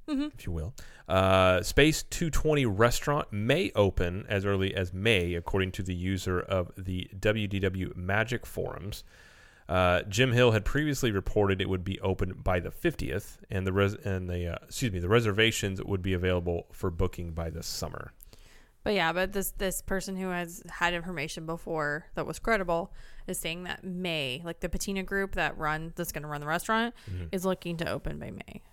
hmm 0.08 0.28
if 0.38 0.46
you 0.46 0.52
will. 0.52 0.74
Uh, 1.08 1.62
Space 1.62 2.04
220 2.04 2.66
restaurant 2.66 3.28
may 3.34 3.72
open 3.76 4.26
as 4.30 4.46
early 4.46 4.74
as 4.74 4.94
May, 4.94 5.34
according 5.34 5.72
to 5.74 5.84
the 5.84 5.94
user 5.94 6.40
of 6.40 6.72
the 6.78 7.10
WDW 7.20 7.96
Magic 7.96 8.46
forums. 8.46 9.04
Uh, 9.68 10.02
Jim 10.04 10.32
Hill 10.34 10.52
had 10.52 10.66
previously 10.66 11.12
reported 11.12 11.62
it 11.62 11.70
would 11.70 11.84
be 11.84 12.00
open 12.02 12.34
by 12.44 12.60
the 12.60 12.70
50th, 12.72 13.38
and 13.50 13.66
the 13.68 13.72
res- 13.74 13.94
and 14.04 14.30
the 14.30 14.54
uh, 14.54 14.58
excuse 14.64 14.92
me 14.92 15.00
the 15.00 15.08
reservations 15.10 15.82
would 15.84 16.02
be 16.02 16.14
available 16.14 16.68
for 16.72 16.90
booking 16.92 17.32
by 17.32 17.50
the 17.50 17.64
summer. 17.64 18.14
But 18.84 18.94
yeah, 18.96 19.14
but 19.14 19.32
this 19.34 19.52
this 19.52 19.82
person 19.82 20.16
who 20.16 20.30
has 20.30 20.64
had 20.70 20.94
information 20.94 21.46
before 21.46 22.06
that 22.16 22.26
was 22.26 22.40
credible 22.40 22.92
is 23.28 23.38
saying 23.38 23.64
that 23.66 23.84
May, 23.84 24.42
like 24.44 24.60
the 24.60 24.70
Patina 24.70 25.04
group 25.04 25.36
that 25.36 25.58
run 25.58 25.94
that's 25.96 26.12
going 26.12 26.24
to 26.24 26.28
run 26.28 26.42
the 26.42 26.48
restaurant, 26.48 26.96
Mhm. 27.10 27.30
is 27.32 27.46
looking 27.46 27.78
to 27.78 27.90
open 27.90 28.18
by 28.18 28.32
May, 28.32 28.64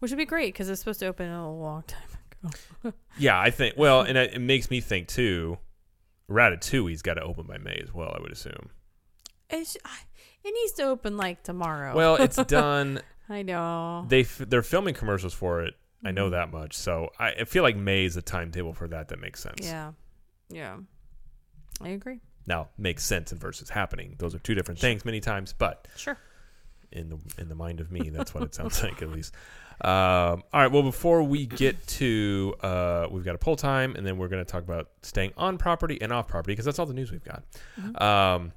which 0.00 0.10
would 0.10 0.18
be 0.18 0.26
great 0.26 0.52
because 0.52 0.68
it's 0.68 0.80
supposed 0.80 1.00
to 1.00 1.06
open 1.06 1.30
a 1.30 1.50
long 1.50 1.82
time 1.86 2.02
ago. 2.02 2.92
Yeah, 3.16 3.40
I 3.40 3.50
think. 3.50 3.74
Well, 3.78 4.02
and 4.02 4.18
it, 4.18 4.34
it 4.34 4.38
makes 4.40 4.70
me 4.70 4.80
think 4.82 5.08
too. 5.08 5.56
Ratatouille's 6.28 7.00
got 7.02 7.14
to 7.14 7.22
open 7.22 7.46
by 7.46 7.58
May 7.58 7.80
as 7.82 7.92
well. 7.94 8.14
I 8.16 8.20
would 8.20 8.32
assume. 8.32 8.70
It's, 9.50 9.76
it 9.76 10.52
needs 10.54 10.72
to 10.72 10.82
open 10.84 11.16
like 11.16 11.42
tomorrow. 11.42 11.94
Well, 11.94 12.16
it's 12.16 12.36
done. 12.44 13.00
I 13.28 13.40
know. 13.42 14.04
they 14.08 14.20
f- 14.20 14.42
they're 14.46 14.62
filming 14.62 14.94
commercials 14.94 15.32
for 15.32 15.62
it. 15.62 15.74
I 16.04 16.10
know 16.12 16.28
Mhm. 16.28 16.32
that 16.32 16.52
much. 16.52 16.74
So 16.76 17.10
I, 17.18 17.30
I 17.32 17.44
feel 17.44 17.62
like 17.62 17.76
May 17.76 18.04
is 18.04 18.16
a 18.16 18.22
timetable 18.22 18.74
for 18.74 18.86
that 18.88 19.08
that 19.08 19.20
makes 19.20 19.40
sense. 19.40 19.60
Yeah, 19.66 19.92
yeah, 20.50 20.78
I 21.80 21.88
agree. 21.90 22.20
Now 22.46 22.68
makes 22.76 23.04
sense 23.04 23.32
and 23.32 23.40
versus 23.40 23.70
happening. 23.70 24.16
Those 24.18 24.34
are 24.34 24.38
two 24.38 24.54
different 24.54 24.78
things 24.80 25.04
many 25.04 25.20
times, 25.20 25.52
but 25.56 25.88
Sure. 25.96 26.18
in 26.92 27.08
the 27.08 27.18
in 27.38 27.48
the 27.48 27.54
mind 27.54 27.80
of 27.80 27.90
me, 27.90 28.10
that's 28.10 28.34
what 28.34 28.42
it 28.44 28.54
sounds 28.54 28.82
like 28.82 29.00
at 29.02 29.08
least. 29.10 29.34
Um, 29.80 30.44
all 30.52 30.60
right. 30.60 30.70
Well, 30.70 30.84
before 30.84 31.22
we 31.24 31.46
get 31.46 31.84
to, 31.88 32.54
uh, 32.60 33.08
we've 33.10 33.24
got 33.24 33.34
a 33.34 33.38
poll 33.38 33.56
time, 33.56 33.96
and 33.96 34.06
then 34.06 34.18
we're 34.18 34.28
going 34.28 34.44
to 34.44 34.48
talk 34.50 34.62
about 34.62 34.90
staying 35.02 35.32
on 35.36 35.58
property 35.58 36.00
and 36.00 36.12
off 36.12 36.28
property 36.28 36.52
because 36.52 36.64
that's 36.64 36.78
all 36.78 36.86
the 36.86 36.94
news 36.94 37.10
we've 37.10 37.24
got. 37.24 37.42
Mhm. 37.80 38.00
Um, 38.00 38.52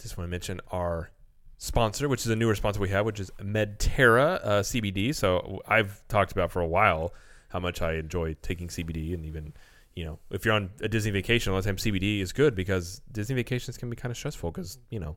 just 0.00 0.18
want 0.18 0.26
to 0.26 0.30
mention 0.30 0.60
our 0.72 1.10
sponsor, 1.58 2.08
which 2.08 2.20
is 2.20 2.28
a 2.28 2.36
newer 2.36 2.54
sponsor 2.54 2.80
we 2.80 2.88
have, 2.90 3.06
which 3.06 3.20
is 3.20 3.30
Medterra 3.40 4.44
uh, 4.44 4.62
CBD. 4.62 5.14
So 5.14 5.60
I've 5.66 6.06
talked 6.08 6.32
about 6.32 6.50
for 6.50 6.60
a 6.60 6.66
while 6.66 7.14
how 7.48 7.60
much 7.60 7.82
I 7.82 7.94
enjoy 7.94 8.34
taking 8.42 8.68
CBD, 8.68 9.14
and 9.14 9.24
even 9.24 9.54
you 9.94 10.04
know, 10.04 10.18
if 10.30 10.44
you're 10.44 10.54
on 10.54 10.70
a 10.82 10.88
Disney 10.88 11.10
vacation, 11.10 11.50
a 11.50 11.54
lot 11.54 11.60
of 11.60 11.64
times 11.64 11.82
CBD 11.82 12.20
is 12.20 12.32
good 12.32 12.54
because 12.54 13.00
Disney 13.10 13.34
vacations 13.34 13.78
can 13.78 13.88
be 13.88 13.96
kind 13.96 14.10
of 14.10 14.16
stressful 14.16 14.50
because 14.50 14.78
you 14.90 15.00
know 15.00 15.16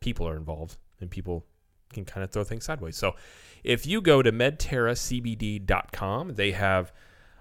people 0.00 0.28
are 0.28 0.36
involved 0.36 0.76
and 1.00 1.10
people 1.10 1.46
can 1.92 2.04
kind 2.04 2.24
of 2.24 2.30
throw 2.30 2.44
things 2.44 2.64
sideways. 2.64 2.96
So 2.96 3.16
if 3.64 3.86
you 3.86 4.00
go 4.00 4.22
to 4.22 4.32
medterracbd.com, 4.32 6.34
they 6.34 6.52
have 6.52 6.92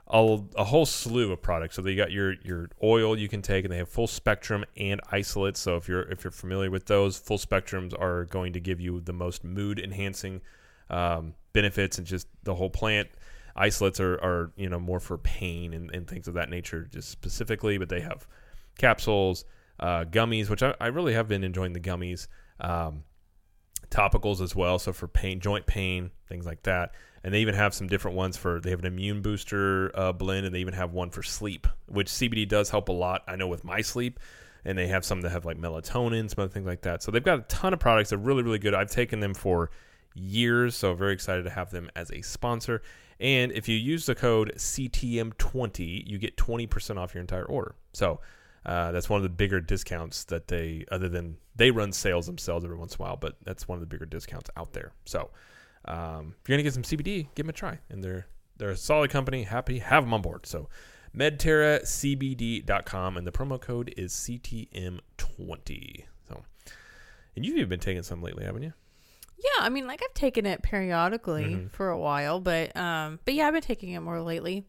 a, 0.10 0.40
a 0.56 0.64
whole 0.64 0.86
slew 0.86 1.32
of 1.32 1.42
products. 1.42 1.76
So 1.76 1.82
they 1.82 1.96
got 1.96 2.12
your 2.12 2.34
your 2.44 2.70
oil 2.82 3.18
you 3.18 3.28
can 3.28 3.42
take, 3.42 3.66
and 3.66 3.72
they 3.72 3.78
have 3.78 3.90
full 3.90 4.08
spectrum 4.08 4.66
and 4.76 5.02
isolates. 5.12 5.60
So 5.60 5.76
if 5.76 5.88
you're 5.88 6.04
if 6.04 6.24
you're 6.24 6.32
familiar 6.32 6.72
with 6.72 6.86
those, 6.86 7.18
full 7.18 7.38
spectrums 7.38 8.00
are 8.00 8.26
going 8.26 8.54
to 8.54 8.60
give 8.60 8.80
you 8.80 9.02
the 9.02 9.14
most 9.14 9.44
mood 9.44 9.80
enhancing 9.80 10.42
um, 10.90 11.34
benefits 11.54 11.98
and 11.98 12.08
just 12.08 12.28
the 12.44 12.56
whole 12.56 12.70
plant. 12.70 13.10
Isolates 13.56 14.00
are, 14.00 14.16
are 14.16 14.52
you 14.56 14.70
know 14.70 14.80
more 14.80 15.00
for 15.00 15.18
pain 15.18 15.74
and, 15.74 15.94
and 15.94 16.08
things 16.08 16.28
of 16.28 16.36
that 16.36 16.50
nature, 16.50 16.88
just 16.92 17.10
specifically. 17.10 17.78
But 17.78 17.90
they 17.90 18.02
have 18.02 18.28
capsules, 18.78 19.46
uh, 19.80 20.06
gummies, 20.06 20.50
which 20.50 20.64
I, 20.64 20.76
I 20.80 20.88
really 20.88 21.14
have 21.14 21.28
been 21.28 21.44
enjoying 21.44 21.74
the 21.74 21.80
gummies. 21.80 22.28
Um, 22.60 23.04
topicals 23.90 24.42
as 24.42 24.56
well, 24.56 24.80
so 24.80 24.92
for 24.92 25.08
pain, 25.08 25.40
joint 25.40 25.66
pain, 25.66 26.12
things 26.28 26.46
like 26.46 26.64
that. 26.64 26.92
And 27.28 27.34
they 27.34 27.42
even 27.42 27.56
have 27.56 27.74
some 27.74 27.88
different 27.88 28.16
ones 28.16 28.38
for. 28.38 28.62
They 28.62 28.70
have 28.70 28.80
an 28.80 28.86
immune 28.86 29.22
booster 29.22 29.92
uh, 29.94 30.14
blend, 30.14 30.46
and 30.46 30.56
they 30.56 30.60
even 30.60 30.74
have 30.76 30.94
one 30.94 31.10
for 31.10 31.22
sleep, 31.22 31.68
which 31.88 32.08
CBD 32.08 32.48
does 32.48 32.70
help 32.70 32.88
a 32.88 32.94
lot. 32.94 33.24
I 33.28 33.36
know 33.36 33.50
with 33.50 33.66
my 33.66 33.82
sleep, 33.82 34.22
and 34.64 34.78
they 34.78 34.88
have 34.88 35.04
some 35.04 35.20
that 35.20 35.32
have 35.32 35.44
like 35.44 35.58
melatonin, 35.58 36.30
some 36.30 36.46
other 36.46 36.54
things 36.54 36.66
like 36.66 36.84
that. 36.84 37.04
So 37.04 37.12
they've 37.12 37.22
got 37.22 37.40
a 37.40 37.42
ton 37.42 37.74
of 37.74 37.80
products. 37.80 38.12
They're 38.12 38.18
really, 38.18 38.44
really 38.44 38.60
good. 38.60 38.74
I've 38.74 38.90
taken 38.90 39.20
them 39.20 39.34
for 39.34 39.72
years, 40.16 40.74
so 40.78 40.94
very 40.94 41.12
excited 41.12 41.44
to 41.44 41.50
have 41.50 41.70
them 41.70 41.90
as 41.98 42.12
a 42.12 42.22
sponsor. 42.22 42.82
And 43.20 43.52
if 43.52 43.68
you 43.68 43.76
use 43.76 44.06
the 44.06 44.16
code 44.16 44.54
CTM20, 44.56 46.08
you 46.08 46.20
get 46.20 46.38
20% 46.38 46.98
off 46.98 47.14
your 47.14 47.20
entire 47.20 47.44
order. 47.44 47.76
So 47.92 48.22
uh, 48.66 48.94
that's 48.94 49.10
one 49.10 49.18
of 49.18 49.24
the 49.24 49.30
bigger 49.30 49.60
discounts 49.60 50.24
that 50.24 50.48
they, 50.48 50.86
other 50.94 51.10
than 51.10 51.36
they 51.58 51.72
run 51.72 51.92
sales 51.92 52.26
themselves 52.26 52.64
every 52.64 52.78
once 52.78 52.96
in 52.96 53.02
a 53.02 53.06
while, 53.06 53.18
but 53.18 53.36
that's 53.44 53.68
one 53.68 53.76
of 53.76 53.82
the 53.82 53.86
bigger 53.86 54.06
discounts 54.06 54.50
out 54.56 54.72
there. 54.72 54.94
So 55.04 55.30
um, 55.88 56.36
if 56.42 56.50
you're 56.50 56.58
gonna 56.58 56.64
get 56.64 56.74
some 56.74 56.84
CBD, 56.84 57.28
give 57.36 57.46
them 57.46 57.50
a 57.50 57.54
try, 57.54 57.80
and 57.90 58.04
they're 58.04 58.28
they're 58.58 58.70
a 58.72 58.78
solid 58.78 59.10
company. 59.12 59.44
Happy 59.44 59.80
have 59.80 60.04
them 60.04 60.14
on 60.14 60.22
board. 60.22 60.46
So 60.46 60.68
MedterraCBD.com, 61.16 63.18
and 63.18 63.26
the 63.28 63.32
promo 63.32 63.60
code 63.60 63.94
is 63.98 64.14
CTM20. 64.14 66.04
So, 66.28 66.44
and 67.36 67.46
you've 67.46 67.58
even 67.58 67.70
been 67.70 67.80
taking 67.80 68.04
some 68.04 68.22
lately, 68.22 68.46
haven't 68.46 68.64
you? 68.64 68.74
Yeah, 69.38 69.66
I 69.66 69.70
mean, 69.70 69.86
like 69.88 70.02
I've 70.04 70.14
taken 70.16 70.46
it 70.48 70.64
periodically 70.64 71.46
Mhm. 71.46 71.72
for 71.72 71.90
a 71.90 71.98
while, 72.00 72.40
but 72.40 72.76
um, 72.76 73.20
but 73.26 73.34
yeah, 73.36 73.48
I've 73.48 73.54
been 73.54 73.62
taking 73.62 73.92
it 73.92 74.00
more 74.00 74.22
lately. 74.22 74.66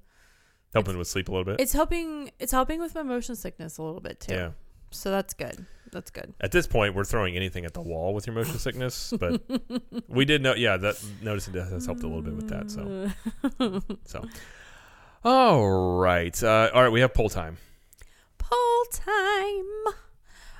Helping 0.75 0.99
with 0.99 1.09
sleep 1.09 1.29
a 1.29 1.33
little 1.33 1.47
bit. 1.47 1.59
It's 1.61 1.73
helping. 1.73 2.31
It's 2.39 2.53
helping 2.53 2.79
with 2.81 2.95
my 2.95 3.03
motion 3.03 3.35
sickness 3.37 3.79
a 3.79 3.83
little 3.83 4.03
bit 4.03 4.21
too. 4.21 4.35
Yeah. 4.35 4.51
So 4.91 5.11
that's 5.11 5.35
good. 5.35 5.67
That's 5.91 6.11
good. 6.11 6.35
At 6.41 6.53
this 6.53 6.67
point, 6.67 6.95
we're 6.95 7.05
throwing 7.05 7.35
anything 7.37 7.65
at 7.65 7.73
the 7.75 7.81
wall 7.81 8.13
with 8.15 8.27
your 8.27 8.35
motion 8.35 8.59
sickness, 8.59 9.13
but 9.19 9.41
we 10.09 10.25
did 10.25 10.43
know. 10.43 10.55
Yeah, 10.55 10.77
that 10.77 11.03
noticing 11.23 11.55
that 11.55 11.69
has 11.71 11.87
helped 11.87 12.03
a 12.03 12.07
little 12.07 12.23
bit 12.23 12.35
with 12.35 12.49
that. 12.49 12.71
So, 12.71 13.81
so. 14.05 14.25
All 15.25 15.99
right, 15.99 16.43
uh, 16.43 16.71
all 16.75 16.83
right. 16.83 16.93
We 16.93 17.01
have 17.01 17.13
poll 17.15 17.29
time. 17.29 17.57
poll 18.39 18.85
time. 18.93 19.95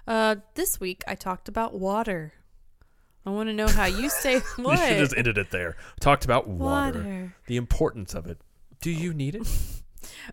Uh, 0.07 0.37
this 0.55 0.81
week 0.81 1.05
I 1.07 1.15
talked 1.15 1.49
about 1.49 1.75
water. 1.75 2.33
I 3.27 3.31
want 3.31 3.49
to 3.51 3.53
know 3.53 3.69
how 3.69 3.85
you 3.85 4.09
say 4.09 4.35
You 4.59 4.65
what. 4.65 4.79
should 4.79 4.97
just 4.99 5.15
ended 5.17 5.37
it 5.37 5.51
there. 5.51 5.77
Talked 6.01 6.25
about 6.25 6.49
water, 6.49 6.99
water. 7.01 7.35
the 7.47 7.57
importance 7.57 8.15
of 8.15 8.27
it. 8.27 8.39
Do 8.81 8.91
you 8.91 9.13
need 9.13 9.35
it? 9.35 9.47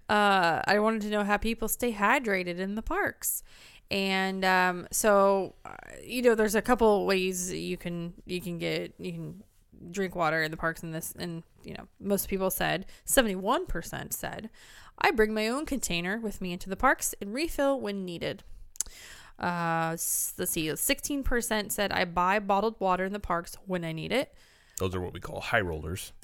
uh, 0.09 0.61
I 0.65 0.79
wanted 0.79 1.01
to 1.01 1.09
know 1.09 1.23
how 1.25 1.35
people 1.37 1.67
stay 1.67 1.91
hydrated 1.93 2.57
in 2.57 2.75
the 2.75 2.81
parks. 2.81 3.43
And 3.91 4.43
um, 4.43 4.87
so, 4.91 5.55
uh, 5.63 5.75
you 6.03 6.21
know, 6.21 6.35
there's 6.35 6.55
a 6.55 6.61
couple 6.61 7.05
ways 7.05 7.53
you 7.53 7.77
can 7.77 8.13
you 8.25 8.41
can 8.41 8.57
get 8.57 8.93
you 8.97 9.11
can 9.11 9.43
drink 9.91 10.15
water 10.15 10.41
in 10.41 10.51
the 10.51 10.57
parks. 10.57 10.83
And 10.83 10.93
this, 10.93 11.13
and 11.17 11.43
you 11.63 11.73
know, 11.73 11.87
most 11.99 12.27
people 12.27 12.49
said 12.49 12.85
71 13.05 13.65
percent 13.67 14.13
said, 14.13 14.49
I 14.97 15.11
bring 15.11 15.33
my 15.33 15.47
own 15.47 15.65
container 15.65 16.19
with 16.19 16.41
me 16.41 16.51
into 16.53 16.69
the 16.69 16.75
parks 16.75 17.13
and 17.21 17.33
refill 17.33 17.79
when 17.79 18.05
needed. 18.05 18.43
Uh, 19.37 19.89
let's 19.91 20.51
see, 20.51 20.73
16 20.75 21.23
percent 21.23 21.71
said 21.71 21.91
I 21.91 22.05
buy 22.05 22.39
bottled 22.39 22.79
water 22.79 23.05
in 23.05 23.13
the 23.13 23.19
parks 23.19 23.57
when 23.65 23.83
I 23.83 23.91
need 23.91 24.11
it. 24.11 24.33
Those 24.77 24.95
are 24.95 25.01
what 25.01 25.13
we 25.13 25.19
call 25.19 25.39
high 25.39 25.61
rollers. 25.61 26.11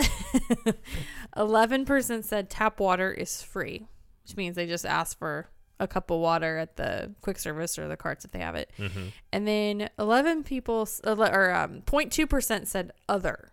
11% 1.38 2.24
said 2.24 2.49
tap 2.49 2.82
water 2.82 3.12
is 3.12 3.41
free, 3.41 3.88
which 4.24 4.36
means 4.36 4.57
they 4.57 4.68
just 4.68 4.86
ask 4.86 5.18
for 5.18 5.47
a 5.82 5.88
cup 5.88 6.09
of 6.11 6.19
water 6.19 6.57
at 6.57 6.77
the 6.77 7.13
quick 7.21 7.38
service 7.39 7.77
or 7.77 7.88
the 7.89 7.97
carts 7.97 8.23
if 8.23 8.32
they 8.32 8.39
have 8.39 8.55
it. 8.55 8.71
Mm-hmm. 8.77 9.07
And 9.34 9.47
then 9.47 9.89
11 9.99 10.43
people, 10.43 10.88
or 11.05 11.51
um, 11.53 11.82
0.2% 11.82 12.67
said 12.67 12.91
other. 13.09 13.51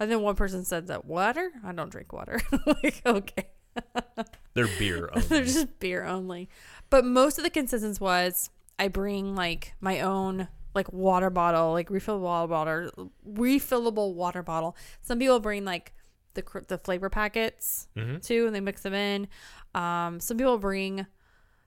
And 0.00 0.10
then 0.10 0.22
one 0.22 0.34
person 0.34 0.64
said 0.64 0.88
that 0.88 1.04
water? 1.04 1.52
I 1.64 1.72
don't 1.72 1.90
drink 1.90 2.12
water. 2.12 2.40
like, 2.66 3.02
okay. 3.06 3.48
They're 4.54 4.68
beer. 4.78 5.10
Only. 5.14 5.26
They're 5.28 5.44
just 5.44 5.78
beer 5.78 6.04
only. 6.04 6.48
But 6.88 7.04
most 7.04 7.36
of 7.38 7.44
the 7.44 7.50
consensus 7.50 8.00
was 8.00 8.48
I 8.78 8.88
bring 8.88 9.34
like 9.34 9.74
my 9.80 10.00
own 10.00 10.48
like 10.74 10.90
water 10.92 11.28
bottle, 11.30 11.72
like 11.72 11.88
refillable 11.90 12.48
water 12.48 12.90
bottle, 12.90 13.12
refillable 13.28 14.14
water 14.14 14.42
bottle. 14.42 14.76
Some 15.02 15.18
people 15.18 15.40
bring 15.40 15.64
like 15.66 15.92
the 16.34 16.42
the 16.68 16.78
flavor 16.78 17.10
packets 17.10 17.88
Mhm. 17.96 18.22
too, 18.24 18.46
and 18.46 18.54
they 18.54 18.60
mix 18.60 18.82
them 18.82 18.94
in. 18.94 19.28
Um, 19.74 20.20
some 20.20 20.36
people 20.38 20.56
bring 20.58 21.06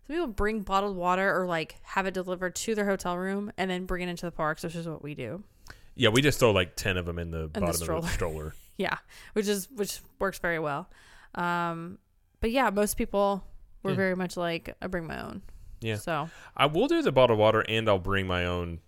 some 0.10 0.16
people 0.16 0.28
bring 0.28 0.62
bottled 0.62 0.98
water 0.98 1.40
or 1.40 1.46
like 1.46 1.76
have 1.84 2.08
it 2.08 2.16
delivered 2.16 2.56
to 2.56 2.74
their 2.74 2.86
hotel 2.88 3.16
room 3.16 3.52
and 3.60 3.70
then 3.70 3.86
bring 3.86 4.02
it 4.02 4.10
into 4.10 4.26
the 4.26 4.32
parks, 4.32 4.64
which 4.64 4.74
is 4.76 4.88
what 4.88 5.04
we 5.04 5.14
do. 5.14 5.44
Yeah, 5.94 6.10
we 6.10 6.24
just 6.24 6.40
throw 6.40 6.50
like 6.52 6.76
ten 6.76 6.98
of 6.98 7.06
them 7.06 7.20
in 7.20 7.30
the 7.30 7.44
the 7.44 7.48
bottom 7.60 7.70
of 7.70 7.76
stroller. 7.76 8.02
the 8.02 8.08
stroller. 8.14 8.56
Yeah, 8.78 8.98
which 9.34 9.48
is 9.48 9.68
which 9.76 10.00
works 10.18 10.40
very 10.40 10.58
well. 10.58 10.90
Um, 11.36 12.00
but 12.40 12.50
yeah, 12.50 12.72
most 12.72 12.98
people 12.98 13.44
were 13.84 13.94
very 13.94 14.16
much 14.16 14.36
like 14.36 14.76
I 14.82 14.88
bring 14.88 15.06
my 15.06 15.22
own. 15.22 15.44
Yeah. 15.80 15.98
So 15.98 16.28
I 16.58 16.66
will 16.66 16.88
do 16.88 17.04
the 17.04 17.12
bottled 17.12 17.38
water, 17.38 17.62
and 17.70 17.88
I'll 17.88 18.00
bring 18.00 18.26
my 18.26 18.46
own 18.46 18.80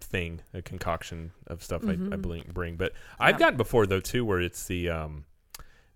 thing, 0.00 0.42
a 0.54 0.62
concoction 0.62 1.32
of 1.48 1.64
stuff 1.64 1.82
I, 1.84 1.90
I 1.92 1.96
Mhm. 1.96 2.52
bring. 2.52 2.76
But 2.76 2.92
I've 3.18 3.38
gotten 3.38 3.56
before 3.56 3.84
though 3.86 4.00
too, 4.00 4.24
where 4.24 4.40
it's 4.40 4.66
the 4.66 4.90
um, 4.90 5.24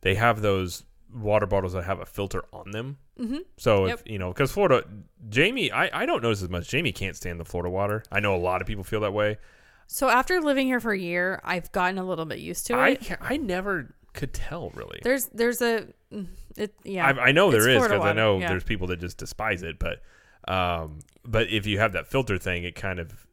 they 0.01 0.17
have 0.17 0.41
those 0.43 0.85
water 1.15 1.47
bottles 1.47 1.73
that 1.75 1.85
have 1.85 2.01
a 2.01 2.07
filter 2.07 2.45
on 2.53 2.73
them. 2.73 2.99
hmm 3.17 3.39
So 3.57 3.87
Yep. 3.87 4.01
if 4.01 4.11
you 4.11 4.19
know, 4.19 4.33
because 4.33 4.51
Florida, 4.53 4.85
Jamie, 5.29 5.71
I, 5.71 6.03
I 6.03 6.07
don't 6.07 6.23
notice 6.23 6.43
as 6.43 6.49
much. 6.49 6.69
Jamie 6.69 6.93
can't 6.93 7.17
stand 7.17 7.39
the 7.39 7.45
Florida 7.45 7.71
water. 7.71 8.03
I 8.11 8.21
know 8.21 8.35
a 8.35 8.39
lot 8.39 8.61
of 8.61 8.67
people 8.67 8.85
feel 8.85 9.01
that 9.01 9.13
way. 9.13 9.39
So 9.87 10.09
after 10.09 10.41
living 10.41 10.67
here 10.67 10.81
for 10.81 10.93
a 10.93 10.99
year, 10.99 11.41
I've 11.45 11.71
gotten 11.73 11.99
a 11.99 12.05
little 12.05 12.25
bit 12.25 12.39
used 12.39 12.67
to 12.69 12.75
I 12.75 12.89
it. 12.91 13.05
ca 13.05 13.17
I 13.21 13.37
never 13.37 13.95
could 14.13 14.33
tell 14.33 14.71
really. 14.75 15.01
There's 15.03 15.27
there's 15.27 15.61
a 15.61 15.87
mm, 16.13 16.27
it 16.57 16.75
yeah. 16.85 17.07
I, 17.07 17.29
I 17.29 17.33
know 17.33 17.51
there 17.51 17.69
is 17.69 17.83
because 17.83 18.05
I 18.05 18.13
know 18.13 18.39
yeah. 18.41 18.49
there's 18.49 18.65
people 18.65 18.87
that 18.89 19.01
just 19.01 19.19
despise 19.19 19.63
it, 19.63 19.79
but 19.79 20.03
um, 20.49 21.01
but 21.25 21.49
if 21.51 21.67
you 21.67 21.79
have 21.79 21.93
that 21.93 22.07
filter 22.09 22.39
thing, 22.39 22.65
it 22.65 22.75
kind 22.75 22.99
of 22.99 23.27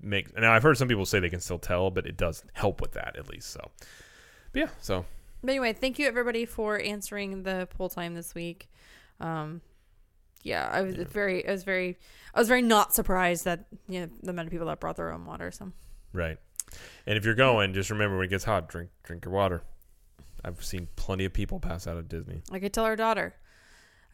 makes. 0.00 0.32
Now 0.36 0.52
I've 0.52 0.62
heard 0.62 0.78
some 0.78 0.88
people 0.88 1.06
say 1.06 1.20
they 1.20 1.28
can 1.28 1.40
still 1.40 1.58
tell, 1.58 1.90
but 1.90 2.06
it 2.06 2.16
does 2.16 2.42
help 2.54 2.80
with 2.80 2.92
that 2.92 3.16
at 3.16 3.28
least. 3.28 3.50
So, 3.50 3.70
but 4.52 4.60
yeah. 4.60 4.68
So 4.80 5.04
But 5.42 5.50
anyway, 5.50 5.72
thank 5.72 5.98
you 5.98 6.06
everybody 6.06 6.44
for 6.46 6.80
answering 6.80 7.42
the 7.44 7.68
poll 7.76 7.88
time 7.88 8.14
this 8.14 8.34
week. 8.34 8.68
Um, 9.20 9.60
yeah, 10.42 10.68
I 10.70 10.82
was 10.82 10.96
Yeah. 10.96 11.04
very, 11.04 11.46
I 11.46 11.50
was 11.52 11.64
very, 11.64 11.98
I 12.34 12.38
was 12.40 12.48
very 12.48 12.62
not 12.62 12.94
surprised 12.94 13.44
that 13.44 13.66
you 13.88 14.00
know 14.00 14.08
the 14.22 14.30
amount 14.30 14.46
of 14.48 14.52
people 14.52 14.66
that 14.66 14.80
brought 14.80 14.96
their 14.96 15.12
own 15.12 15.24
water. 15.24 15.50
So 15.50 15.72
right, 16.12 16.38
and 17.06 17.16
if 17.18 17.24
you're 17.24 17.34
going, 17.34 17.72
just 17.74 17.90
remember 17.90 18.16
when 18.16 18.26
it 18.26 18.30
gets 18.30 18.44
hot, 18.44 18.68
drink 18.68 18.90
drink 19.02 19.24
your 19.24 19.34
water. 19.34 19.62
I've 20.44 20.64
seen 20.64 20.88
plenty 20.96 21.24
of 21.24 21.32
people 21.32 21.58
pass 21.58 21.86
out 21.86 21.96
at 21.98 22.08
Disney. 22.08 22.42
I 22.52 22.60
could 22.60 22.72
tell 22.72 22.84
our 22.84 22.94
daughter, 22.94 23.34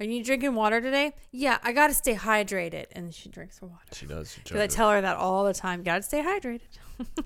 "Are 0.01 0.05
you 0.07 0.25
drinking 0.25 0.55
water 0.55 0.81
today?" 0.81 1.13
Yeah, 1.31 1.59
I 1.63 1.73
got 1.73 1.89
to 1.89 1.95
stay 1.95 2.15
hydrated, 2.15 2.87
and 2.93 3.15
she 3.15 3.29
drinks 3.29 3.59
her 3.59 3.67
water. 3.67 3.85
She 3.93 4.07
does. 4.07 4.33
She 4.33 4.41
Because 4.45 4.61
I 4.63 4.67
tell 4.67 4.91
her 4.91 5.01
that 5.03 5.17
all 5.17 5.45
the 5.45 5.53
time. 5.55 5.83
Got 5.83 5.97
to 5.97 6.03
stay 6.03 6.23
hydrated. 6.23 6.63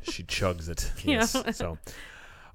She 0.03 0.25
chugs 0.25 0.69
it. 0.69 0.91
Yes. 1.05 1.37
so. 1.57 1.79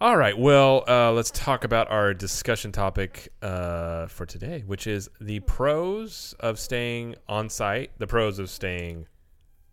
All 0.02 0.18
right. 0.18 0.38
Well, 0.38 0.84
uh, 0.88 1.12
let's 1.14 1.32
talk 1.32 1.64
about 1.64 1.90
our 1.90 2.14
discussion 2.14 2.72
topic 2.72 3.30
uh, 3.42 4.08
for 4.08 4.26
today, 4.26 4.64
which 4.66 4.86
is 4.86 5.10
the 5.22 5.40
pros 5.42 6.36
of 6.40 6.60
staying 6.60 7.16
on 7.30 7.50
site, 7.50 7.92
the 8.00 8.08
pros 8.08 8.38
of 8.40 8.50
staying 8.50 9.08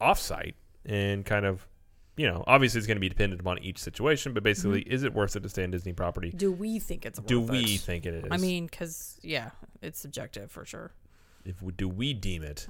off 0.00 0.20
site, 0.20 0.54
and 0.86 1.24
kind 1.24 1.44
of, 1.44 1.66
you 2.16 2.28
know, 2.28 2.44
obviously 2.46 2.78
it's 2.78 2.86
going 2.86 2.96
to 2.96 3.00
be 3.00 3.08
dependent 3.08 3.40
upon 3.40 3.58
each 3.58 3.78
situation, 3.78 4.32
but 4.32 4.42
basically, 4.44 4.82
is 4.82 5.02
it 5.02 5.12
worth 5.14 5.34
it 5.34 5.42
to 5.42 5.48
stay 5.48 5.64
on 5.64 5.72
Disney 5.72 5.92
property? 5.94 6.30
Do 6.30 6.52
we 6.52 6.78
think 6.78 7.06
it's? 7.06 7.18
Do 7.18 7.40
worth 7.40 7.50
we 7.50 7.64
it? 7.74 7.80
think 7.80 8.06
it 8.06 8.14
is? 8.14 8.24
I 8.30 8.36
mean, 8.36 8.66
because 8.66 9.18
yeah, 9.22 9.50
it's 9.82 9.98
subjective 9.98 10.50
for 10.50 10.64
sure. 10.64 10.92
if 11.44 11.60
we, 11.60 11.72
do 11.72 11.88
we 11.88 12.14
deem 12.14 12.44
it 12.44 12.68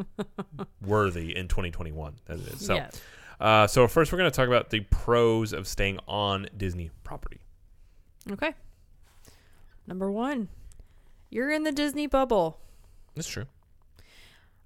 worthy 0.84 1.34
in 1.34 1.48
2021? 1.48 2.16
That 2.26 2.38
it 2.38 2.48
is. 2.48 2.66
So, 2.66 2.74
yeah. 2.74 2.90
Uh, 3.40 3.66
so 3.66 3.86
first, 3.88 4.12
we're 4.12 4.18
going 4.18 4.30
to 4.30 4.36
talk 4.36 4.48
about 4.48 4.70
the 4.70 4.80
pros 4.80 5.52
of 5.52 5.66
staying 5.68 5.98
on 6.08 6.48
Disney 6.56 6.90
property. 7.04 7.40
Okay. 8.30 8.54
Number 9.86 10.10
one, 10.10 10.48
you're 11.30 11.50
in 11.50 11.62
the 11.62 11.72
Disney 11.72 12.06
bubble. 12.06 12.58
That's 13.14 13.28
true. 13.28 13.44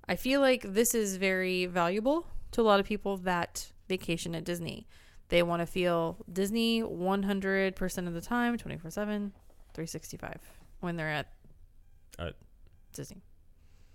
I 0.08 0.16
feel 0.16 0.40
like 0.40 0.62
this 0.62 0.94
is 0.94 1.16
very 1.16 1.66
valuable 1.66 2.26
to 2.52 2.60
a 2.60 2.64
lot 2.64 2.80
of 2.80 2.86
people 2.86 3.16
that 3.18 3.70
vacation 3.88 4.34
at 4.34 4.44
Disney. 4.44 4.86
They 5.28 5.42
want 5.42 5.60
to 5.60 5.66
feel 5.66 6.16
Disney 6.32 6.82
100% 6.82 8.06
of 8.08 8.14
the 8.14 8.20
time, 8.20 8.56
24 8.58 8.90
7, 8.90 9.32
365 9.74 10.40
when 10.80 10.96
they're 10.96 11.10
at 11.10 11.28
Uh, 12.18 12.30
Disney. 12.92 13.22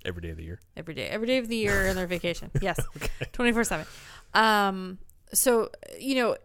Every 0.06 0.22
day 0.22 0.30
of 0.30 0.38
the 0.38 0.44
year. 0.44 0.60
every 0.78 0.94
day, 0.94 1.08
every 1.08 1.28
day 1.28 1.38
of 1.40 1.48
the 1.48 1.56
year 1.56 1.88
in 1.88 1.96
their 1.96 2.08
vacation. 2.08 2.52
Yes, 2.62 2.80
twenty 3.34 3.52
four 3.52 3.64
seven. 3.64 3.86
Um, 4.34 5.00
so 5.34 5.70
you 6.00 6.16
know, 6.16 6.38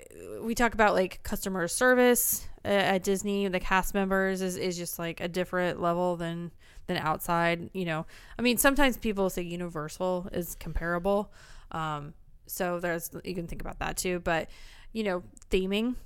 we 0.43 0.55
talk 0.55 0.75
about 0.75 0.95
like 0.95 1.23
customer 1.23 1.69
service 1.69 2.47
uh, 2.65 2.69
at 2.69 3.03
Disney. 3.05 3.47
The 3.49 3.61
cast 3.61 3.95
members 3.95 4.41
is 4.43 4.57
is 4.57 4.77
just 4.77 4.99
like 4.99 5.21
a 5.21 5.29
different 5.29 5.81
level 5.81 6.17
than 6.17 6.51
than 6.87 6.97
outside. 6.97 7.71
You 7.75 7.85
know, 7.85 8.07
I 8.39 8.43
mean, 8.43 8.57
sometimes 8.57 8.97
people 8.97 9.29
say 9.31 9.43
Universal 9.43 10.29
is 10.33 10.55
comparable. 10.57 11.33
Um, 11.71 12.15
so 12.47 12.81
there's 12.81 13.11
you 13.25 13.35
can 13.35 13.47
think 13.47 13.61
about 13.61 13.79
that 13.81 13.97
too. 13.97 14.21
But 14.21 14.49
you 14.93 15.05
know, 15.05 15.23
theming. 15.51 15.97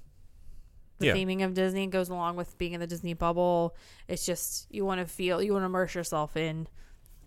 The 0.98 1.06
Yeah. 1.06 1.14
theming 1.14 1.44
of 1.44 1.54
Disney 1.54 1.86
goes 1.88 2.08
along 2.08 2.36
with 2.36 2.56
being 2.58 2.72
in 2.72 2.80
the 2.80 2.86
Disney 2.86 3.14
bubble. 3.14 3.74
It's 4.08 4.24
just 4.24 4.66
you 4.70 4.84
want 4.84 5.00
to 5.00 5.06
feel, 5.06 5.42
you 5.42 5.52
want 5.52 5.62
to 5.62 5.66
immerse 5.66 5.94
yourself 5.94 6.36
in 6.36 6.68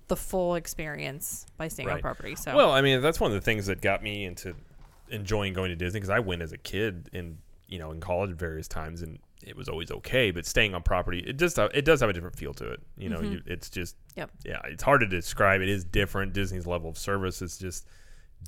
the 0.07 0.15
full 0.15 0.55
experience 0.55 1.45
by 1.57 1.67
staying 1.67 1.89
on 1.89 1.95
Right. 1.95 2.01
property. 2.01 2.35
So 2.35 2.55
Well, 2.55 2.71
I 2.71 2.81
mean, 2.81 3.01
that's 3.01 3.19
one 3.19 3.31
of 3.31 3.35
the 3.35 3.41
things 3.41 3.65
that 3.65 3.81
got 3.81 4.01
me 4.03 4.25
into 4.25 4.55
enjoying 5.09 5.53
going 5.53 5.69
to 5.69 5.75
Disney 5.75 5.99
because 5.99 6.09
I 6.09 6.19
went 6.19 6.41
as 6.41 6.51
a 6.51 6.57
kid 6.57 7.09
in 7.13 7.37
you 7.67 7.79
know 7.79 7.91
in 7.91 7.99
college 7.99 8.31
at 8.31 8.37
various 8.37 8.67
times 8.67 9.01
and 9.01 9.19
it 9.43 9.55
was 9.55 9.67
always 9.69 9.91
okay. 9.91 10.31
But 10.31 10.45
staying 10.45 10.73
on 10.73 10.81
property, 10.83 11.19
it 11.19 11.37
just 11.37 11.57
it 11.59 11.85
does 11.85 11.99
have 12.01 12.09
a 12.09 12.13
different 12.13 12.35
feel 12.37 12.53
to 12.55 12.71
it. 12.71 12.81
You 12.97 13.09
know, 13.09 13.19
Mhm. 13.19 13.31
you, 13.31 13.41
it's 13.45 13.69
just 13.69 13.95
Yep. 14.15 14.31
yeah, 14.45 14.61
it's 14.65 14.83
hard 14.83 15.01
to 15.01 15.07
describe. 15.07 15.61
It 15.61 15.69
is 15.69 15.83
different. 15.83 16.33
Disney's 16.33 16.65
level 16.67 16.89
of 16.89 16.97
service 16.97 17.41
is 17.41 17.57
just 17.57 17.85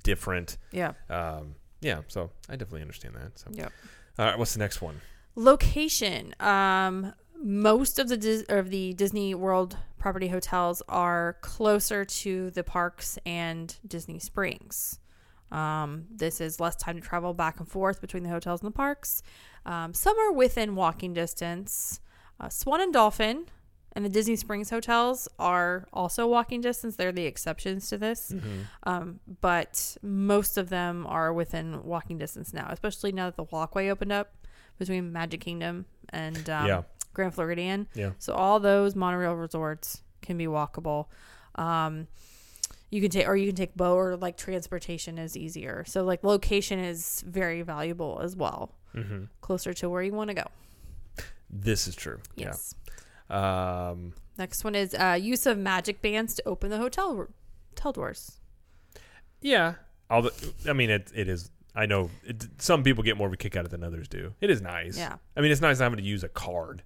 different. 0.04 0.58
yeah, 0.72 0.94
Um, 1.10 1.56
yeah, 1.82 2.02
so 2.08 2.32
I 2.48 2.56
definitely 2.56 2.82
understand 2.82 3.16
that. 3.16 3.38
So, 3.40 3.48
Yep. 3.52 3.72
all 4.18 4.26
right, 4.26 4.38
what's 4.38 4.54
the 4.54 4.60
next 4.60 4.82
one? 4.82 5.02
location. 5.36 6.36
Um, 6.40 7.14
most 7.42 8.00
of 8.00 8.10
the 8.10 8.18
Dis- 8.18 8.46
of 8.50 8.70
the 8.70 8.94
Disney 8.94 9.34
World 9.36 9.78
property 9.98 10.28
hotels 10.28 10.82
are 10.88 11.38
closer 11.42 12.06
to 12.06 12.52
the 12.52 12.64
parks 12.64 13.18
and 13.26 13.76
Disney 13.88 14.20
Springs. 14.20 15.00
Um, 15.52 16.06
this 16.12 16.40
is 16.42 16.60
less 16.60 16.76
time 16.76 16.96
to 16.96 17.02
travel 17.02 17.34
back 17.34 17.60
and 17.60 17.68
forth 17.68 18.02
between 18.02 18.24
the 18.24 18.30
hotels 18.30 18.62
and 18.62 18.68
the 18.68 18.76
parks. 18.76 19.24
Um, 19.66 19.94
some 19.94 20.18
are 20.20 20.32
within 20.32 20.76
walking 20.76 21.14
distance. 21.14 22.00
Uh, 22.40 22.50
Swan 22.50 22.82
and 22.82 22.94
Dolphin 22.94 23.46
and 23.94 24.06
the 24.06 24.10
Disney 24.10 24.36
Springs 24.36 24.70
hotels 24.70 25.28
are 25.40 25.88
also 25.92 26.28
walking 26.28 26.62
distance. 26.62 26.96
They're 26.96 27.12
the 27.12 27.26
exceptions 27.26 27.90
to 27.90 27.98
this. 27.98 28.34
Um, 28.84 29.20
but 29.42 29.98
most 30.04 30.58
of 30.58 30.70
them 30.70 31.06
are 31.08 31.34
within 31.34 31.84
walking 31.84 32.18
distance 32.20 32.54
now, 32.54 32.68
especially 32.70 33.12
now 33.12 33.26
that 33.26 33.36
the 33.36 33.44
walkway 33.44 33.90
opened 33.90 34.12
up 34.12 34.32
between 34.78 35.12
Magic 35.12 35.42
Kingdom 35.42 35.86
and 36.10 36.50
um, 36.50 36.68
Yeah. 36.68 36.82
Grand 37.20 37.34
Floridian. 37.36 37.88
Yeah. 37.94 38.12
So 38.18 38.34
all 38.34 38.62
those 38.62 38.96
monorail 38.96 39.34
resorts 39.34 40.02
can 40.22 40.38
be 40.38 40.46
walkable. 40.46 41.08
Um, 41.56 42.08
you 42.90 43.02
can 43.02 43.10
take, 43.12 43.28
or 43.28 43.36
you 43.36 43.48
can 43.48 43.56
take 43.58 43.76
boat, 43.76 43.96
or 43.98 44.16
like 44.16 44.38
transportation 44.38 45.18
is 45.18 45.36
easier. 45.36 45.84
So 45.86 46.04
like 46.06 46.24
location 46.24 46.80
is 46.80 47.22
very 47.28 47.62
valuable 47.62 48.22
as 48.24 48.36
well, 48.38 48.74
Mm-hmm. 48.96 49.26
closer 49.42 49.74
to 49.74 49.90
where 49.90 50.02
you 50.02 50.14
want 50.14 50.30
to 50.30 50.34
go. 50.34 50.46
This 51.50 51.88
is 51.88 51.96
true. 51.96 52.20
Yes. 52.36 52.74
Yeah. 53.30 53.90
Um, 53.90 54.14
Next 54.38 54.64
one 54.64 54.74
is 54.76 54.94
uh, 54.96 55.18
use 55.20 55.46
of 55.46 55.58
magic 55.58 56.02
bands 56.02 56.34
to 56.36 56.44
open 56.48 56.70
the 56.70 56.78
hotel 56.78 57.28
hotel 57.76 57.92
doors. 57.92 58.40
Yeah, 59.42 59.76
although 60.10 60.32
I 60.68 60.74
mean 60.74 60.90
it, 60.90 61.12
it 61.14 61.28
is. 61.28 61.52
I 61.76 61.86
know 61.86 62.10
it, 62.26 62.48
some 62.58 62.82
people 62.84 63.04
get 63.04 63.16
more 63.18 63.28
of 63.28 63.34
a 63.34 63.38
kick 63.38 63.56
out 63.56 63.66
of 63.66 63.68
it 63.68 63.72
than 63.72 63.84
others 63.84 64.08
do. 64.08 64.34
It 64.42 64.50
is 64.50 64.62
nice. 64.62 64.98
Yeah. 64.98 65.18
I 65.38 65.42
mean 65.42 65.52
it's 65.52 65.62
nice 65.62 65.78
not 65.80 65.86
having 65.86 65.98
to 66.00 66.04
use 66.04 66.24
a 66.24 66.30
card 66.30 66.82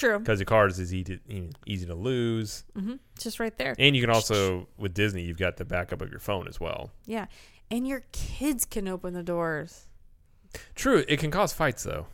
True. 0.00 0.18
because 0.18 0.38
the 0.38 0.44
cards 0.44 0.78
is 0.78 0.92
easy 0.94 1.18
to, 1.28 1.50
easy 1.66 1.86
to 1.86 1.94
lose, 1.94 2.64
hmm 2.74 2.94
Just 3.18 3.38
right 3.38 3.56
there. 3.56 3.74
and 3.78 3.94
you 3.94 4.02
can 4.02 4.10
also 4.10 4.66
with 4.78 4.94
Disney 4.94 5.22
you've 5.22 5.38
got 5.38 5.56
the 5.56 5.64
backup 5.64 6.00
of 6.02 6.10
your 6.10 6.20
phone 6.20 6.48
as 6.48 6.58
well. 6.58 6.90
Yeah. 7.06 7.26
And 7.70 7.86
your 7.86 8.02
kids 8.12 8.64
can 8.64 8.88
open 8.88 9.14
the 9.14 9.22
doors. 9.22 9.86
True, 10.74 11.04
it 11.06 11.18
can 11.20 11.30
cause 11.30 11.52
fights 11.52 11.84
though. 11.84 12.06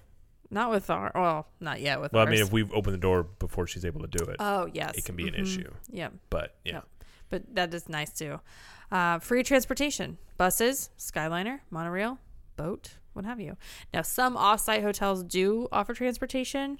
Not 0.51 0.70
with 0.70 0.91
our, 0.91 1.11
well, 1.14 1.49
not 1.61 1.80
yet 1.80 2.01
with 2.01 2.12
Well, 2.12 2.26
I 2.26 2.30
mean 2.30 2.41
if 2.41 2.53
we 2.53 2.62
open 2.72 2.93
the 2.93 2.99
door 2.99 3.22
before 3.24 3.66
she's 3.66 3.84
able 3.84 4.03
to 4.03 4.07
do 4.07 4.24
it, 4.26 4.37
oh, 4.39 4.68
yes. 4.72 4.97
it 4.99 5.05
can 5.05 5.16
be 5.16 5.26
an 5.28 5.34
Mhm. 5.34 5.43
issue. 5.43 5.72
Yeah. 5.91 6.11
But 6.30 6.55
yeah, 6.64 6.72
Yeah. 6.74 6.80
But 7.30 7.55
that 7.57 7.72
is 7.74 7.89
nice 7.89 8.12
too. 8.12 8.41
Uh, 8.93 9.18
free 9.18 9.43
transportation, 9.43 10.18
buses, 10.37 10.91
Skyliner, 10.99 11.61
monorail, 11.70 12.18
boat, 12.57 12.91
what 13.14 13.24
have 13.24 13.41
you. 13.41 13.57
Now, 13.93 14.03
some 14.03 14.37
off-site 14.37 14.82
hotels 14.82 15.24
do 15.24 15.66
offer 15.72 15.93
transportation. 15.95 16.78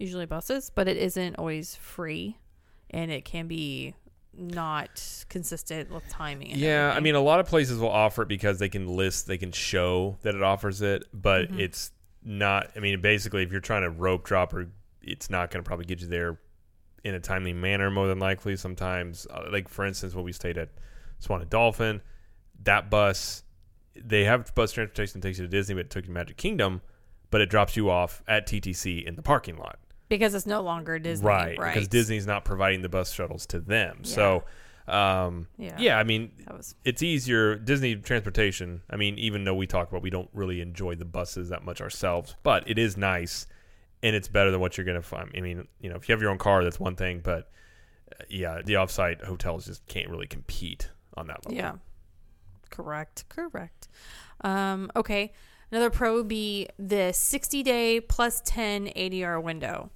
Usually 0.00 0.26
buses, 0.26 0.70
but 0.74 0.88
it 0.88 0.96
isn't 0.96 1.36
always 1.36 1.76
free, 1.76 2.38
and 2.90 3.10
it 3.10 3.24
can 3.24 3.46
be 3.46 3.94
not 4.32 5.24
consistent 5.28 5.90
with 5.90 6.08
timing. 6.08 6.52
and 6.52 6.60
Yeah, 6.60 6.92
I 6.96 7.00
mean, 7.00 7.14
a 7.14 7.20
lot 7.20 7.40
of 7.40 7.46
places 7.46 7.78
will 7.78 7.90
offer 7.90 8.22
it 8.22 8.28
because 8.28 8.58
they 8.58 8.68
can 8.68 8.86
list, 8.88 9.26
they 9.26 9.38
can 9.38 9.52
show 9.52 10.16
that 10.22 10.34
it 10.34 10.42
offers 10.42 10.80
it, 10.82 11.04
but 11.12 11.50
Mhm. 11.50 11.58
it's 11.60 11.92
not. 12.22 12.70
I 12.76 12.80
mean, 12.80 13.00
basically, 13.00 13.42
if 13.42 13.50
you're 13.52 13.60
trying 13.60 13.82
to 13.82 13.90
rope 13.90 14.24
drop, 14.24 14.54
or 14.54 14.70
it's 15.02 15.30
not 15.30 15.50
going 15.50 15.62
to 15.64 15.66
probably 15.66 15.84
get 15.86 16.00
you 16.00 16.06
there 16.06 16.38
in 17.02 17.14
a 17.14 17.20
timely 17.20 17.52
manner. 17.52 17.90
More 17.90 18.06
than 18.06 18.18
likely, 18.18 18.56
sometimes, 18.56 19.26
uh, 19.30 19.48
like 19.50 19.68
for 19.68 19.84
instance, 19.86 20.14
when 20.14 20.24
we 20.24 20.32
stayed 20.32 20.58
at 20.58 20.68
Swan 21.18 21.40
and 21.40 21.48
Dolphin, 21.50 22.02
that 22.62 22.90
bus, 22.90 23.42
they 23.96 24.24
have 24.24 24.54
bus 24.54 24.72
transportation 24.72 25.20
that 25.20 25.26
takes 25.26 25.38
you 25.38 25.44
to 25.46 25.50
Disney, 25.50 25.74
but 25.74 25.86
it 25.86 25.90
took 25.90 26.04
you 26.04 26.08
to 26.08 26.12
Magic 26.12 26.36
Kingdom, 26.36 26.82
but 27.30 27.40
it 27.40 27.48
drops 27.48 27.74
you 27.76 27.88
off 27.90 28.22
at 28.28 28.46
TTC 28.46 28.98
in 29.06 29.16
the 29.16 29.22
parking 29.22 29.56
lot. 29.56 29.78
Because 30.10 30.34
it's 30.34 30.44
no 30.44 30.60
longer 30.60 30.98
Disney, 30.98 31.26
right, 31.26 31.58
right? 31.58 31.72
because 31.72 31.88
Disney's 31.88 32.26
not 32.26 32.44
providing 32.44 32.82
the 32.82 32.90
bus 32.90 33.10
shuttles 33.10 33.46
to 33.46 33.60
them. 33.60 34.04
So, 34.04 34.44
um, 34.86 35.46
Yeah. 35.56 35.76
yeah, 35.78 35.98
I 35.98 36.04
mean, 36.04 36.32
was 36.50 36.74
it's 36.84 37.02
easier 37.02 37.54
Disney 37.56 37.96
transportation. 37.96 38.82
I 38.90 38.96
mean, 38.96 39.18
even 39.18 39.44
though 39.44 39.54
we 39.54 39.66
talk 39.66 39.88
about 39.88 40.02
we 40.02 40.10
don't 40.10 40.28
really 40.34 40.60
enjoy 40.60 40.96
the 40.96 41.06
buses 41.06 41.48
that 41.48 41.64
much 41.64 41.80
ourselves, 41.80 42.36
but 42.42 42.68
it 42.68 42.78
is 42.78 42.98
nice 42.98 43.46
and 44.02 44.14
it's 44.14 44.28
better 44.28 44.50
than 44.50 44.60
what 44.60 44.76
you're 44.76 44.84
gonna 44.84 45.00
find. 45.00 45.30
I 45.34 45.40
mean, 45.40 45.66
you 45.80 45.88
know, 45.88 45.96
if 45.96 46.08
you 46.08 46.12
have 46.12 46.20
your 46.20 46.30
own 46.30 46.38
car, 46.38 46.62
that's 46.64 46.80
one 46.80 46.96
thing, 46.96 47.20
but 47.22 47.50
uh, 48.12 48.24
yeah, 48.28 48.60
the 48.64 48.74
offsite 48.74 49.24
hotels 49.24 49.66
just 49.66 49.86
can't 49.86 50.10
really 50.10 50.26
compete 50.26 50.90
on 51.16 51.28
that 51.28 51.46
level. 51.46 51.56
Yeah. 51.56 51.74
Correct. 52.70 53.24
Correct. 53.28 53.88
Um, 54.42 54.90
okay. 54.96 55.32
Another 55.70 55.90
pro 55.90 56.14
would 56.16 56.26
be 56.28 56.68
the 56.80 57.12
60 57.12 57.62
day 57.62 58.00
plus 58.00 58.42
10 58.44 58.86
ADR 58.96 59.40
window. 59.40 59.90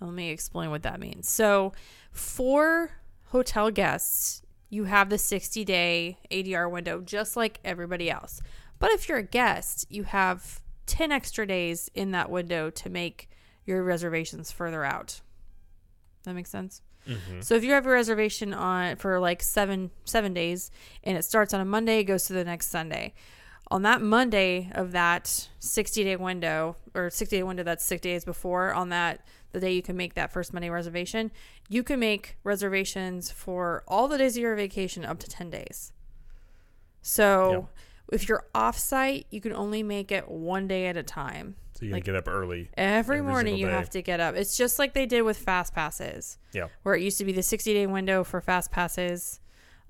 Let 0.00 0.12
me 0.12 0.30
explain 0.30 0.70
what 0.70 0.82
that 0.82 1.00
means. 1.00 1.28
So, 1.28 1.72
for 2.12 2.90
hotel 3.26 3.70
guests, 3.70 4.42
you 4.68 4.84
have 4.84 5.08
the 5.08 5.18
60 5.18 5.64
day 5.64 6.18
ADR 6.30 6.70
window 6.70 7.00
just 7.00 7.36
like 7.36 7.60
everybody 7.64 8.10
else. 8.10 8.40
But 8.78 8.90
if 8.92 9.08
you're 9.08 9.18
a 9.18 9.22
guest, 9.22 9.86
you 9.88 10.02
have 10.04 10.60
10 10.86 11.12
extra 11.12 11.46
days 11.46 11.90
in 11.94 12.10
that 12.10 12.30
window 12.30 12.70
to 12.70 12.90
make 12.90 13.28
your 13.64 13.82
reservations 13.82 14.50
further 14.50 14.84
out. 14.84 15.20
That 16.24 16.34
makes 16.34 16.50
sense? 16.50 16.82
Mhm. 17.06 17.42
So 17.44 17.54
if 17.54 17.64
you 17.64 17.72
have 17.72 17.86
a 17.86 17.90
reservation 17.90 18.52
on 18.54 18.96
for 18.96 19.18
like 19.20 19.42
seven 19.42 19.90
seven 20.04 20.32
days 20.32 20.70
and 21.02 21.16
it 21.18 21.22
starts 21.24 21.52
on 21.54 21.60
a 21.60 21.64
Monday, 21.64 21.98
it 22.00 22.04
goes 22.04 22.24
to 22.26 22.32
the 22.32 22.44
next 22.44 22.68
Sunday. 22.68 23.14
On 23.70 23.82
that 23.82 24.00
Monday 24.02 24.70
of 24.74 24.92
that 24.92 25.48
sixty 25.58 26.02
day 26.04 26.16
window 26.16 26.76
or 26.94 27.10
sixty 27.10 27.36
day 27.36 27.42
window 27.42 27.62
that's 27.62 27.84
six 27.84 28.00
days 28.00 28.24
before, 28.24 28.72
on 28.72 28.88
that 28.88 29.26
the 29.54 29.60
day 29.60 29.72
you 29.72 29.80
can 29.82 29.96
make 29.96 30.12
that 30.14 30.30
first 30.30 30.52
Monday 30.52 30.68
reservation, 30.68 31.30
you 31.70 31.82
can 31.82 31.98
make 31.98 32.36
reservations 32.44 33.30
for 33.30 33.82
all 33.88 34.06
the 34.08 34.18
days 34.18 34.36
of 34.36 34.42
your 34.42 34.54
vacation 34.54 35.04
up 35.04 35.18
to 35.20 35.28
ten 35.30 35.48
days. 35.48 35.92
So 37.02 37.68
if 38.12 38.28
you're 38.28 38.44
off 38.54 38.78
site, 38.78 39.26
you 39.30 39.40
can 39.40 39.52
only 39.52 39.82
make 39.82 40.12
it 40.12 40.28
one 40.30 40.68
day 40.68 40.86
at 40.86 40.96
a 40.96 41.02
time. 41.02 41.56
So 41.78 41.86
you 41.86 41.92
Like- 41.92 42.04
get 42.04 42.14
up 42.14 42.28
early. 42.28 42.70
Every, 42.76 43.18
Every 43.18 43.22
morning 43.22 43.56
you 43.56 43.66
have 43.66 43.90
to 43.90 44.02
get 44.02 44.20
up. 44.20 44.36
It's 44.36 44.56
just 44.56 44.78
like 44.78 44.94
they 44.94 45.06
did 45.06 45.22
with 45.22 45.36
fast 45.38 45.74
passes. 45.74 46.38
Yeah. 46.52 46.68
Where 46.82 46.94
it 46.94 47.02
used 47.02 47.18
to 47.18 47.24
be 47.24 47.32
the 47.32 47.42
60 47.42 47.72
day 47.74 47.86
window 47.86 48.22
for 48.24 48.40
fast 48.40 48.70
passes, 48.70 49.40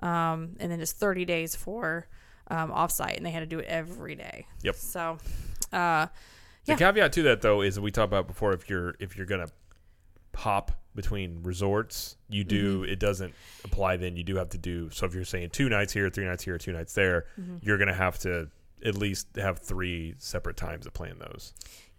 um, 0.01 0.57
and 0.61 0.71
then 0.73 0.79
just 0.79 0.97
30 0.97 1.25
days 1.25 1.55
for 1.55 2.07
um, 2.49 2.71
offsite, 2.71 3.17
and 3.17 3.25
they 3.25 3.31
had 3.31 3.41
to 3.41 3.47
do 3.47 3.59
it 3.59 3.67
every 3.67 4.15
day. 4.15 4.47
Yep. 4.63 4.75
So, 4.77 5.19
uh, 5.73 6.07
The 6.67 6.77
caveat 6.77 7.13
to 7.15 7.23
that 7.25 7.43
though 7.43 7.61
is 7.63 7.79
we 7.79 7.91
talked 7.91 8.11
about 8.13 8.27
before 8.27 8.53
if 8.53 8.69
you're 8.71 8.95
if 8.99 9.17
you're 9.17 9.27
gonna 9.27 9.49
pop 10.33 10.73
between 10.95 11.43
resorts, 11.43 12.17
you 12.29 12.45
do 12.45 12.83
Mm-hmm. 12.83 12.93
it 12.93 13.01
doesn't 13.01 13.35
apply 13.65 13.97
then. 13.97 14.17
You 14.17 14.25
do 14.25 14.37
have 14.37 14.49
to 14.51 14.59
do 14.59 14.91
so 14.91 15.07
if 15.07 15.15
you're 15.15 15.25
saying 15.25 15.51
two 15.51 15.69
nights 15.69 15.93
here, 15.93 16.09
three 16.11 16.25
nights 16.25 16.45
here, 16.45 16.57
two 16.59 16.73
nights 16.73 16.95
there, 16.95 17.27
Mm-hmm. 17.41 17.57
you're 17.63 17.79
gonna 17.79 17.95
have 17.95 18.19
to 18.21 18.49
at 18.85 18.97
least 18.97 19.29
have 19.37 19.59
three 19.61 20.15
separate 20.19 20.57
times 20.57 20.85
to 20.85 20.91
plan 20.91 21.19
those. 21.19 21.53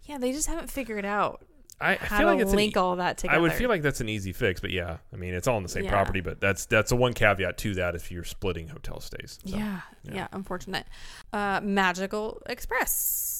yeah, 0.04 0.18
they 0.18 0.32
just 0.32 0.46
haven't 0.48 0.70
figured 0.70 1.04
out 1.04 1.44
I, 1.80 1.92
I 1.92 1.94
how 1.96 2.18
feel 2.18 2.26
to 2.28 2.32
like 2.34 2.40
it's 2.42 2.52
link 2.54 2.76
e- 2.76 2.78
all 2.78 2.96
that 2.96 3.18
together. 3.18 3.36
I 3.36 3.40
would 3.40 3.52
feel 3.52 3.68
like 3.68 3.82
that's 3.82 4.00
an 4.00 4.08
easy 4.08 4.32
fix, 4.32 4.60
but 4.62 4.70
yeah, 4.70 4.96
I 5.12 5.16
mean 5.16 5.34
it's 5.34 5.46
all 5.48 5.56
in 5.58 5.62
the 5.62 5.68
same 5.68 5.84
Yeah. 5.84 5.90
property, 5.90 6.20
but 6.20 6.40
that's 6.40 6.64
that's 6.66 6.88
the 6.90 6.96
one 6.96 7.12
caveat 7.12 7.58
to 7.58 7.74
that 7.74 7.94
if 7.94 8.10
you're 8.10 8.24
splitting 8.24 8.68
hotel 8.68 9.00
stays. 9.00 9.38
So, 9.44 9.56
yeah, 9.56 9.80
yeah. 10.04 10.14
yeah, 10.14 10.28
unfortunate. 10.32 10.86
Uh, 11.34 11.60
Magical 11.62 12.40
Express, 12.46 13.35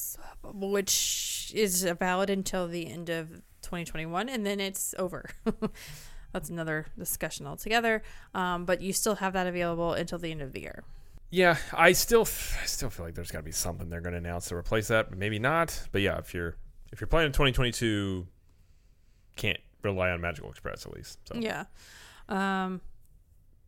which 0.53 1.51
is 1.55 1.83
valid 1.83 2.29
until 2.29 2.67
the 2.67 2.87
end 2.87 3.09
of 3.09 3.29
2021, 3.61 4.29
and 4.29 4.45
then 4.45 4.59
it's 4.59 4.93
over. 4.97 5.29
That's 6.33 6.49
another 6.49 6.87
discussion 6.97 7.47
altogether. 7.47 8.03
Um, 8.33 8.65
but 8.65 8.81
you 8.81 8.93
still 8.93 9.15
have 9.15 9.33
that 9.33 9.47
available 9.47 9.93
until 9.93 10.19
the 10.19 10.31
end 10.31 10.41
of 10.41 10.53
the 10.53 10.61
year. 10.61 10.83
Yeah, 11.29 11.57
I 11.73 11.91
still 11.91 12.21
I 12.21 12.65
still 12.65 12.89
feel 12.89 13.05
like 13.05 13.15
there's 13.15 13.31
got 13.31 13.39
to 13.39 13.43
be 13.43 13.51
something 13.51 13.89
they're 13.89 14.01
going 14.01 14.13
to 14.13 14.19
announce 14.19 14.47
to 14.49 14.55
replace 14.55 14.87
that, 14.87 15.09
but 15.09 15.17
maybe 15.17 15.39
not. 15.39 15.87
But 15.91 16.01
yeah, 16.01 16.17
if 16.19 16.33
you're 16.33 16.55
if 16.91 17.01
you're 17.01 17.07
planning 17.07 17.31
2022, 17.31 18.25
can't 19.35 19.59
rely 19.83 20.09
on 20.09 20.21
Magical 20.21 20.49
Express 20.49 20.85
at 20.85 20.93
least. 20.93 21.19
So 21.27 21.35
Yeah. 21.39 21.65
Um, 22.29 22.81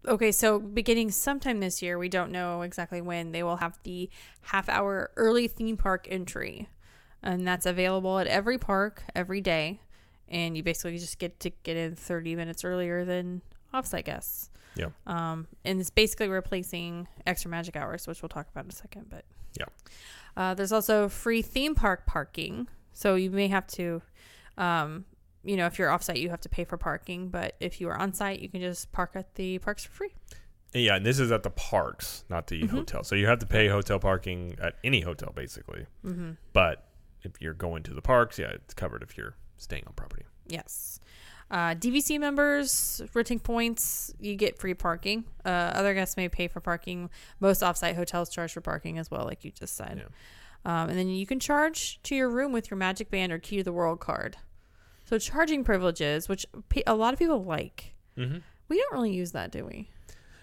okay, 0.08 0.32
so 0.32 0.60
beginning 0.60 1.12
sometime 1.12 1.60
this 1.60 1.82
year, 1.82 1.98
we 1.98 2.10
don't 2.10 2.32
know 2.32 2.62
exactly 2.62 3.02
when, 3.02 3.32
they 3.32 3.44
will 3.44 3.58
have 3.58 3.80
the 3.84 4.10
half 4.42 4.70
hour 4.70 5.12
early 5.16 5.48
theme 5.48 5.78
park 5.78 6.08
entry. 6.10 6.70
And 7.22 7.46
that's 7.46 7.66
available 7.66 8.18
at 8.20 8.28
every 8.28 8.58
park 8.58 9.04
every 9.14 9.42
day. 9.42 9.82
And 10.30 10.56
you 10.56 10.64
basically 10.64 10.98
just 10.98 11.20
get 11.20 11.40
to 11.42 11.50
get 11.64 11.76
in 11.76 11.96
30 11.96 12.36
minutes 12.36 12.64
earlier 12.64 13.04
than 13.04 13.42
offsite 13.74 14.06
guests. 14.06 14.50
Yeah. 14.76 14.90
Um, 15.06 15.48
and 15.66 15.82
it's 15.82 15.90
basically 15.90 16.30
replacing 16.30 17.08
extra 17.28 17.52
magic 17.52 17.76
hours, 17.76 18.08
which 18.08 18.22
we'll 18.22 18.30
talk 18.30 18.48
about 18.50 18.66
in 18.66 18.70
a 18.70 18.74
second. 18.76 19.08
But 19.10 19.26
Yeah. 19.60 19.66
uh, 20.38 20.54
there's 20.54 20.72
also 20.72 21.10
free 21.10 21.42
theme 21.42 21.76
park 21.76 22.06
parking. 22.06 22.68
So 22.94 23.16
you 23.16 23.32
may 23.32 23.48
have 23.48 23.68
to, 23.68 24.02
um, 24.58 25.06
you 25.44 25.56
know, 25.58 25.66
if 25.66 25.78
you're 25.80 25.90
offsite, 25.90 26.20
you 26.20 26.30
have 26.30 26.42
to 26.42 26.50
pay 26.50 26.64
for 26.64 26.78
parking. 26.78 27.30
But 27.30 27.56
if 27.60 27.80
you 27.80 27.90
are 27.90 27.98
on 27.98 28.14
site, 28.14 28.40
you 28.40 28.50
can 28.50 28.62
just 28.62 28.92
park 28.92 29.12
at 29.16 29.36
the 29.36 29.60
parks 29.60 29.86
for 29.86 29.92
free. 29.92 30.14
Yeah, 30.74 30.96
and 30.98 31.06
this 31.06 31.20
is 31.20 31.32
at 31.32 31.44
the 31.44 31.50
parks, 31.50 32.26
not 32.30 32.48
the 32.48 32.62
Mhm. 32.64 32.70
hotel. 32.70 33.04
So 33.04 33.16
you 33.16 33.26
have 33.28 33.40
to 33.40 33.48
pay 33.48 33.70
hotel 33.70 34.00
parking 34.00 34.56
at 34.62 34.76
any 34.84 35.02
hotel 35.02 35.32
basically. 35.36 35.88
Mm-hmm. 36.06 36.32
But 36.54 36.88
if 37.24 37.42
you're 37.42 37.54
going 37.56 37.84
to 37.84 37.94
the 37.94 38.02
parks, 38.02 38.38
yeah, 38.38 38.50
it's 38.52 38.74
covered 38.76 39.02
if 39.02 39.18
you're 39.18 39.36
staying 39.58 39.84
on 39.88 39.94
property. 39.94 40.26
Yes. 40.48 41.00
Uh, 41.52 41.74
DVC 41.74 42.20
members, 42.20 43.02
renting 43.16 43.40
points, 43.40 44.14
you 44.20 44.36
get 44.36 44.60
free 44.60 44.76
parking. 44.76 45.26
Uh, 45.44 45.50
other 45.50 45.96
guests 45.96 46.16
may 46.16 46.30
pay 46.30 46.48
for 46.48 46.60
parking. 46.62 47.10
Most 47.40 47.64
offsite 47.64 47.96
hotels 47.96 48.30
charge 48.30 48.54
for 48.54 48.62
parking 48.62 49.00
as 49.00 49.10
well, 49.10 49.26
like 49.26 49.44
you 49.44 49.50
just 49.52 49.76
said. 49.76 50.06
Um, 50.66 50.90
and 50.90 51.00
then 51.00 51.08
you 51.10 51.26
can 51.26 51.40
charge 51.40 52.00
to 52.04 52.14
your 52.16 52.30
room 52.30 52.52
with 52.52 52.70
your 52.70 52.78
Magic 52.78 53.10
Band 53.10 53.32
or 53.32 53.40
Key 53.40 53.58
to 53.58 53.64
the 53.64 53.74
World 53.74 54.00
card. 54.00 54.38
So 55.10 55.18
charging 55.18 55.64
privileges, 55.64 56.30
which 56.30 56.46
pe- 56.70 56.84
a 56.86 56.94
lot 56.94 57.14
of 57.14 57.20
people 57.20 57.44
like. 57.44 57.96
Mm-hmm. 58.16 58.38
We 58.68 58.78
don't 58.78 58.94
really 58.94 59.12
use 59.12 59.32
that, 59.32 59.50
do 59.50 59.66
we? 59.66 59.90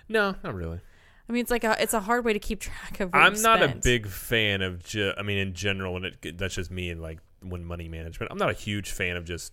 No, 0.08 0.34
not 0.42 0.56
really. 0.56 0.80
I 1.28 1.32
mean, 1.32 1.42
it's 1.42 1.52
like 1.52 1.62
a 1.62 1.80
it's 1.80 1.94
a 1.94 2.00
hard 2.00 2.24
way 2.24 2.32
to 2.32 2.40
keep 2.40 2.58
track 2.58 2.98
of. 2.98 3.10
I'm 3.12 3.40
not 3.42 3.62
a 3.62 3.68
big 3.68 4.08
fan 4.08 4.62
of. 4.62 4.82
Ju- 4.82 5.12
I 5.16 5.22
mean, 5.22 5.38
in 5.38 5.54
general, 5.54 5.94
when 5.94 6.06
it 6.06 6.36
that's 6.36 6.56
just 6.56 6.72
me 6.72 6.90
and 6.90 7.00
like 7.00 7.20
when 7.42 7.64
money 7.64 7.88
management. 7.88 8.32
I'm 8.32 8.38
not 8.38 8.50
a 8.50 8.54
huge 8.54 8.90
fan 8.90 9.16
of 9.16 9.24
just 9.24 9.52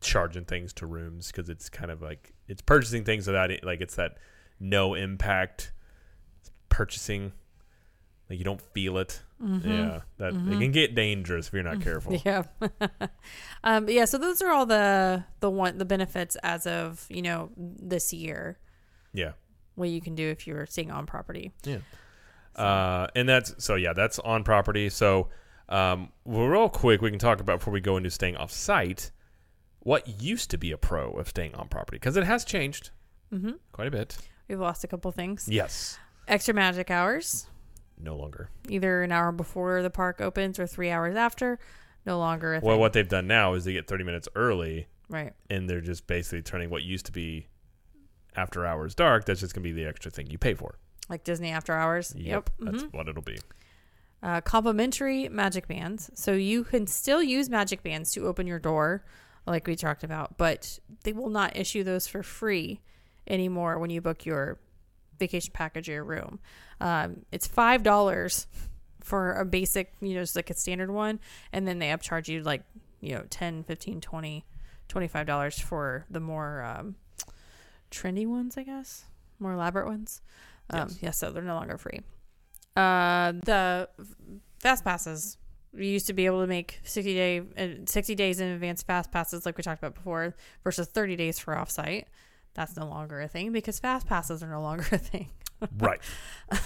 charging 0.00 0.44
things 0.44 0.72
to 0.72 0.86
rooms 0.86 1.28
because 1.28 1.48
it's 1.48 1.68
kind 1.68 1.92
of 1.92 2.02
like 2.02 2.32
it's 2.48 2.62
purchasing 2.62 3.04
things 3.04 3.28
without 3.28 3.52
it. 3.52 3.62
Like 3.62 3.80
it's 3.80 3.94
that 3.94 4.16
no 4.58 4.94
impact 4.94 5.70
purchasing. 6.68 7.30
Like 8.28 8.40
you 8.40 8.44
don't 8.44 8.60
feel 8.60 8.98
it. 8.98 9.22
Mhm. 9.42 9.64
Yeah, 9.66 10.00
that 10.18 10.28
it 10.34 10.58
can 10.60 10.72
get 10.72 10.94
dangerous 10.94 11.48
if 11.48 11.52
you're 11.52 11.62
not 11.62 11.80
careful. 11.82 12.14
Yeah. 12.24 12.44
um, 13.64 13.88
yeah. 13.88 14.06
So 14.06 14.16
those 14.18 14.40
are 14.42 14.50
all 14.50 14.64
the 14.66 15.24
the 15.40 15.50
one 15.50 15.78
the 15.78 15.84
benefits 15.84 16.36
as 16.42 16.66
of 16.66 17.04
you 17.10 17.22
know 17.22 17.50
this 17.56 18.12
year. 18.12 18.58
Yeah. 19.12 19.32
What 19.74 19.90
you 19.90 20.00
can 20.00 20.14
do 20.14 20.26
if 20.28 20.46
you're 20.46 20.64
staying 20.66 20.90
on 20.90 21.04
property. 21.06 21.52
Yeah. 21.64 21.78
Uh, 22.54 23.08
and 23.14 23.28
that's 23.28 23.62
so 23.62 23.74
yeah, 23.74 23.92
that's 23.92 24.18
on 24.20 24.42
property. 24.42 24.88
So 24.88 25.28
um, 25.68 26.10
well, 26.24 26.46
real 26.46 26.68
quick, 26.68 27.02
we 27.02 27.10
can 27.10 27.18
talk 27.18 27.40
about 27.40 27.58
before 27.58 27.72
we 27.74 27.80
go 27.80 27.96
into 27.96 28.10
staying 28.10 28.36
off 28.36 28.50
site. 28.52 29.10
What 29.80 30.22
used 30.22 30.50
to 30.50 30.58
be 30.58 30.72
a 30.72 30.78
pro 30.78 31.10
of 31.12 31.28
staying 31.28 31.54
on 31.54 31.68
property 31.68 31.96
because 31.96 32.16
it 32.16 32.24
has 32.24 32.44
changed 32.44 32.90
Mm-hmm. 33.32 33.52
quite 33.72 33.88
a 33.88 33.90
bit. 33.90 34.16
We've 34.48 34.60
lost 34.60 34.84
a 34.84 34.86
couple 34.86 35.10
things. 35.10 35.48
Yes, 35.50 35.98
Extra 36.28 36.54
magic 36.54 36.90
hours, 36.92 37.48
no 37.98 38.16
longer. 38.16 38.50
either 38.68 39.02
an 39.02 39.12
hour 39.12 39.32
before 39.32 39.82
the 39.82 39.90
park 39.90 40.20
opens 40.20 40.58
or 40.58 40.66
three 40.66 40.90
hours 40.90 41.16
after. 41.16 41.58
No 42.04 42.18
longer. 42.18 42.60
Well, 42.62 42.78
what 42.78 42.92
they've 42.92 43.08
done 43.08 43.26
now 43.26 43.54
is 43.54 43.64
they 43.64 43.72
get 43.72 43.88
30 43.88 44.04
minutes 44.04 44.28
early, 44.36 44.86
right. 45.08 45.32
and 45.50 45.68
they're 45.68 45.80
just 45.80 46.06
basically 46.06 46.42
turning 46.42 46.70
what 46.70 46.82
used 46.84 47.06
to 47.06 47.12
be 47.12 47.48
after 48.36 48.64
hours 48.66 48.94
dark. 48.94 49.24
That's 49.24 49.40
just 49.40 49.54
gonna 49.54 49.64
be 49.64 49.72
the 49.72 49.84
extra 49.86 50.10
thing 50.10 50.30
you 50.30 50.38
pay 50.38 50.54
for. 50.54 50.78
Like 51.08 51.24
Disney 51.24 51.50
after 51.50 51.72
hours. 51.72 52.14
Yep. 52.16 52.50
that's 52.60 52.82
Mhm. 52.84 52.92
what 52.92 53.08
it'll 53.08 53.22
be. 53.22 53.38
uh, 54.22 54.40
complimentary 54.40 55.28
magic 55.28 55.68
bands. 55.68 56.10
So 56.14 56.32
you 56.32 56.64
can 56.64 56.86
still 56.86 57.22
use 57.22 57.48
magic 57.50 57.82
bands 57.82 58.12
to 58.12 58.26
open 58.26 58.46
your 58.46 58.58
door 58.58 59.04
like 59.46 59.66
we 59.66 59.76
talked 59.76 60.02
about, 60.02 60.36
but 60.38 60.78
they 61.04 61.12
will 61.12 61.28
not 61.28 61.54
issue 61.56 61.84
those 61.84 62.06
for 62.08 62.22
free 62.22 62.80
anymore 63.28 63.78
when 63.78 63.90
you 63.90 64.00
book 64.00 64.24
your 64.26 64.58
vacation 65.18 65.52
package 65.52 65.88
or 65.88 65.92
your 65.92 66.04
room. 66.04 66.38
Um, 66.80 67.24
it's 67.32 67.46
five 67.46 67.82
dollars 67.82 68.46
for 69.02 69.32
a 69.34 69.44
basic, 69.44 69.92
you 70.00 70.14
know, 70.14 70.20
just 70.22 70.34
like 70.36 70.50
a 70.50 70.54
standard 70.54 70.90
one, 70.90 71.20
and 71.52 71.66
then 71.66 71.78
they 71.78 71.88
upcharge 71.88 72.26
you 72.28 72.42
like, 72.42 72.62
you 73.00 73.14
know, 73.14 73.24
10, 73.30 73.62
15, 73.64 74.00
20, 74.00 74.44
25 74.88 75.26
dollars 75.26 75.58
for 75.60 76.04
the 76.10 76.18
more 76.20 76.62
um, 76.64 76.96
trendy 77.90 78.26
ones, 78.26 78.56
I 78.56 78.62
guess, 78.64 79.04
more 79.38 79.52
elaborate 79.52 79.86
ones. 79.86 80.22
Um, 80.70 80.80
Yes. 80.88 80.98
yeah, 81.02 81.10
so 81.12 81.30
they're 81.30 81.42
no 81.42 81.54
longer 81.54 81.78
free. 81.78 82.00
Uh, 82.74 83.32
the 83.44 83.88
fast 84.60 84.84
passes. 84.84 85.38
We 85.72 85.88
used 85.88 86.06
to 86.06 86.12
be 86.14 86.26
able 86.26 86.40
to 86.40 86.46
make 86.46 86.80
60 86.84 87.14
day 87.14 87.38
uh, 87.58 87.66
60 87.86 88.14
days 88.14 88.40
in 88.40 88.48
advance 88.48 88.82
fast 88.82 89.12
passes 89.12 89.44
like 89.46 89.56
we 89.58 89.62
talked 89.62 89.78
about 89.80 89.94
before 89.94 90.34
versus 90.64 90.88
30 90.88 91.16
days 91.16 91.38
for 91.38 91.54
offsite. 91.54 92.04
That's 92.56 92.76
no 92.76 92.86
longer 92.86 93.20
a 93.20 93.28
thing 93.28 93.52
because 93.52 93.78
fast 93.78 94.06
passes 94.06 94.42
are 94.42 94.48
no 94.48 94.60
longer 94.62 94.86
a 94.92 94.98
thing. 94.98 95.30
Right. 95.78 96.00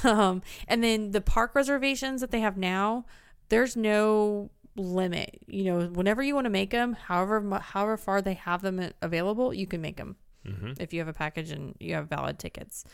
Um, 0.05 0.43
and 0.69 0.85
then 0.85 1.13
the 1.13 1.23
park 1.23 1.55
reservations 1.55 2.21
that 2.21 2.31
they 2.31 2.41
have 2.41 2.59
now, 2.59 3.07
there's 3.49 3.77
no 3.77 4.51
limit. 4.77 5.43
You 5.47 5.65
know, 5.65 5.87
whenever 5.87 6.23
you 6.23 6.35
want 6.35 6.45
to 6.45 6.51
make 6.51 6.71
them, 6.71 6.93
however 6.93 7.59
however 7.63 7.97
far 7.97 8.21
they 8.21 8.35
have 8.35 8.61
them 8.61 8.91
available, 9.01 9.55
you 9.55 9.67
can 9.67 9.81
make 9.81 9.97
them 9.97 10.17
hmm 10.47 10.73
if 10.79 10.93
you 10.93 11.01
have 11.01 11.09
a 11.09 11.13
package 11.15 11.51
and 11.51 11.75
you 11.81 11.95
have 11.95 12.09
valid 12.09 12.39
tickets. 12.39 12.85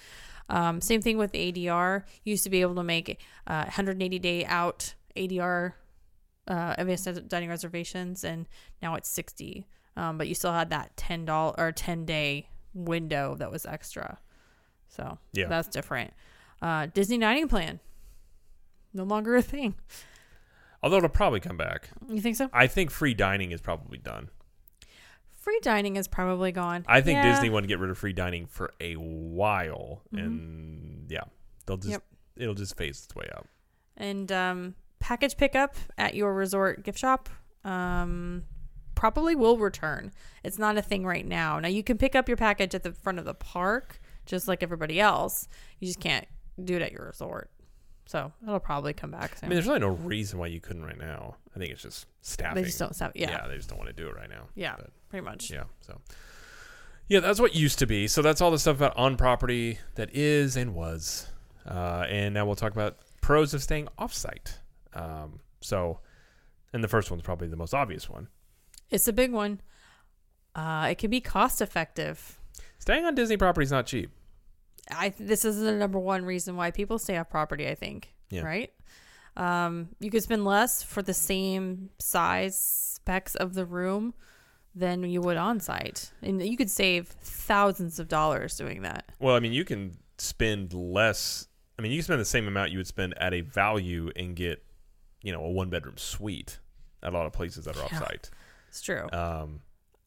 Um, 0.49 0.81
same 0.81 1.03
thing 1.03 1.19
with 1.19 1.33
ADR. 1.33 2.05
You 2.25 2.31
used 2.31 2.45
to 2.45 2.51
be 2.51 2.61
able 2.61 2.77
to 2.77 2.85
make 2.85 3.21
uh, 3.49 3.65
180 3.65 4.19
day 4.21 4.45
out 4.45 4.95
ADR 5.17 5.73
uh, 6.49 6.75
advanced 6.79 7.29
dining 7.29 7.49
reservations, 7.49 8.23
and 8.23 8.47
now 8.81 8.95
it's 8.95 9.09
60. 9.09 9.67
Um, 9.97 10.19
but 10.19 10.29
you 10.29 10.35
still 10.35 10.53
had 10.53 10.71
that 10.71 10.97
ten 10.97 11.25
dollar 11.25 11.55
or 11.59 11.73
10 11.73 12.05
day 12.05 12.49
window 12.77 13.35
that 13.37 13.51
was 13.51 13.67
extra. 13.67 14.19
So 14.89 15.19
Yeah. 15.33 15.49
that's 15.49 15.69
different. 15.69 16.13
Uh, 16.63 16.87
Disney 16.87 17.19
dining 17.19 17.49
plan, 17.49 17.81
no 18.93 19.03
longer 19.05 19.35
a 19.37 19.43
thing. 19.43 19.75
Although 20.83 20.99
it'll 20.99 21.09
probably 21.09 21.41
come 21.41 21.57
back. 21.57 21.91
You 22.09 22.21
think 22.21 22.37
so? 22.37 22.49
I 22.53 22.67
think 22.67 22.91
free 22.91 23.15
dining 23.15 23.51
is 23.51 23.61
probably 23.61 23.99
done. 23.99 24.29
Free 25.33 25.59
dining 25.63 25.97
is 25.97 26.07
probably 26.09 26.53
gone. 26.53 26.85
I 26.89 27.01
think 27.01 27.17
Yeah. 27.17 27.31
Disney 27.33 27.51
wanted 27.51 27.67
to 27.67 27.69
get 27.69 27.79
rid 27.79 27.91
of 27.91 27.99
free 27.99 28.13
dining 28.13 28.47
for 28.47 28.73
a 28.81 28.95
while, 28.95 30.03
Mhm. 30.13 30.19
and 30.25 31.11
yeah, 31.11 31.25
they'll 31.67 31.77
just 31.77 31.91
Yep. 31.91 32.03
it'll 32.37 32.55
just 32.55 32.77
phase 32.77 33.05
its 33.05 33.15
way 33.15 33.29
out. 33.35 33.47
and 33.99 34.31
um, 34.31 34.75
package 34.99 35.37
pickup 35.39 35.75
at 35.97 36.15
your 36.15 36.35
resort 36.35 36.83
gift 36.85 36.99
shop 36.99 37.29
um, 37.65 38.45
probably 38.97 39.37
will 39.37 39.57
return. 39.59 40.11
It's 40.43 40.59
not 40.59 40.77
a 40.77 40.83
thing 40.83 41.07
right 41.07 41.25
now. 41.25 41.61
Now 41.61 41.69
you 41.69 41.85
can 41.85 41.97
pick 41.99 42.17
up 42.17 42.27
your 42.29 42.37
package 42.37 42.75
at 42.75 42.83
the 42.83 42.91
front 42.93 43.21
of 43.21 43.25
the 43.25 43.35
park, 43.35 44.01
just 44.25 44.49
like 44.49 44.65
everybody 44.65 44.99
else. 45.01 45.47
You 45.79 45.87
just 45.87 46.01
can't 46.01 46.27
do 46.63 46.75
it 46.75 46.83
at 46.83 46.91
your 46.91 47.07
resort. 47.07 47.51
So 48.07 48.33
it'll 48.43 48.61
probably 48.61 48.93
come 48.93 49.11
back 49.11 49.37
I 49.43 49.47
mean, 49.47 49.55
there's 49.55 49.67
really 49.67 49.81
no 49.81 49.89
reason 49.89 50.39
why 50.39 50.47
you 50.47 50.61
couldn't 50.61 50.85
right 50.85 50.99
now. 50.99 51.37
I 51.55 51.59
think 51.59 51.73
it's 51.73 51.83
just 51.83 52.07
staffing. 52.23 52.63
they 52.63 52.69
just 52.69 52.79
don't 52.79 52.95
stop. 52.95 53.13
Yeah, 53.15 53.31
yeah, 53.31 53.49
they 53.49 53.57
just 53.57 53.69
don't 53.69 53.79
want 53.79 53.89
to 53.89 53.95
do 53.95 54.09
it 54.09 54.15
right 54.15 54.29
now. 54.29 54.49
but- 54.77 54.91
pretty 55.09 55.25
much. 55.25 55.51
Yeah. 55.51 55.65
So, 55.81 56.01
yeah, 57.09 57.21
that's 57.21 57.41
what 57.41 57.55
used 57.55 57.79
to 57.81 57.87
be. 57.87 58.09
So 58.09 58.23
that's 58.23 58.41
all 58.41 58.51
the 58.51 58.59
stuff 58.59 58.77
about 58.77 58.97
on 58.97 59.17
property 59.17 59.79
that 59.95 60.11
is 60.15 60.57
and 60.57 60.75
was. 60.75 61.29
Uh, 61.67 62.07
and 62.09 62.35
now 62.35 62.47
we'll 62.47 62.55
talk 62.57 62.73
about 62.73 62.97
pros 63.21 63.55
of 63.55 63.63
staying 63.63 63.89
off 63.99 64.13
site. 64.15 64.59
Um, 64.95 65.41
so, 65.61 66.01
and 66.73 66.83
the 66.83 66.89
first 66.89 67.11
one's 67.11 67.23
probably 67.23 67.49
the 67.49 67.57
most 67.57 67.75
obvious 67.75 68.09
one. 68.09 68.29
It's 68.91 69.09
a 69.09 69.13
big 69.13 69.33
one. 69.33 69.61
Uh, 70.55 70.89
it 70.91 70.99
can 70.99 71.11
be 71.11 71.21
cost 71.21 71.61
effective. 71.61 72.41
Staying 72.79 73.05
on 73.05 73.15
Disney 73.15 73.37
property 73.37 73.65
is 73.65 73.73
not 73.73 73.87
cheap. 73.87 74.11
I 74.91 75.13
this 75.19 75.45
is 75.45 75.59
the 75.61 75.73
number 75.73 75.99
one 75.99 76.25
reason 76.25 76.57
why 76.57 76.71
people 76.71 76.99
stay 76.99 77.17
off 77.17 77.29
property. 77.29 77.69
I 77.69 77.75
think. 77.75 78.15
Yeah. 78.31 78.43
Right. 78.43 78.73
Um, 79.37 79.89
you 80.01 80.11
could 80.11 80.23
spend 80.23 80.45
less 80.45 80.83
for 80.83 81.03
the 81.03 81.13
same 81.13 81.91
size 81.99 82.59
specs 82.59 83.35
of 83.35 83.55
the 83.55 83.67
room 83.67 84.15
than 84.75 85.03
you 85.05 85.21
would 85.21 85.37
on 85.37 85.61
site, 85.61 86.13
and 86.23 86.43
you 86.43 86.57
could 86.57 86.71
save 86.71 87.09
thousands 87.09 87.99
of 87.99 88.09
dollars 88.09 88.57
doing 88.57 88.83
that. 88.83 89.11
Well, 89.19 89.35
I 89.35 89.41
mean, 89.41 89.53
you 89.53 89.65
can 89.65 89.99
spend 90.19 90.73
less. 90.73 91.49
I 91.79 91.83
mean, 91.83 91.93
you 91.93 91.99
can 91.99 92.05
spend 92.05 92.21
the 92.21 92.27
same 92.27 92.49
amount 92.49 92.71
you 92.71 92.79
would 92.79 92.87
spend 92.87 93.15
at 93.19 93.35
a 93.35 93.43
value 93.43 94.11
and 94.17 94.35
get, 94.35 94.65
you 95.23 95.33
know, 95.33 95.45
a 95.45 95.51
one 95.51 95.69
bedroom 95.69 95.99
suite 95.99 96.59
at 97.03 97.13
a 97.13 97.17
lot 97.17 97.27
of 97.27 97.33
places 97.33 97.67
that 97.67 97.77
are 97.77 97.83
off 97.85 97.93
site. 97.99 98.31
It's 98.77 98.85
true. 98.85 99.09
Um, 99.11 99.61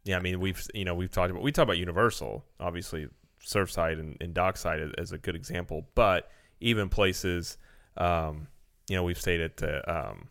yeah, 0.03 0.17
I 0.17 0.19
mean, 0.19 0.39
we've 0.39 0.61
you 0.75 0.85
know 0.85 0.93
we've 0.93 1.09
talked 1.11 1.31
about 1.31 1.41
we 1.41 1.51
talked 1.51 1.63
about 1.65 1.79
Universal, 1.79 2.45
obviously 2.59 3.07
Surfside 3.43 3.99
and, 3.99 4.15
and 4.21 4.31
Dockside 4.33 4.79
as, 4.79 4.91
as 4.97 5.11
a 5.11 5.17
good 5.17 5.35
example, 5.35 5.87
but 5.95 6.29
even 6.59 6.87
places, 6.87 7.57
um, 7.97 8.47
you 8.87 8.95
know, 8.95 9.03
we've 9.03 9.19
stayed 9.19 9.41
at 9.41 9.63
uh, 9.63 9.81
um, 9.87 10.27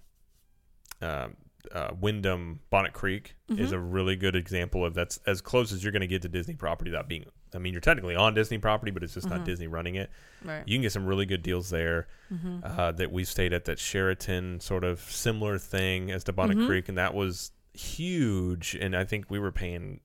um, 1.01 1.37
uh, 1.73 1.91
Wyndham 2.01 2.61
Bonnet 2.71 2.93
Creek 2.93 3.35
is 3.49 3.71
Mhm. 3.71 3.75
a 3.75 3.79
really 3.79 4.15
good 4.17 4.37
example 4.37 4.85
of 4.85 4.95
that's 4.95 5.19
as 5.27 5.41
close 5.41 5.73
as 5.73 5.83
you're 5.83 5.93
going 5.93 6.01
to 6.01 6.07
get 6.07 6.23
to 6.23 6.29
Disney 6.29 6.55
property 6.55 6.91
without 6.91 7.09
being. 7.09 7.25
I 7.55 7.59
mean, 7.59 7.73
you're 7.73 7.81
technically 7.81 8.15
on 8.15 8.35
Disney 8.35 8.59
property, 8.59 8.91
but 8.93 9.03
it's 9.03 9.15
just 9.15 9.27
Mhm. 9.27 9.31
not 9.31 9.45
Disney 9.45 9.67
running 9.67 9.97
it. 9.97 10.11
right. 10.45 10.63
You 10.69 10.77
can 10.77 10.83
get 10.83 10.93
some 10.93 11.07
really 11.07 11.27
good 11.27 11.43
deals 11.43 11.71
there. 11.71 12.07
hmm 12.29 12.61
Uh, 12.63 12.93
that 12.93 13.11
we've 13.11 13.27
stayed 13.29 13.53
at 13.53 13.65
that 13.67 13.79
Sheraton 13.79 14.61
sort 14.61 14.85
of 14.85 15.01
similar 15.01 15.59
thing 15.59 16.11
as 16.11 16.25
to 16.25 16.33
Bonnet 16.33 16.59
Mhm. 16.59 16.67
Creek, 16.67 16.89
and 16.89 16.97
that 16.99 17.13
was 17.15 17.51
huge. 17.75 18.77
And 18.81 18.97
I 18.97 19.05
think 19.05 19.27
we 19.31 19.39
were 19.39 19.53
paying 19.53 20.01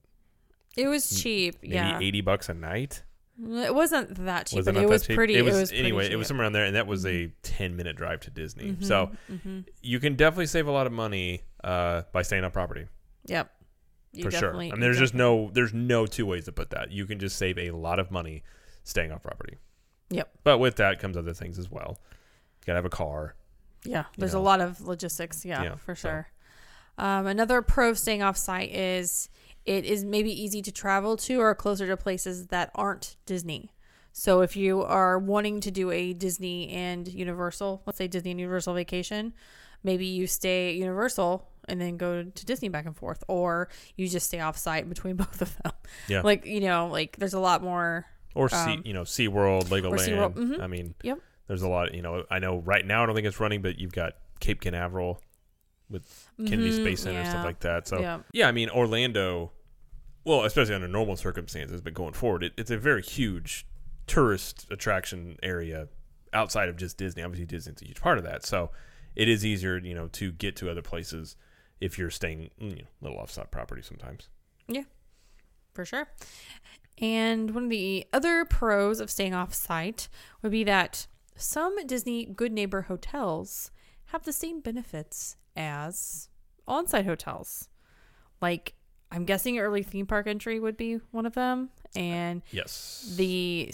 It 0.76 0.88
was 0.88 1.22
cheap. 1.22 1.56
maybe 1.62 1.74
yeah. 1.74 1.98
eighty 2.00 2.20
bucks 2.20 2.48
a 2.48 2.54
night. 2.54 3.02
It 3.42 3.74
wasn't 3.74 4.14
that 4.26 4.46
cheap, 4.46 4.58
Was 4.58 4.66
but 4.66 4.76
it 4.76 4.88
was 4.88 5.06
cheap? 5.06 5.16
pretty. 5.16 5.34
It 5.34 5.42
was, 5.42 5.70
pretty 5.70 5.78
anyway. 5.78 6.08
It 6.10 6.14
was 6.16 6.28
somewhere 6.28 6.44
around 6.44 6.52
there, 6.52 6.64
and 6.66 6.76
that 6.76 6.86
was 6.86 7.04
a 7.04 7.32
ten 7.42 7.74
minute 7.76 7.96
drive 7.96 8.20
to 8.20 8.30
Disney. 8.30 8.72
Mhm, 8.72 8.84
So 8.84 9.10
mhm. 9.30 9.64
you 9.82 9.98
can 9.98 10.14
definitely 10.14 10.46
save 10.46 10.68
a 10.68 10.70
lot 10.70 10.86
of 10.86 10.92
money 10.92 11.42
uh, 11.64 12.02
by 12.12 12.22
staying 12.22 12.44
on 12.44 12.50
property 12.52 12.86
Yep. 13.26 13.50
You 14.12 14.22
for 14.24 14.30
sure. 14.30 14.54
I 14.54 14.58
mean, 14.58 14.78
there's 14.80 14.98
just 14.98 15.14
no 15.14 15.50
there's 15.52 15.74
no 15.74 16.06
two 16.06 16.26
ways 16.26 16.44
to 16.44 16.52
put 16.52 16.70
that. 16.70 16.92
You 16.92 17.06
can 17.06 17.18
just 17.18 17.36
save 17.36 17.58
a 17.58 17.72
lot 17.72 17.98
of 17.98 18.12
money 18.12 18.44
staying 18.84 19.10
on 19.10 19.18
property. 19.18 19.56
Yep. 20.10 20.30
But 20.44 20.58
with 20.58 20.76
that 20.76 21.00
comes 21.00 21.16
other 21.16 21.32
things 21.32 21.58
as 21.58 21.68
well. 21.68 21.98
You 22.60 22.66
gotta 22.66 22.76
have 22.76 22.84
a 22.84 22.90
car. 22.90 23.34
Yeah, 23.84 24.04
there's 24.16 24.34
know. 24.34 24.40
a 24.40 24.42
lot 24.42 24.60
of 24.60 24.80
logistics. 24.82 25.44
Yeah, 25.44 25.62
Yeah, 25.64 25.74
for 25.74 25.96
so- 25.96 26.08
sure. 26.08 26.28
Um, 26.98 27.26
another 27.26 27.60
pro 27.62 27.90
of 27.90 27.98
staying 27.98 28.22
off 28.22 28.36
site 28.36 28.70
is 28.72 29.28
it 29.64 29.84
is 29.84 30.04
maybe 30.04 30.30
easy 30.30 30.62
to 30.62 30.70
travel 30.72 31.16
to 31.16 31.40
or 31.40 31.54
closer 31.54 31.86
to 31.86 31.96
places 31.96 32.48
that 32.48 32.70
aren't 32.74 33.16
Disney. 33.26 33.70
So 34.12 34.42
if 34.42 34.56
you 34.56 34.82
are 34.82 35.18
wanting 35.18 35.60
to 35.62 35.70
do 35.72 35.90
a 35.90 36.12
Disney 36.12 36.68
and 36.70 37.08
Universal, 37.08 37.82
let's 37.84 37.98
say 37.98 38.06
Disney 38.06 38.30
and 38.30 38.38
Universal 38.40 38.74
vacation, 38.74 39.32
maybe 39.82 40.06
you 40.06 40.26
stay 40.28 40.68
at 40.70 40.74
Universal 40.76 41.48
and 41.66 41.80
then 41.80 41.96
go 41.96 42.22
to 42.22 42.46
Disney 42.46 42.68
back 42.68 42.86
and 42.86 42.96
forth, 42.96 43.24
or 43.26 43.68
you 43.96 44.06
just 44.08 44.26
stay 44.28 44.38
off 44.38 44.56
site 44.56 44.88
between 44.88 45.16
both 45.24 45.42
of 45.42 45.56
them. 45.62 45.72
Yeah. 46.08 46.20
Like, 46.22 46.46
you 46.46 46.60
know, 46.60 46.86
like 46.88 47.16
there's 47.16 47.34
a 47.34 47.40
lot 47.40 47.62
more. 47.62 48.06
Or 48.36 48.48
sea, 48.48 48.56
Um, 48.56 48.82
you 48.84 48.92
know, 48.92 49.02
SeaWorld, 49.02 49.64
Legoland. 49.64 49.98
SeaWorld, 50.08 50.34
mhm. 50.34 50.60
I 50.60 50.66
mean, 50.68 50.94
Yep. 51.02 51.18
there's 51.48 51.62
a 51.62 51.68
lot. 51.68 51.94
You 51.94 52.02
know, 52.02 52.24
I 52.30 52.38
know 52.38 52.58
right 52.58 52.84
now 52.86 53.02
I 53.02 53.06
don't 53.06 53.14
think 53.16 53.26
it's 53.26 53.40
running, 53.40 53.62
but 53.62 53.78
you've 53.78 53.92
got 53.92 54.12
Cape 54.40 54.60
Canaveral, 54.60 55.20
Kennedy 56.38 56.70
Mhm, 56.70 56.82
Space 56.82 57.02
Center, 57.02 57.20
yeah. 57.20 57.28
stuff 57.30 57.44
like 57.44 57.60
that. 57.60 57.86
So 57.88 58.00
yeah. 58.00 58.20
yeah, 58.32 58.48
I 58.48 58.52
mean 58.52 58.70
Orlando. 58.70 59.52
Well, 60.24 60.44
especially 60.44 60.74
under 60.74 60.88
normal 60.88 61.16
circumstances, 61.16 61.80
but 61.82 61.92
going 61.92 62.14
forward, 62.14 62.42
it, 62.44 62.52
it's 62.56 62.70
a 62.70 62.78
very 62.78 63.02
huge 63.02 63.66
tourist 64.06 64.66
attraction 64.70 65.36
area 65.42 65.88
outside 66.32 66.68
of 66.70 66.76
just 66.76 66.96
Disney. 66.96 67.22
Obviously, 67.22 67.44
Disney's 67.46 67.82
a 67.82 67.84
huge 67.86 68.00
part 68.00 68.16
of 68.18 68.24
that, 68.24 68.44
so 68.46 68.70
it 69.14 69.28
is 69.28 69.44
easier, 69.44 69.76
you 69.78 69.94
know, 69.94 70.08
to 70.08 70.32
get 70.32 70.56
to 70.56 70.70
other 70.70 70.80
places 70.82 71.36
if 71.80 71.98
you're 71.98 72.08
staying, 72.10 72.50
you 72.58 72.70
know, 72.70 72.76
a 73.02 73.04
little 73.04 73.18
offsite 73.18 73.50
property 73.50 73.82
sometimes. 73.82 74.28
Yeah, 74.66 74.84
for 75.74 75.84
sure. 75.84 76.08
And 76.98 77.54
one 77.54 77.64
of 77.64 77.70
the 77.70 78.06
other 78.12 78.44
pros 78.44 79.00
of 79.00 79.10
staying 79.10 79.34
off 79.34 79.52
site 79.52 80.08
would 80.40 80.52
be 80.52 80.64
that 80.64 81.06
some 81.36 81.76
Disney 81.86 82.24
Good 82.24 82.52
Neighbor 82.52 82.82
hotels 82.82 83.70
have 84.06 84.22
the 84.22 84.32
same 84.32 84.60
benefits 84.60 85.36
as 85.56 86.28
on 86.66 86.86
site 86.86 87.06
hotels. 87.06 87.68
Like, 88.40 88.74
I'm 89.10 89.24
guessing 89.24 89.58
early 89.58 89.82
theme 89.82 90.06
park 90.06 90.26
entry 90.26 90.58
would 90.58 90.76
be 90.76 90.96
one 91.10 91.26
of 91.26 91.34
them. 91.34 91.70
And 91.94 92.42
Yes. 92.50 93.14
the, 93.16 93.70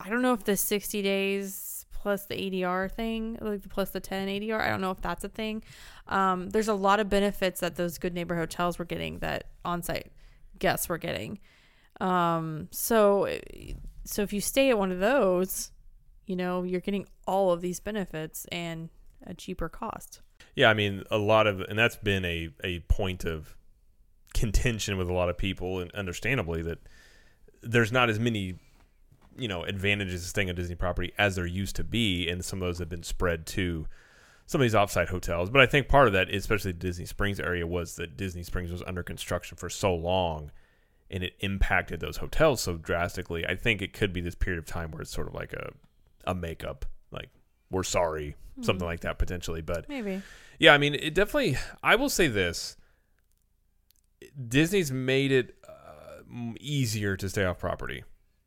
I 0.00 0.08
don't 0.08 0.22
know 0.22 0.32
if 0.34 0.44
the 0.44 0.56
60 0.56 1.02
days 1.02 1.86
plus 1.92 2.26
the 2.26 2.34
ADR 2.36 2.90
thing, 2.90 3.38
like 3.40 3.62
the 3.62 3.68
plus 3.68 3.90
the 3.90 3.98
10 4.00 4.28
ADR, 4.28 4.60
I 4.60 4.68
don't 4.68 4.80
know 4.80 4.90
if 4.92 5.00
that's 5.00 5.24
a 5.24 5.28
thing. 5.28 5.64
Um, 6.06 6.50
there's 6.50 6.68
a 6.68 6.74
lot 6.74 7.00
of 7.00 7.08
benefits 7.08 7.60
that 7.60 7.76
those 7.76 7.98
Good 7.98 8.14
Neighbor 8.14 8.36
hotels 8.36 8.78
were 8.78 8.84
getting 8.84 9.18
that 9.20 9.44
on 9.64 9.82
site 9.82 10.12
guests 10.58 10.88
were 10.88 10.98
getting. 10.98 11.40
Um, 12.00 12.68
so, 12.70 13.38
so 14.04 14.22
if 14.22 14.32
you 14.32 14.40
stay 14.40 14.70
at 14.70 14.78
one 14.78 14.92
of 14.92 15.00
those, 15.00 15.72
you 16.26 16.36
know, 16.36 16.62
you're 16.62 16.80
getting 16.80 17.06
all 17.26 17.50
of 17.52 17.60
these 17.62 17.80
benefits 17.80 18.44
and 18.52 18.90
a 19.26 19.34
cheaper 19.34 19.68
cost. 19.68 20.20
Yeah, 20.54 20.70
I 20.70 20.74
mean, 20.74 21.02
a 21.10 21.18
lot 21.18 21.46
of, 21.46 21.60
and 21.60 21.78
that's 21.78 21.96
been 21.96 22.24
a, 22.24 22.50
a 22.62 22.80
point 22.80 23.24
of 23.24 23.56
contention 24.34 24.96
with 24.96 25.08
a 25.08 25.12
lot 25.12 25.28
of 25.28 25.36
people, 25.36 25.80
and 25.80 25.90
understandably 25.92 26.62
that 26.62 26.78
there's 27.62 27.92
not 27.92 28.10
as 28.10 28.20
many 28.20 28.56
you 29.36 29.48
know 29.48 29.64
advantages 29.64 30.22
to 30.22 30.28
staying 30.28 30.48
on 30.48 30.54
Disney 30.54 30.74
property 30.74 31.12
as 31.18 31.36
there 31.36 31.46
used 31.46 31.76
to 31.76 31.84
be, 31.84 32.28
and 32.28 32.44
some 32.44 32.62
of 32.62 32.68
those 32.68 32.78
have 32.78 32.88
been 32.88 33.02
spread 33.02 33.46
to 33.46 33.86
some 34.46 34.60
of 34.60 34.64
these 34.64 34.74
offsite 34.74 35.08
hotels. 35.08 35.50
But 35.50 35.62
I 35.62 35.66
think 35.66 35.88
part 35.88 36.06
of 36.06 36.12
that, 36.12 36.32
especially 36.32 36.72
the 36.72 36.78
Disney 36.78 37.06
Springs 37.06 37.40
area, 37.40 37.66
was 37.66 37.96
that 37.96 38.16
Disney 38.16 38.42
Springs 38.42 38.70
was 38.70 38.82
under 38.86 39.02
construction 39.02 39.56
for 39.56 39.70
so 39.70 39.94
long, 39.94 40.50
and 41.10 41.24
it 41.24 41.34
impacted 41.40 42.00
those 42.00 42.18
hotels 42.18 42.60
so 42.60 42.76
drastically. 42.76 43.46
I 43.46 43.56
think 43.56 43.82
it 43.82 43.92
could 43.92 44.12
be 44.12 44.20
this 44.20 44.34
period 44.34 44.58
of 44.58 44.66
time 44.66 44.90
where 44.90 45.02
it's 45.02 45.10
sort 45.10 45.28
of 45.28 45.34
like 45.34 45.52
a 45.52 45.72
a 46.26 46.34
makeup, 46.34 46.86
like 47.10 47.30
we're 47.70 47.82
sorry, 47.82 48.36
something 48.60 48.86
like 48.86 49.00
that 49.00 49.18
potentially. 49.18 49.60
But 49.62 49.88
Maybe. 49.88 50.22
yeah, 50.58 50.74
I 50.74 50.78
mean, 50.78 50.94
it 50.94 51.14
definitely. 51.14 51.56
I 51.82 51.96
will 51.96 52.08
say 52.08 52.26
this: 52.28 52.76
Disney's 54.48 54.90
made 54.90 55.32
it 55.32 55.56
uh, 55.68 56.22
easier 56.60 57.16
to 57.16 57.28
stay 57.28 57.44
off 57.44 57.58
property. 57.58 58.04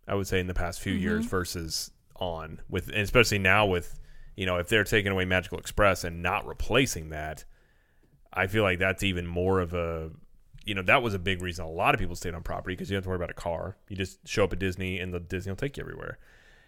I 0.08 0.16
would 0.16 0.28
say 0.28 0.40
in 0.40 0.48
the 0.48 0.54
past 0.54 0.80
few 0.80 0.94
years 0.94 1.26
Mhm. 1.26 1.30
versus 1.30 1.92
on 2.16 2.62
with, 2.70 2.88
and 2.88 3.02
especially 3.02 3.40
now 3.40 3.66
with, 3.66 4.00
you 4.36 4.46
know, 4.46 4.58
if 4.58 4.70
they're 4.70 4.84
taking 4.86 5.12
away 5.12 5.26
Magical 5.26 5.60
Express 5.60 6.04
and 6.04 6.24
not 6.24 6.48
replacing 6.48 7.10
that, 7.10 7.44
I 8.32 8.48
feel 8.48 8.64
like 8.64 8.80
that's 8.80 9.04
even 9.04 9.28
more 9.28 9.60
of 9.60 9.74
a, 9.74 10.12
you 10.66 10.74
know, 10.76 10.82
that 10.84 11.04
was 11.04 11.14
a 11.14 11.20
big 11.20 11.42
reason 11.42 11.66
a 11.66 11.70
lot 11.70 11.94
of 11.94 12.00
people 12.00 12.16
stayed 12.16 12.34
on 12.34 12.44
property 12.44 12.76
because 12.76 12.90
you 12.90 12.96
don't 12.96 13.00
have 13.00 13.04
to 13.06 13.10
worry 13.10 13.16
about 13.18 13.30
a 13.32 13.34
car. 13.34 13.78
You 13.90 13.96
just 13.98 14.26
show 14.28 14.46
up 14.46 14.54
at 14.54 14.60
Disney 14.60 15.00
and 15.00 15.14
the 15.14 15.20
Disney 15.20 15.52
will 15.52 15.58
take 15.58 15.76
you 15.78 15.82
everywhere, 15.84 16.18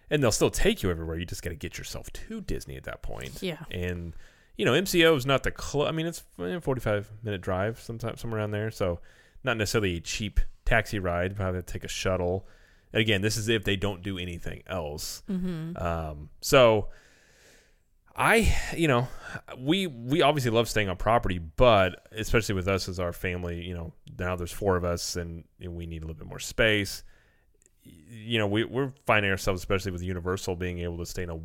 and 0.09 0.21
they'll 0.23 0.31
still 0.31 0.49
take 0.49 0.81
you 0.83 0.89
everywhere. 0.91 1.17
You 1.17 1.25
just 1.25 1.41
got 1.43 1.49
to 1.51 1.55
get 1.55 1.77
yourself 1.77 2.11
to 2.13 2.41
Disney 2.41 2.75
at 2.77 2.83
that 2.85 3.01
point 3.01 3.41
Yeah. 3.41 3.57
and 3.71 4.13
you 4.57 4.65
know 4.65 4.73
MCO 4.73 5.15
is 5.15 5.25
not 5.25 5.43
the 5.43 5.51
clo- 5.51 5.85
I 5.87 5.91
mean 5.91 6.05
it's 6.05 6.23
a 6.37 6.59
45 6.61 7.09
minute 7.23 7.41
drive 7.41 7.79
sometimes 7.79 8.19
somewhere 8.21 8.39
around 8.41 8.51
there 8.51 8.71
so 8.71 8.99
not 9.43 9.55
necessarily 9.57 9.95
a 9.97 10.01
cheap 10.01 10.39
taxi 10.65 10.99
ride 10.99 11.35
probably 11.35 11.55
have 11.57 11.65
to 11.65 11.73
take 11.73 11.83
a 11.83 11.87
shuttle 11.87 12.45
and 12.93 12.99
again 13.01 13.21
this 13.21 13.37
is 13.37 13.47
if 13.47 13.63
they 13.63 13.75
don't 13.77 14.01
do 14.03 14.17
anything 14.17 14.61
else 14.67 15.23
Mm-hmm. 15.29 15.77
um, 15.77 16.29
so 16.41 16.89
I 18.15 18.53
you 18.75 18.87
know 18.87 19.07
we 19.57 19.87
we 19.87 20.21
obviously 20.21 20.51
love 20.51 20.67
staying 20.67 20.89
on 20.89 20.97
property 20.97 21.37
but 21.37 22.05
especially 22.11 22.55
with 22.55 22.67
us 22.67 22.89
as 22.89 22.99
our 22.99 23.13
family 23.13 23.63
you 23.65 23.73
know 23.73 23.93
now 24.17 24.35
there's 24.35 24.51
four 24.51 24.75
of 24.75 24.83
us 24.83 25.15
and, 25.15 25.45
and 25.61 25.75
we 25.75 25.85
need 25.85 25.99
a 26.03 26.05
little 26.05 26.17
bit 26.19 26.27
more 26.27 26.39
space 26.39 27.03
you 28.09 28.37
know 28.37 28.47
we, 28.47 28.63
we're 28.63 28.91
finding 29.05 29.31
ourselves 29.31 29.61
especially 29.61 29.91
with 29.91 30.01
universal 30.03 30.55
being 30.55 30.79
able 30.79 30.97
to 30.97 31.05
stay 31.05 31.23
in 31.23 31.29
a 31.29 31.39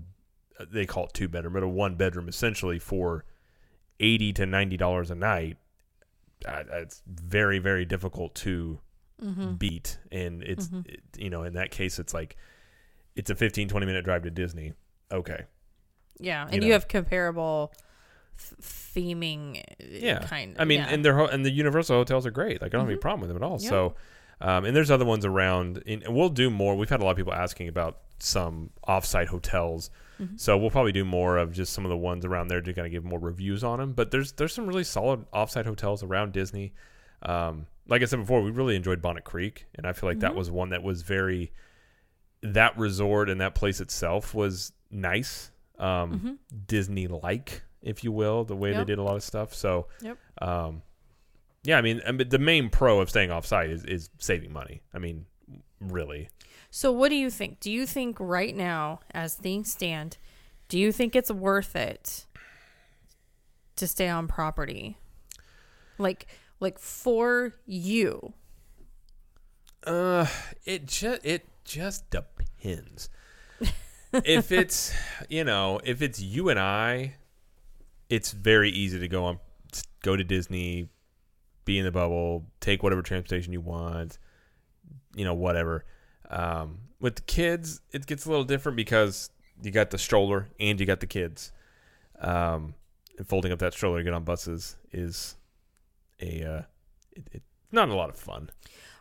they 0.70 0.86
call 0.86 1.04
it 1.06 1.12
two 1.14 1.28
bedroom 1.28 1.52
but 1.54 1.62
a 1.62 1.68
one 1.68 1.94
bedroom 1.96 2.28
essentially 2.28 2.78
for 2.78 3.24
80 4.00 4.32
to 4.34 4.46
90 4.46 4.76
dollars 4.76 5.10
a 5.10 5.14
night 5.14 5.56
uh, 6.46 6.62
it's 6.74 7.02
very 7.06 7.58
very 7.58 7.84
difficult 7.84 8.34
to 8.36 8.80
Mm-hmm. 9.22 9.52
beat 9.54 9.98
and 10.10 10.42
it's 10.42 10.66
Mhm. 10.66 10.86
it, 10.88 11.00
you 11.16 11.30
know 11.30 11.44
in 11.44 11.52
that 11.54 11.70
case 11.70 12.00
it's 12.00 12.12
like 12.12 12.36
it's 13.14 13.30
a 13.30 13.36
15 13.36 13.68
20 13.68 13.86
minute 13.86 14.04
drive 14.04 14.24
to 14.24 14.30
disney 14.30 14.72
okay 15.12 15.44
Yeah, 16.18 16.44
and 16.50 16.54
you, 16.64 16.68
know. 16.70 16.72
have 16.72 16.88
comparable 16.88 17.72
th- 18.36 18.60
theming. 18.60 19.60
uh, 19.60 19.62
Yeah. 19.80 20.18
kind. 20.18 20.56
Of, 20.56 20.60
i 20.60 20.64
mean 20.64 20.80
yeah. 20.80 20.88
and 20.88 21.04
their 21.04 21.16
ho- 21.16 21.28
and 21.28 21.44
the 21.46 21.50
universal 21.52 21.96
hotels 21.96 22.26
are 22.26 22.32
great 22.32 22.60
like 22.60 22.70
i 22.70 22.76
don't 22.76 22.80
have 22.80 22.88
any 22.90 22.98
Mhm. 22.98 23.02
problem 23.02 23.20
with 23.20 23.28
them 23.28 23.36
at 23.36 23.44
all 23.48 23.58
Yeah. 23.60 23.68
so 23.70 23.94
um, 24.40 24.64
and 24.64 24.74
there's 24.76 24.90
other 24.90 25.04
ones 25.04 25.24
around 25.24 25.82
and 25.86 26.02
we'll 26.08 26.28
do 26.28 26.50
more 26.50 26.74
we've 26.76 26.88
had 26.90 27.00
a 27.00 27.04
lot 27.04 27.10
of 27.12 27.16
people 27.16 27.32
asking 27.34 27.68
about 27.68 27.98
some 28.18 28.70
offsite 28.88 29.26
hotels 29.28 29.90
Mhm. 30.20 30.38
so 30.38 30.56
we'll 30.56 30.70
probably 30.70 30.92
do 30.92 31.04
more 31.04 31.36
of 31.38 31.50
just 31.52 31.72
some 31.72 31.84
of 31.84 31.88
the 31.88 31.96
ones 31.96 32.24
around 32.24 32.46
there 32.48 32.60
to 32.60 32.72
kind 32.72 32.86
of 32.86 32.92
give 32.92 33.04
more 33.04 33.18
reviews 33.18 33.64
on 33.64 33.80
them 33.80 33.92
but 33.92 34.10
there's 34.12 34.30
there's 34.32 34.54
some 34.54 34.66
really 34.66 34.84
solid 34.84 35.28
offsite 35.32 35.64
hotels 35.66 36.02
around 36.04 36.32
disney 36.32 36.72
um, 37.22 37.66
like 37.88 38.00
i 38.00 38.04
said 38.04 38.20
before 38.20 38.40
we 38.40 38.50
really 38.52 38.76
enjoyed 38.76 39.02
bonnet 39.02 39.24
creek 39.24 39.66
and 39.74 39.86
i 39.86 39.92
feel 39.92 40.08
like 40.08 40.20
that 40.20 40.32
Mhm. 40.32 40.36
was 40.36 40.50
one 40.52 40.68
that 40.70 40.82
was 40.84 41.02
very 41.02 41.52
that 42.42 42.76
resort 42.78 43.28
and 43.30 43.40
that 43.40 43.54
place 43.54 43.80
itself 43.80 44.34
was 44.34 44.72
nice 44.90 45.50
um, 45.78 46.38
Mhm. 46.52 46.66
disney 46.68 47.08
like 47.08 47.62
if 47.82 48.04
you 48.04 48.12
will 48.12 48.44
the 48.44 48.54
way 48.56 48.72
they 48.72 48.84
did 48.84 48.98
a 48.98 49.02
lot 49.02 49.16
of 49.16 49.22
stuff 49.24 49.52
so 49.52 49.88
Yep. 50.00 50.18
um, 50.40 50.82
yeah 51.64 51.76
i 51.78 51.82
mean 51.82 52.00
and- 52.06 52.18
but 52.18 52.30
the 52.30 52.38
main 52.38 52.68
pro 52.70 53.00
of 53.00 53.10
staying 53.10 53.30
off 53.30 53.44
site 53.46 53.70
is, 53.70 53.84
is 53.84 54.10
saving 54.18 54.52
money 54.52 54.82
i 54.94 54.98
mean 54.98 55.26
really 55.80 56.28
So, 56.70 56.90
what 56.90 57.10
do 57.10 57.14
you 57.14 57.30
think? 57.30 57.60
Do 57.60 57.70
you 57.70 57.86
think 57.86 58.16
right 58.18 58.56
now, 58.56 58.98
as 59.12 59.36
things 59.36 59.70
stand, 59.70 60.16
do 60.68 60.76
you 60.76 60.90
think 60.90 61.14
it's 61.14 61.30
worth 61.30 61.76
it 61.76 62.26
to 63.76 63.86
stay 63.86 64.08
on 64.08 64.26
property? 64.26 64.96
Like, 65.98 66.26
like 66.58 66.80
for 66.80 67.54
you? 67.64 68.32
Uh, 69.86 70.26
it 70.64 70.86
just 70.86 71.24
it 71.24 71.46
just 71.64 72.10
depends. 72.10 73.08
if 74.24 74.50
it's 74.50 74.92
you 75.28 75.44
know 75.44 75.80
if 75.84 76.02
it's 76.02 76.20
you 76.20 76.48
and 76.48 76.58
I, 76.58 77.14
it's 78.08 78.32
very 78.32 78.70
easy 78.70 78.98
to 78.98 79.06
go 79.08 79.24
on, 79.26 79.38
go 80.02 80.16
to 80.16 80.24
Disney, 80.24 80.88
be 81.64 81.78
in 81.78 81.84
the 81.84 81.92
bubble, 81.92 82.44
take 82.60 82.82
whatever 82.82 83.02
transportation 83.02 83.52
you 83.52 83.60
want, 83.60 84.18
you 85.14 85.24
know 85.24 85.34
whatever. 85.34 85.84
Um, 86.30 86.78
with 87.00 87.16
the 87.16 87.22
kids, 87.22 87.80
it 87.92 88.06
gets 88.06 88.26
a 88.26 88.30
little 88.30 88.44
different 88.44 88.76
because 88.76 89.30
you 89.62 89.70
got 89.70 89.90
the 89.90 89.98
stroller 89.98 90.48
and 90.58 90.78
you 90.80 90.86
got 90.86 91.00
the 91.00 91.06
kids. 91.06 91.52
Um, 92.20 92.74
and 93.18 93.26
folding 93.26 93.52
up 93.52 93.58
that 93.60 93.72
stroller 93.72 93.98
to 93.98 94.04
get 94.04 94.12
on 94.12 94.24
buses 94.24 94.76
is 94.92 95.36
a 96.20 96.42
uh, 96.42 96.62
it, 97.12 97.24
it, 97.32 97.42
not 97.70 97.88
a 97.88 97.94
lot 97.94 98.08
of 98.08 98.16
fun 98.16 98.50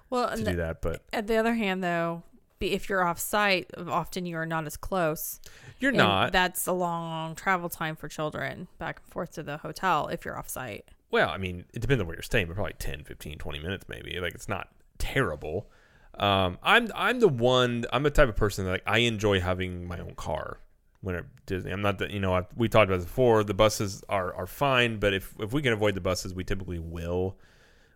Well, 0.09 0.35
to 0.35 0.43
do 0.43 0.55
that, 0.57 0.81
but 0.81 1.01
at 1.11 1.27
the 1.27 1.35
other 1.37 1.53
hand, 1.53 1.83
though, 1.83 2.23
if 2.59 2.89
you're 2.89 3.03
off 3.03 3.19
site, 3.19 3.69
often 3.77 4.25
you 4.25 4.37
are 4.37 4.45
not 4.45 4.65
as 4.65 4.77
close. 4.77 5.39
you're 5.79 5.91
not. 5.91 6.31
That's 6.31 6.65
a 6.67 6.71
long 6.71 7.35
travel 7.35 7.69
time 7.69 7.95
for 7.95 8.07
children 8.07 8.67
back 8.77 8.99
and 9.03 9.11
forth 9.11 9.33
to 9.33 9.43
the 9.43 9.57
hotel 9.57 10.07
if 10.07 10.25
you're 10.25 10.37
off 10.37 10.49
site. 10.49 10.85
Well, 11.13 11.29
I 11.29 11.37
mean, 11.37 11.63
it 11.73 11.79
depends 11.79 12.01
on 12.01 12.07
where 12.07 12.15
you're 12.15 12.23
staying, 12.23 12.47
but 12.47 12.55
probably 12.55 12.73
10, 12.79 13.03
15, 13.03 13.37
20 13.37 13.59
minutes 13.59 13.85
maybe. 13.87 14.19
Like 14.19 14.33
it's 14.33 14.49
not 14.49 14.69
terrible. 14.97 15.69
Um, 16.15 16.57
I'm 16.63 16.89
I'm 16.95 17.19
the 17.19 17.27
one. 17.27 17.85
I'm 17.93 18.01
the 18.03 18.09
type 18.09 18.29
of 18.29 18.35
person 18.35 18.65
that 18.65 18.71
like 18.71 18.83
I 18.87 18.99
enjoy 18.99 19.39
having 19.39 19.85
my 19.85 19.99
own 19.99 20.15
car 20.15 20.59
when 21.01 21.15
at 21.15 21.25
Disney. 21.45 21.71
I'm 21.71 21.81
not 21.83 21.99
that 21.99 22.09
you 22.11 22.19
know 22.19 22.33
I, 22.35 22.43
we 22.55 22.67
talked 22.67 22.89
about 22.89 22.97
this 22.97 23.05
before. 23.05 23.43
The 23.43 23.53
buses 23.53 24.03
are 24.09 24.33
are 24.33 24.47
fine, 24.47 24.97
but 24.97 25.13
if 25.13 25.33
if 25.39 25.53
we 25.53 25.61
can 25.61 25.71
avoid 25.73 25.93
the 25.95 26.01
buses, 26.01 26.33
we 26.33 26.43
typically 26.43 26.79
will. 26.79 27.37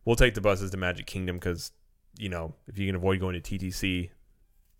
We'll 0.05 0.15
take 0.15 0.35
the 0.35 0.41
buses 0.41 0.71
to 0.71 0.77
Magic 0.77 1.05
Kingdom 1.07 1.37
because 1.37 1.71
you 2.19 2.29
know 2.29 2.53
if 2.67 2.77
you 2.77 2.85
can 2.87 2.95
avoid 2.95 3.19
going 3.19 3.39
to 3.39 3.41
TTC, 3.59 4.09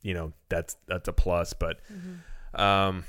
you 0.01 0.13
know 0.13 0.33
that's 0.49 0.77
that's 0.87 1.07
a 1.07 1.13
plus. 1.13 1.53
But 1.53 1.79
um, 2.53 3.03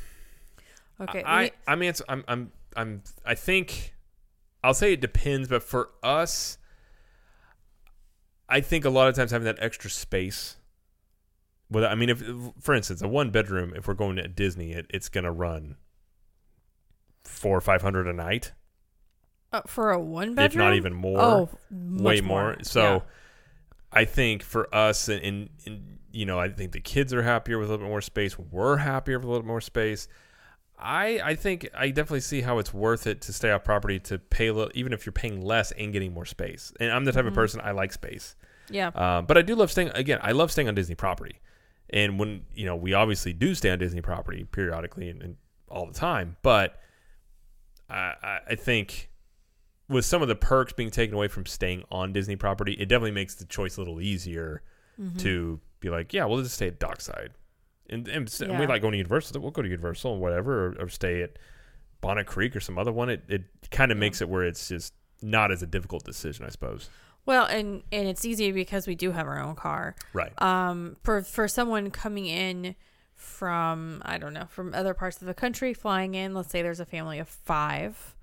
Okay. 1.01 1.23
I, 1.23 1.43
we- 1.45 1.51
I 1.67 1.77
mean, 1.77 1.91
it's, 1.91 2.03
I'm, 2.09 2.25
I'm, 2.27 2.53
I'm, 2.77 3.03
I 3.25 3.35
think 3.35 3.95
I'll 4.63 4.75
say 4.75 4.93
it 4.93 5.01
depends, 5.01 5.49
but 5.49 5.63
for 5.63 5.91
us, 6.03 6.59
I 8.49 8.61
think 8.61 8.85
a 8.85 8.91
lot 8.91 9.09
of 9.09 9.15
times 9.15 9.31
having 9.31 9.45
that 9.45 9.59
extra 9.61 9.91
space. 9.91 10.57
Well, 11.71 11.85
I 11.85 11.95
mean, 11.95 12.09
if 12.09 12.23
for 12.61 12.75
instance, 12.75 13.03
a 13.03 13.09
one 13.09 13.31
bedroom, 13.31 13.73
if 13.77 13.87
we're 13.87 13.95
going 13.95 14.17
to 14.17 14.27
Disney, 14.27 14.73
it, 14.73 14.87
it's 14.91 15.09
going 15.09 15.25
to 15.25 15.31
run 15.31 15.77
four 17.25 17.57
or 17.57 17.61
five 17.61 17.83
hundred 17.83 18.07
a 18.09 18.13
night, 18.13 18.53
uh, 19.53 19.61
for 19.67 19.91
a 19.91 20.01
one 20.01 20.35
bedroom? 20.35 20.63
if 20.63 20.69
not 20.69 20.75
even 20.75 20.95
more. 20.95 21.21
Oh, 21.21 21.49
way 21.71 22.21
much 22.21 22.23
more. 22.23 22.57
So 22.63 22.83
Yeah. 22.83 23.01
I 23.93 24.05
think 24.07 24.43
for 24.43 24.75
us, 24.75 25.09
and, 25.09 25.23
and, 25.23 25.51
and 25.67 25.99
you 26.11 26.25
know, 26.27 26.39
I 26.39 26.49
think 26.49 26.73
the 26.73 26.81
kids 26.81 27.13
are 27.13 27.23
happier 27.23 27.59
with 27.59 27.69
a 27.69 27.73
little 27.73 27.87
bit 27.87 27.91
more 27.91 28.01
space. 28.01 28.39
We're 28.39 28.79
happier 28.79 29.19
with 29.19 29.27
a 29.27 29.29
little 29.29 29.43
bit 29.43 29.49
more 29.49 29.61
space. 29.61 30.09
I 30.81 31.21
I 31.25 31.35
think 31.35 31.69
I 31.75 31.89
definitely 31.89 32.21
see 32.21 32.41
how 32.43 32.59
it's 32.59 32.73
worth 32.73 33.07
it 33.07 33.21
to 33.23 33.33
stay 33.33 33.51
off 33.51 33.65
property 33.65 33.99
to 34.01 34.19
pay 34.19 34.47
a 34.49 34.55
little, 34.55 34.71
even 34.75 34.93
if 34.93 35.05
you're 35.07 35.13
paying 35.13 35.41
less 35.41 35.73
and 35.73 35.93
getting 35.93 36.13
more 36.15 36.25
space. 36.25 36.73
And 36.79 36.93
I'm 36.93 37.05
the 37.05 37.13
type 37.13 37.25
of 37.25 37.33
Mhm. 37.33 37.37
person 37.37 37.61
I 37.63 37.73
like 37.73 37.93
space. 37.93 38.37
yeah. 38.71 38.89
Um, 38.89 39.27
but 39.27 39.37
I 39.39 39.43
do 39.43 39.55
love 39.57 39.71
staying 39.71 39.91
again. 39.95 40.19
I 40.23 40.33
love 40.33 40.53
staying 40.53 40.69
on 40.69 40.75
Disney 40.75 40.95
property, 40.95 41.41
and 41.91 42.19
when 42.19 42.45
you 42.55 42.65
know 42.67 42.77
we 42.77 42.93
obviously 42.95 43.33
do 43.33 43.55
stay 43.55 43.71
on 43.71 43.79
Disney 43.79 44.01
property 44.03 44.45
periodically 44.45 45.09
and, 45.09 45.23
and 45.23 45.37
all 45.69 45.87
the 45.87 45.95
time. 45.95 46.37
But 46.43 46.79
I, 47.91 48.41
I, 48.51 48.55
think 48.55 49.11
with 49.89 50.05
some 50.05 50.21
of 50.21 50.29
the 50.29 50.35
perks 50.37 50.73
being 50.75 50.91
taken 50.91 51.15
away 51.15 51.29
from 51.29 51.47
staying 51.47 51.85
on 51.91 52.13
Disney 52.13 52.37
property, 52.37 52.73
it 52.75 52.87
definitely 52.89 53.13
makes 53.13 53.35
the 53.35 53.47
choice 53.47 53.77
a 53.79 53.81
little 53.81 54.01
easier 54.01 54.63
Mhm. 55.01 55.19
to 55.21 55.61
be 55.81 55.89
like, 55.89 56.13
yeah, 56.13 56.25
we'll 56.27 56.43
just 56.43 56.55
stay 56.57 56.67
at 56.69 56.79
Dockside, 56.79 57.31
and, 57.89 58.07
and, 58.09 58.41
and 58.41 58.59
we 58.59 58.67
like 58.67 58.83
going 58.83 58.93
to 58.93 58.99
Universal. 58.99 59.41
We'll 59.41 59.51
go 59.51 59.63
to 59.63 59.69
Universal 59.69 60.13
and 60.15 60.21
whatever, 60.23 60.67
or, 60.69 60.77
or 60.85 60.89
stay 60.89 61.23
at 61.23 61.39
Bonnet 62.01 62.27
Creek 62.27 62.55
or 62.55 62.61
some 62.61 62.79
other 62.79 62.93
one. 62.93 63.09
It 63.11 63.25
it 63.29 63.43
kind 63.71 63.91
of 63.91 63.97
Yeah. 63.99 64.01
makes 64.01 64.21
it 64.21 64.29
where 64.29 64.45
it's 64.45 64.69
just 64.69 64.95
not 65.23 65.51
as 65.51 65.63
a 65.63 65.67
difficult 65.67 66.05
decision, 66.05 66.45
I 66.45 66.51
suppose. 66.51 66.91
Well, 67.27 67.45
and 67.47 67.83
and 67.93 68.07
it's 68.09 68.25
easy 68.25 68.53
because 68.53 68.87
we 68.87 68.95
do 68.95 69.11
have 69.13 69.27
our 69.27 69.41
own 69.41 69.55
car. 69.57 69.97
Right. 70.13 70.33
Um, 70.41 70.97
for 71.03 71.23
for 71.23 71.49
someone 71.49 71.91
coming 71.91 72.27
in 72.27 72.75
from 73.15 74.01
I 74.05 74.17
don't 74.19 74.33
know 74.33 74.47
from 74.49 74.73
other 74.75 74.95
parts 74.95 75.21
of 75.21 75.27
the 75.27 75.35
country 75.35 75.75
flying 75.75 76.15
in, 76.15 76.35
let's 76.35 76.51
say 76.51 76.63
there's 76.63 76.81
a 76.81 76.87
family 76.87 77.19
of 77.19 77.29
five, 77.29 78.15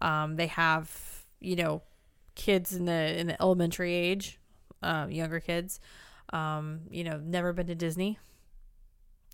um, 0.00 0.36
they 0.36 0.46
have 0.46 1.24
you 1.40 1.56
know 1.56 1.82
kids 2.36 2.72
in 2.72 2.84
the 2.84 3.18
in 3.18 3.26
the 3.26 3.40
elementary 3.42 3.92
age, 3.92 4.38
um, 4.82 5.10
younger 5.10 5.40
kids, 5.40 5.80
um, 6.32 6.80
you 6.90 7.02
know, 7.04 7.18
never 7.22 7.52
been 7.52 7.66
to 7.66 7.74
Disney. 7.74 8.18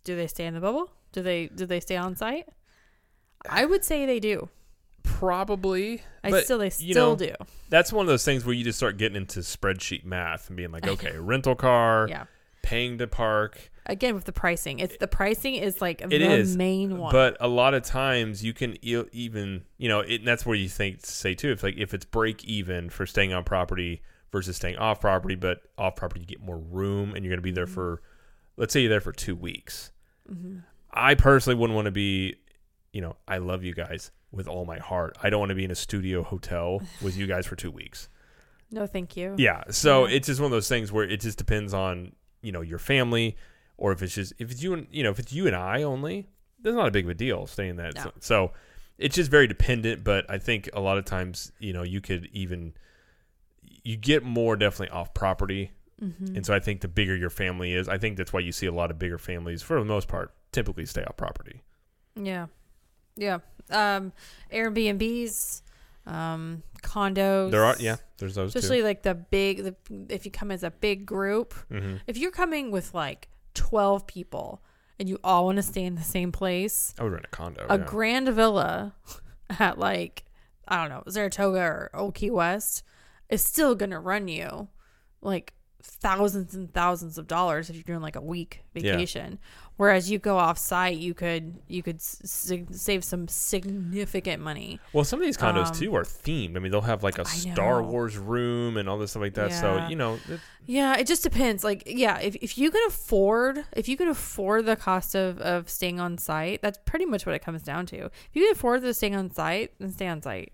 Do 0.05 0.17
they 0.17 0.27
stay 0.27 0.47
in 0.47 0.55
the 0.55 0.61
bubble? 0.61 0.91
Do 1.13 1.23
they 1.23 1.47
do 1.47 1.67
they 1.67 1.81
stay 1.81 1.97
on 1.97 2.17
site? 2.17 2.47
Uh, 3.45 3.49
I 3.51 3.65
would 3.65 3.85
say 3.85 4.07
they 4.07 4.21
do. 4.21 4.49
Probably. 5.03 6.03
I 6.23 6.31
but, 6.31 6.45
still 6.45 6.59
they 6.59 6.67
you 6.67 6.93
still 6.93 7.11
know, 7.11 7.17
do. 7.17 7.35
That's 7.69 7.93
one 7.93 8.05
of 8.05 8.09
those 8.09 8.25
things 8.25 8.45
where 8.45 8.55
you 8.55 8.65
just 8.65 8.79
start 8.79 8.97
getting 8.97 9.17
into 9.17 9.41
spreadsheet 9.41 10.05
math 10.05 10.49
and 10.49 10.57
being 10.57 10.71
like, 10.73 10.87
okay, 10.89 11.17
rental 11.17 11.55
car, 11.55 12.07
Yeah. 12.09 12.25
paying 12.63 12.99
to 12.99 13.07
park. 13.07 13.71
Again 13.87 14.15
with 14.15 14.25
the 14.25 14.33
pricing, 14.33 14.79
it's 14.79 14.97
the 14.99 15.09
pricing 15.09 15.57
is 15.57 15.81
like 15.81 16.01
It 16.03 16.11
the 16.11 16.31
is, 16.31 16.57
main 16.57 16.99
one. 16.99 17.13
But 17.13 17.37
a 17.41 17.49
lot 17.49 17.75
of 17.75 17.83
times 17.83 18.45
you 18.45 18.53
can 18.53 18.77
e- 18.85 19.03
even, 19.13 19.65
you 19.79 19.89
know, 19.89 20.01
it, 20.01 20.17
and 20.17 20.29
that's 20.29 20.47
where 20.47 20.55
you 20.55 20.69
think 20.69 21.05
say 21.05 21.35
too. 21.35 21.51
If 21.51 21.63
like 21.63 21.77
if 21.77 21.93
it's 21.93 22.05
break 22.05 22.45
even 22.45 22.91
for 22.91 23.05
staying 23.07 23.33
on 23.33 23.43
property 23.43 24.03
versus 24.31 24.57
staying 24.57 24.77
off 24.77 25.01
property, 25.01 25.35
but 25.35 25.63
off 25.77 25.97
property 25.97 26.21
you 26.21 26.27
get 26.27 26.41
more 26.41 26.59
room 26.59 27.15
and 27.15 27.25
you're 27.25 27.31
going 27.31 27.39
to 27.39 27.43
be 27.43 27.51
there 27.51 27.65
mm-hmm. 27.65 27.75
for, 27.75 28.03
let's 28.61 28.73
say 28.73 28.81
you're 28.81 28.91
there 28.91 29.01
for 29.01 29.13
two 29.13 29.35
weeks. 29.35 29.91
Mm-hmm. 30.31 30.59
I 30.93 31.15
personally 31.15 31.59
wouldn't 31.59 31.75
want 31.75 31.87
to 31.87 31.91
be, 31.93 32.37
you 32.93 33.01
know, 33.01 33.17
I 33.27 33.39
love 33.39 33.65
you 33.65 33.73
guys 33.75 34.11
with 34.31 34.47
all 34.47 34.65
my 34.65 34.79
heart. 34.79 35.17
I 35.23 35.31
don't 35.31 35.41
want 35.41 35.49
to 35.51 35.55
be 35.57 35.65
in 35.65 35.71
a 35.71 35.75
studio 35.77 36.23
hotel 36.23 36.83
with 37.03 37.17
you 37.17 37.27
guys 37.27 37.47
for 37.47 37.57
two 37.57 37.71
weeks. 37.71 38.09
no, 38.71 38.87
thank 38.87 39.17
you. 39.17 39.35
Yeah. 39.39 39.65
So 39.71 40.07
Yeah. 40.07 40.17
it's 40.17 40.27
just 40.27 40.41
one 40.41 40.47
of 40.47 40.53
those 40.53 40.69
things 40.69 40.93
where 40.93 41.05
it 41.05 41.21
just 41.21 41.39
depends 41.39 41.73
on, 41.75 42.13
you 42.43 42.53
know, 42.53 42.61
your 42.61 42.79
family 42.79 43.37
or 43.79 43.93
if 43.93 44.03
it's 44.03 44.15
just 44.15 44.35
if 44.39 44.51
it's 44.53 44.63
you 44.63 44.75
and 44.75 44.87
you 44.91 45.03
know, 45.03 45.11
if 45.11 45.19
it's 45.19 45.33
you 45.33 45.47
and 45.47 45.57
I 45.57 45.83
only, 45.83 46.29
that's 46.61 46.77
not 46.77 46.87
a 46.89 46.91
big 46.91 47.07
of 47.07 47.11
a 47.11 47.15
deal 47.15 47.47
staying 47.47 47.77
that. 47.77 47.95
No. 47.95 48.13
So 48.21 48.53
it's 48.99 49.17
just 49.17 49.31
very 49.31 49.47
dependent, 49.47 50.05
but 50.05 50.29
I 50.29 50.37
think 50.39 50.69
a 50.75 50.81
lot 50.81 50.99
of 50.99 51.07
times, 51.07 51.51
you 51.59 51.73
know, 51.73 51.83
you 51.83 52.01
could 52.03 52.29
even 52.33 52.75
you 53.83 53.97
get 53.97 54.23
more 54.23 54.57
definitely 54.57 54.91
off 54.95 55.15
property. 55.15 55.71
Mm-hmm. 56.03 56.37
And 56.37 56.47
so 56.47 56.55
I 56.55 56.61
think 56.61 56.81
the 56.81 56.89
bigger 56.89 57.15
your 57.15 57.31
family 57.31 57.75
is, 57.75 57.89
I 57.89 57.99
think 57.99 58.17
that's 58.17 58.33
why 58.33 58.41
you 58.41 58.53
see 58.53 58.67
a 58.67 58.73
lot 58.73 58.91
of 58.91 58.99
bigger 58.99 59.19
families 59.19 59.63
for 59.63 59.79
the 59.79 59.85
most 59.85 60.09
part 60.09 60.33
typically 60.53 60.87
stay 60.87 61.05
off 61.05 61.17
property. 61.17 61.63
Yeah. 62.17 62.47
Yeah. 63.17 63.39
Um 63.71 64.13
Airbnbs, 64.53 65.63
um 66.07 66.63
condos. 66.83 67.51
There 67.51 67.65
are 67.65 67.77
yeah, 67.79 67.97
there's 68.19 68.35
those 68.35 68.55
especially 68.55 68.83
like 68.83 69.03
the 69.03 69.15
big 69.15 69.63
the, 69.65 69.77
if 70.09 70.25
you 70.25 70.31
come 70.31 70.51
as 70.51 70.63
a 70.63 70.71
big 70.71 71.07
group. 71.07 71.55
too. 71.69 71.79
hmm 71.81 71.95
If 72.07 72.17
you're 72.17 72.31
coming 72.31 72.71
with 72.71 72.95
like 72.95 73.29
12 73.55 74.07
people 74.07 74.63
and 74.99 75.09
you 75.09 75.19
all 75.23 75.47
want 75.47 75.57
to 75.57 75.63
stay 75.63 75.85
in 75.85 75.95
the 75.97 76.03
same 76.03 76.33
place, 76.33 76.95
I 76.99 77.05
would 77.05 77.13
rent 77.13 77.25
a 77.27 77.29
condo. 77.29 77.67
a 77.69 77.79
yeah. 77.79 77.85
grand 77.85 78.29
villa 78.29 78.95
at 79.59 79.79
like 79.79 80.25
I 80.67 80.81
don't 80.81 80.89
know, 80.89 81.11
Saratoga 81.11 81.59
or 81.61 81.91
Old 81.95 82.15
Key 82.15 82.31
West 82.31 82.85
is 83.29 83.43
still 83.43 83.75
going 83.75 83.91
to 83.91 83.99
run 83.99 84.29
you 84.29 84.69
like 85.21 85.53
thousands 85.83 86.55
and 86.55 86.73
thousands 86.73 87.19
of 87.19 87.27
dollars 87.27 87.71
if 87.71 87.77
you're 87.77 87.83
doing 87.83 88.01
like 88.01 88.17
a 88.17 88.21
week 88.21 88.63
Yeah. 88.75 88.93
vacation. 88.93 89.39
Whereas 89.77 90.11
you 90.11 90.19
go 90.19 90.37
off 90.37 90.59
site, 90.59 90.99
you 90.99 91.15
could 91.15 91.57
you 91.67 91.83
could 91.83 92.03
sig- 92.03 92.75
save 92.75 93.03
some 93.03 93.27
significant 93.29 94.43
money. 94.43 94.79
Well, 94.93 95.05
some 95.05 95.19
of 95.21 95.25
these 95.27 95.39
condos 95.39 95.69
Um, 95.69 95.75
too 95.75 95.97
are 95.97 96.03
themed. 96.05 96.57
I 96.57 96.59
mean, 96.61 96.71
they'll 96.71 96.83
have 96.83 97.03
like 97.03 97.19
a 97.19 97.23
I 97.23 97.25
Star 97.25 97.81
know. 97.81 97.89
Wars 97.89 98.17
room 98.19 98.77
and 98.77 98.89
all 98.89 98.99
this 98.99 99.13
stuff 99.13 99.23
like 99.23 99.35
that. 99.35 99.53
So 99.53 99.87
you 99.89 99.97
know, 99.97 100.19
Yeah, 100.67 100.97
it 100.99 101.07
just 101.07 101.23
depends. 101.23 101.65
Like, 101.65 101.83
yeah, 101.87 102.19
if, 102.21 102.37
if 102.37 102.59
you 102.59 102.71
can 102.71 102.83
afford, 102.87 103.65
if 103.73 103.89
you 103.89 103.97
can 103.97 104.09
afford 104.09 104.67
the 104.67 104.77
cost 104.77 105.15
of, 105.15 105.41
of 105.41 105.69
staying 105.71 105.99
on 105.99 106.19
site, 106.19 106.61
that's 106.63 106.79
pretty 106.85 107.07
much 107.07 107.25
what 107.25 107.35
it 107.35 107.43
comes 107.43 107.63
down 107.63 107.87
to. 107.87 107.97
If 108.07 108.31
you 108.35 108.43
can 108.45 108.53
afford 108.53 108.83
the 108.83 108.93
staying 108.95 109.17
on 109.17 109.31
site, 109.31 109.73
then 109.81 109.91
stay 109.91 110.07
on 110.09 110.21
site. 110.23 110.53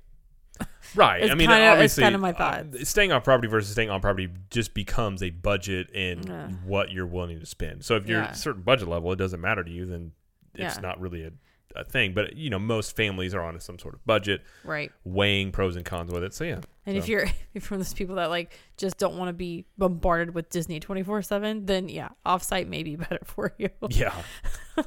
right. 0.94 1.22
It's 1.22 1.30
I 1.32 1.34
mean, 1.34 1.48
kinda- 1.48 1.62
it's 1.64 1.72
obviously, 1.72 2.02
kinda 2.04 2.18
my 2.18 2.32
uh, 2.32 2.64
staying 2.84 3.12
on 3.12 3.20
property 3.22 3.48
versus 3.48 3.72
staying 3.72 3.90
on 3.90 4.00
property 4.00 4.28
just 4.50 4.74
becomes 4.74 5.22
a 5.22 5.30
budget 5.30 5.90
in 5.90 6.22
Yeah. 6.26 6.48
what 6.64 6.90
you're 6.90 7.06
willing 7.06 7.38
to 7.40 7.46
spend. 7.46 7.84
So 7.84 7.96
if 7.96 8.08
you're 8.08 8.22
Yeah. 8.22 8.30
a 8.30 8.34
certain 8.34 8.62
budget 8.62 8.88
level, 8.88 9.12
it 9.12 9.16
doesn't 9.16 9.40
matter 9.40 9.62
to 9.64 9.70
you, 9.70 9.86
then 9.86 10.12
it's 10.54 10.76
Yeah. 10.76 10.80
not 10.80 11.00
really 11.00 11.24
a, 11.24 11.32
a 11.74 11.84
thing. 11.84 12.14
But 12.14 12.36
you 12.36 12.48
know, 12.50 12.58
most 12.58 12.96
families 12.96 13.34
are 13.34 13.42
on 13.42 13.58
some 13.60 13.78
sort 13.78 13.94
of 13.94 14.04
budget, 14.06 14.42
Right. 14.64 14.90
weighing 15.04 15.52
pros 15.52 15.76
and 15.76 15.84
cons 15.84 16.10
with 16.12 16.22
it. 16.24 16.32
So 16.34 16.44
yeah. 16.44 16.60
And 16.86 16.96
if 16.96 17.08
you're 17.08 17.22
if 17.54 17.70
you're 17.70 17.76
one 17.76 17.80
of 17.80 17.86
those 17.86 17.94
people 17.94 18.14
that 18.16 18.30
like 18.30 18.58
just 18.76 18.96
don't 18.98 19.16
want 19.16 19.28
to 19.28 19.32
be 19.34 19.66
bombarded 19.76 20.34
with 20.34 20.48
Disney 20.50 20.80
twenty 20.80 21.02
four 21.02 21.20
seven, 21.20 21.66
then 21.66 21.88
yeah, 21.88 22.08
offsite 22.24 22.68
may 22.68 22.82
be 22.82 22.96
better 22.96 23.20
for 23.24 23.52
you. 23.58 23.68
Yeah. 23.90 24.14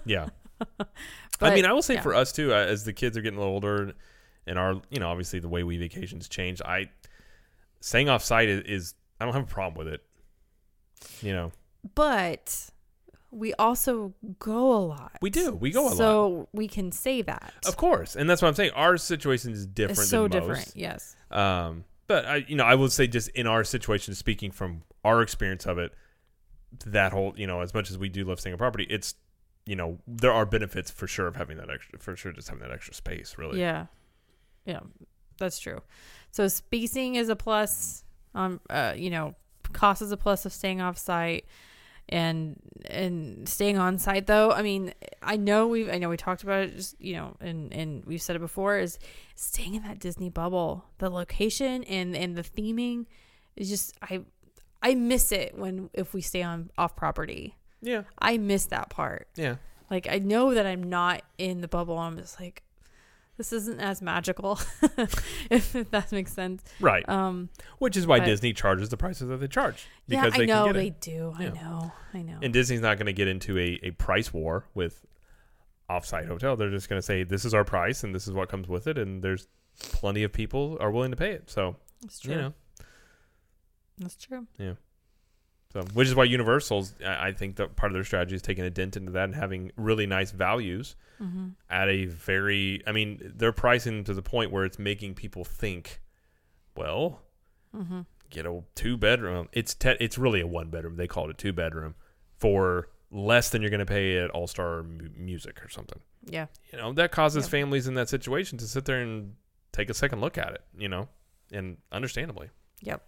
Yeah. 0.06 0.30
I 1.42 1.56
mean, 1.56 1.66
I 1.66 1.72
will 1.72 1.82
say 1.82 1.98
for 1.98 2.14
us 2.14 2.32
too, 2.34 2.52
uh, 2.54 2.58
as 2.58 2.84
the 2.84 2.92
kids 2.94 3.18
are 3.18 3.22
getting 3.22 3.38
a 3.38 3.40
little 3.42 3.54
older, 3.54 3.94
and 4.50 4.60
our, 4.60 4.82
you 4.90 5.00
know, 5.00 5.08
obviously 5.10 5.40
the 5.40 5.48
way 5.48 5.64
we 5.64 5.78
vacations 5.78 6.28
change, 6.28 6.62
I 6.62 6.90
staying 7.80 8.10
off 8.10 8.24
site 8.24 8.50
is, 8.50 8.62
is 8.66 8.94
I 9.22 9.26
don't 9.26 9.34
have 9.34 9.44
a 9.44 9.48
problem 9.48 9.78
with 9.86 9.94
it. 9.94 10.02
You 11.22 11.32
know, 11.34 11.52
But 11.96 12.72
we 13.32 13.54
also 13.54 14.14
go 14.40 14.74
a 14.74 14.80
lot. 14.80 15.18
we 15.22 15.30
do, 15.30 15.54
we 15.54 15.72
go 15.72 15.86
a 15.86 15.90
lot, 15.90 15.98
so 15.98 16.50
we 16.52 16.68
can 16.68 16.92
say 16.92 17.22
that. 17.22 17.54
of 17.68 17.78
course, 17.78 18.16
and 18.16 18.30
that's 18.30 18.42
what 18.42 18.50
I'm 18.50 18.56
saying. 18.56 18.72
Our 18.76 18.98
situation 18.98 19.52
is 19.54 19.66
different. 19.66 20.00
it's 20.00 20.10
so 20.10 20.24
than 20.24 20.32
different. 20.32 20.60
Most. 20.60 20.76
Yes. 20.76 21.16
Um, 21.32 21.86
but 22.08 22.26
I, 22.26 22.36
you 22.48 22.56
know, 22.56 22.66
I 22.66 22.76
would 22.76 22.92
say 22.92 23.08
just 23.08 23.30
in 23.30 23.48
our 23.48 23.64
situation, 23.64 24.16
speaking 24.16 24.52
from 24.52 24.82
our 25.06 25.22
experience 25.22 25.66
of 25.66 25.78
it, 25.78 25.94
that 26.88 27.14
whole, 27.14 27.34
you 27.38 27.48
know, 27.48 27.62
as 27.62 27.74
much 27.74 27.90
as 27.92 27.98
we 27.98 28.10
do 28.10 28.26
love 28.26 28.40
staying 28.40 28.54
on 28.56 28.58
property, 28.58 28.86
it's, 28.90 29.16
you 29.66 29.76
know, 29.76 30.00
there 30.08 30.34
are 30.34 30.46
benefits 30.46 30.90
for 30.92 31.08
sure 31.08 31.28
of 31.28 31.36
having 31.36 31.58
that 31.58 31.70
extra, 31.70 32.00
for 32.00 32.16
sure, 32.16 32.32
just 32.32 32.50
having 32.50 32.64
that 32.64 32.72
extra 32.72 32.94
space, 32.94 33.36
really. 33.38 33.60
Yeah. 33.60 33.86
Yeah. 34.66 34.82
That's 35.38 35.60
true. 35.60 35.82
So 36.32 36.48
spacing 36.48 37.16
is 37.16 37.30
a 37.30 37.36
plus. 37.36 38.04
Um 38.36 38.60
uh 38.70 38.94
you 38.96 39.10
know, 39.10 39.36
cost 39.74 40.02
is 40.02 40.12
a 40.12 40.18
plus 40.18 40.46
of 40.46 40.54
staying 40.54 40.82
off 40.82 40.98
site 40.98 41.46
and 42.10 42.60
and 42.86 43.48
staying 43.48 43.78
on 43.78 43.98
site 43.98 44.28
though. 44.28 44.52
I 44.52 44.62
mean, 44.62 44.94
I 45.22 45.38
know 45.38 45.68
we've 45.68 45.90
I 45.90 45.98
know 45.98 46.10
we 46.10 46.18
talked 46.18 46.44
about 46.44 46.64
it 46.64 46.76
just, 46.76 47.00
you 47.00 47.14
know, 47.14 47.38
and 47.40 47.74
and 47.74 48.04
we've 48.06 48.22
said 48.22 48.36
it 48.36 48.40
before 48.40 48.78
is 48.78 49.00
staying 49.36 49.76
in 49.76 49.84
that 49.84 50.00
Disney 50.00 50.30
bubble. 50.30 50.86
The 50.98 51.10
location 51.10 51.84
and 51.84 52.16
and 52.16 52.36
the 52.36 52.44
theming 52.44 53.06
is 53.56 53.70
just 53.70 53.96
I 54.02 54.22
I 54.82 54.96
miss 54.96 55.32
it 55.32 55.58
when 55.58 55.90
if 55.94 56.14
we 56.14 56.22
stay 56.22 56.42
on 56.42 56.72
off 56.78 56.96
property. 56.96 57.56
Yeah. 57.82 58.04
I 58.18 58.38
miss 58.38 58.66
that 58.68 58.90
part. 58.90 59.28
Yeah. 59.36 59.56
Like 59.90 60.08
I 60.10 60.20
know 60.20 60.54
that 60.54 60.66
I'm 60.66 60.84
not 60.84 61.22
in 61.38 61.62
the 61.62 61.68
bubble. 61.68 61.98
I'm 61.98 62.18
just 62.18 62.40
like, 62.40 62.64
this 63.40 63.54
isn't 63.54 63.80
as 63.80 64.02
magical, 64.02 64.60
if, 65.50 65.72
that 65.92 66.12
makes 66.12 66.34
sense. 66.34 66.62
Right. 66.82 67.08
Um, 67.08 67.48
Which 67.78 67.96
is 67.96 68.06
why 68.06 68.20
but- 68.20 68.26
Disney 68.26 68.52
charges 68.52 68.90
the 68.90 68.98
prices 68.98 69.30
that 69.30 69.38
they 69.38 69.48
charge 69.48 69.88
yeah, 70.08 70.26
because 70.26 70.34
I 70.36 70.38
they 70.40 70.46
know 70.46 70.66
can 70.66 70.74
get 70.74 70.80
they 70.80 70.88
it. 70.88 71.00
do. 71.02 71.34
I 71.38 71.46
know. 71.48 71.92
I 72.14 72.22
know. 72.22 72.38
And 72.42 72.52
Disney's 72.52 72.82
not 72.82 72.98
going 72.98 73.06
to 73.06 73.14
get 73.14 73.30
into 73.30 73.58
a, 73.58 73.80
a 73.82 73.92
price 73.92 74.34
war 74.34 74.66
with 74.74 75.06
offsite 75.90 76.28
hotel. 76.28 76.58
They're 76.58 76.70
just 76.70 76.90
going 76.90 76.98
to 77.00 77.06
say 77.06 77.24
this 77.24 77.46
is 77.46 77.54
our 77.54 77.64
price 77.64 78.04
and 78.04 78.14
this 78.14 78.28
is 78.28 78.34
what 78.34 78.50
comes 78.50 78.68
with 78.68 78.88
it, 78.88 78.98
and 78.98 79.24
there's 79.24 79.48
plenty 79.80 80.24
of 80.24 80.34
people 80.34 80.78
are 80.82 80.92
willing 80.92 81.12
to 81.12 81.18
pay 81.18 81.32
it. 81.32 81.50
So 81.50 81.78
That's 82.02 82.20
true. 82.20 82.34
you 82.34 82.42
know, 82.42 82.54
That's 84.00 84.18
true. 84.18 84.48
So 85.74 85.82
which 85.94 86.08
is 86.08 86.16
why 86.16 86.24
Universal's 86.24 86.94
I 87.06 87.32
think 87.32 87.58
that 87.58 87.76
part 87.76 87.92
of 87.92 87.94
their 87.94 88.04
strategy 88.04 88.36
is 88.36 88.42
taking 88.42 88.64
a 88.64 88.70
dent 88.70 88.98
into 88.98 89.12
that 89.12 89.26
and 89.26 89.36
having 89.36 89.72
really 89.78 90.06
nice 90.08 90.32
values 90.32 90.96
hmm 91.20 91.50
at 91.70 91.90
a 91.90 92.06
very. 92.06 92.82
I 92.88 92.92
mean, 92.94 93.34
they're 93.36 93.52
pricing 93.52 94.04
to 94.06 94.14
the 94.14 94.22
point 94.22 94.52
where 94.52 94.64
it's 94.66 94.80
making 94.80 95.16
people 95.16 95.44
think, 95.44 96.02
well, 96.76 97.22
hmm 97.76 98.02
get 98.30 98.46
a 98.46 98.62
two 98.76 98.96
bedroom. 98.98 99.50
It's 99.52 99.74
te- 99.74 99.98
it's 100.00 100.18
really 100.18 100.40
a 100.42 100.48
one 100.48 100.70
bedroom. 100.70 100.96
They 100.96 101.08
call 101.08 101.26
it 101.26 101.32
a 101.32 101.34
two 101.34 101.52
bedroom 101.54 101.96
for 102.38 102.90
less 103.12 103.50
than 103.50 103.62
you're 103.62 103.72
going 103.72 103.80
to 103.80 103.86
pay 103.86 104.18
at 104.18 104.30
All 104.32 104.48
Star 104.48 104.84
mu- 104.84 105.10
Music 105.16 105.64
or 105.64 105.70
something. 105.70 106.00
Yeah. 106.26 106.46
You 106.72 106.78
know 106.80 106.94
that 106.94 107.12
causes 107.12 107.46
Yeah. 107.46 107.52
families 107.52 107.88
in 107.88 107.94
that 107.96 108.08
situation 108.10 108.58
to 108.60 108.68
sit 108.68 108.86
there 108.86 109.02
and 109.02 109.34
take 109.72 109.90
a 109.90 109.94
second 109.94 110.22
look 110.22 110.38
at 110.38 110.54
it. 110.54 110.62
You 110.78 110.88
know, 110.90 111.10
and 111.52 111.78
understandably. 111.92 112.50
Yep. 112.82 113.04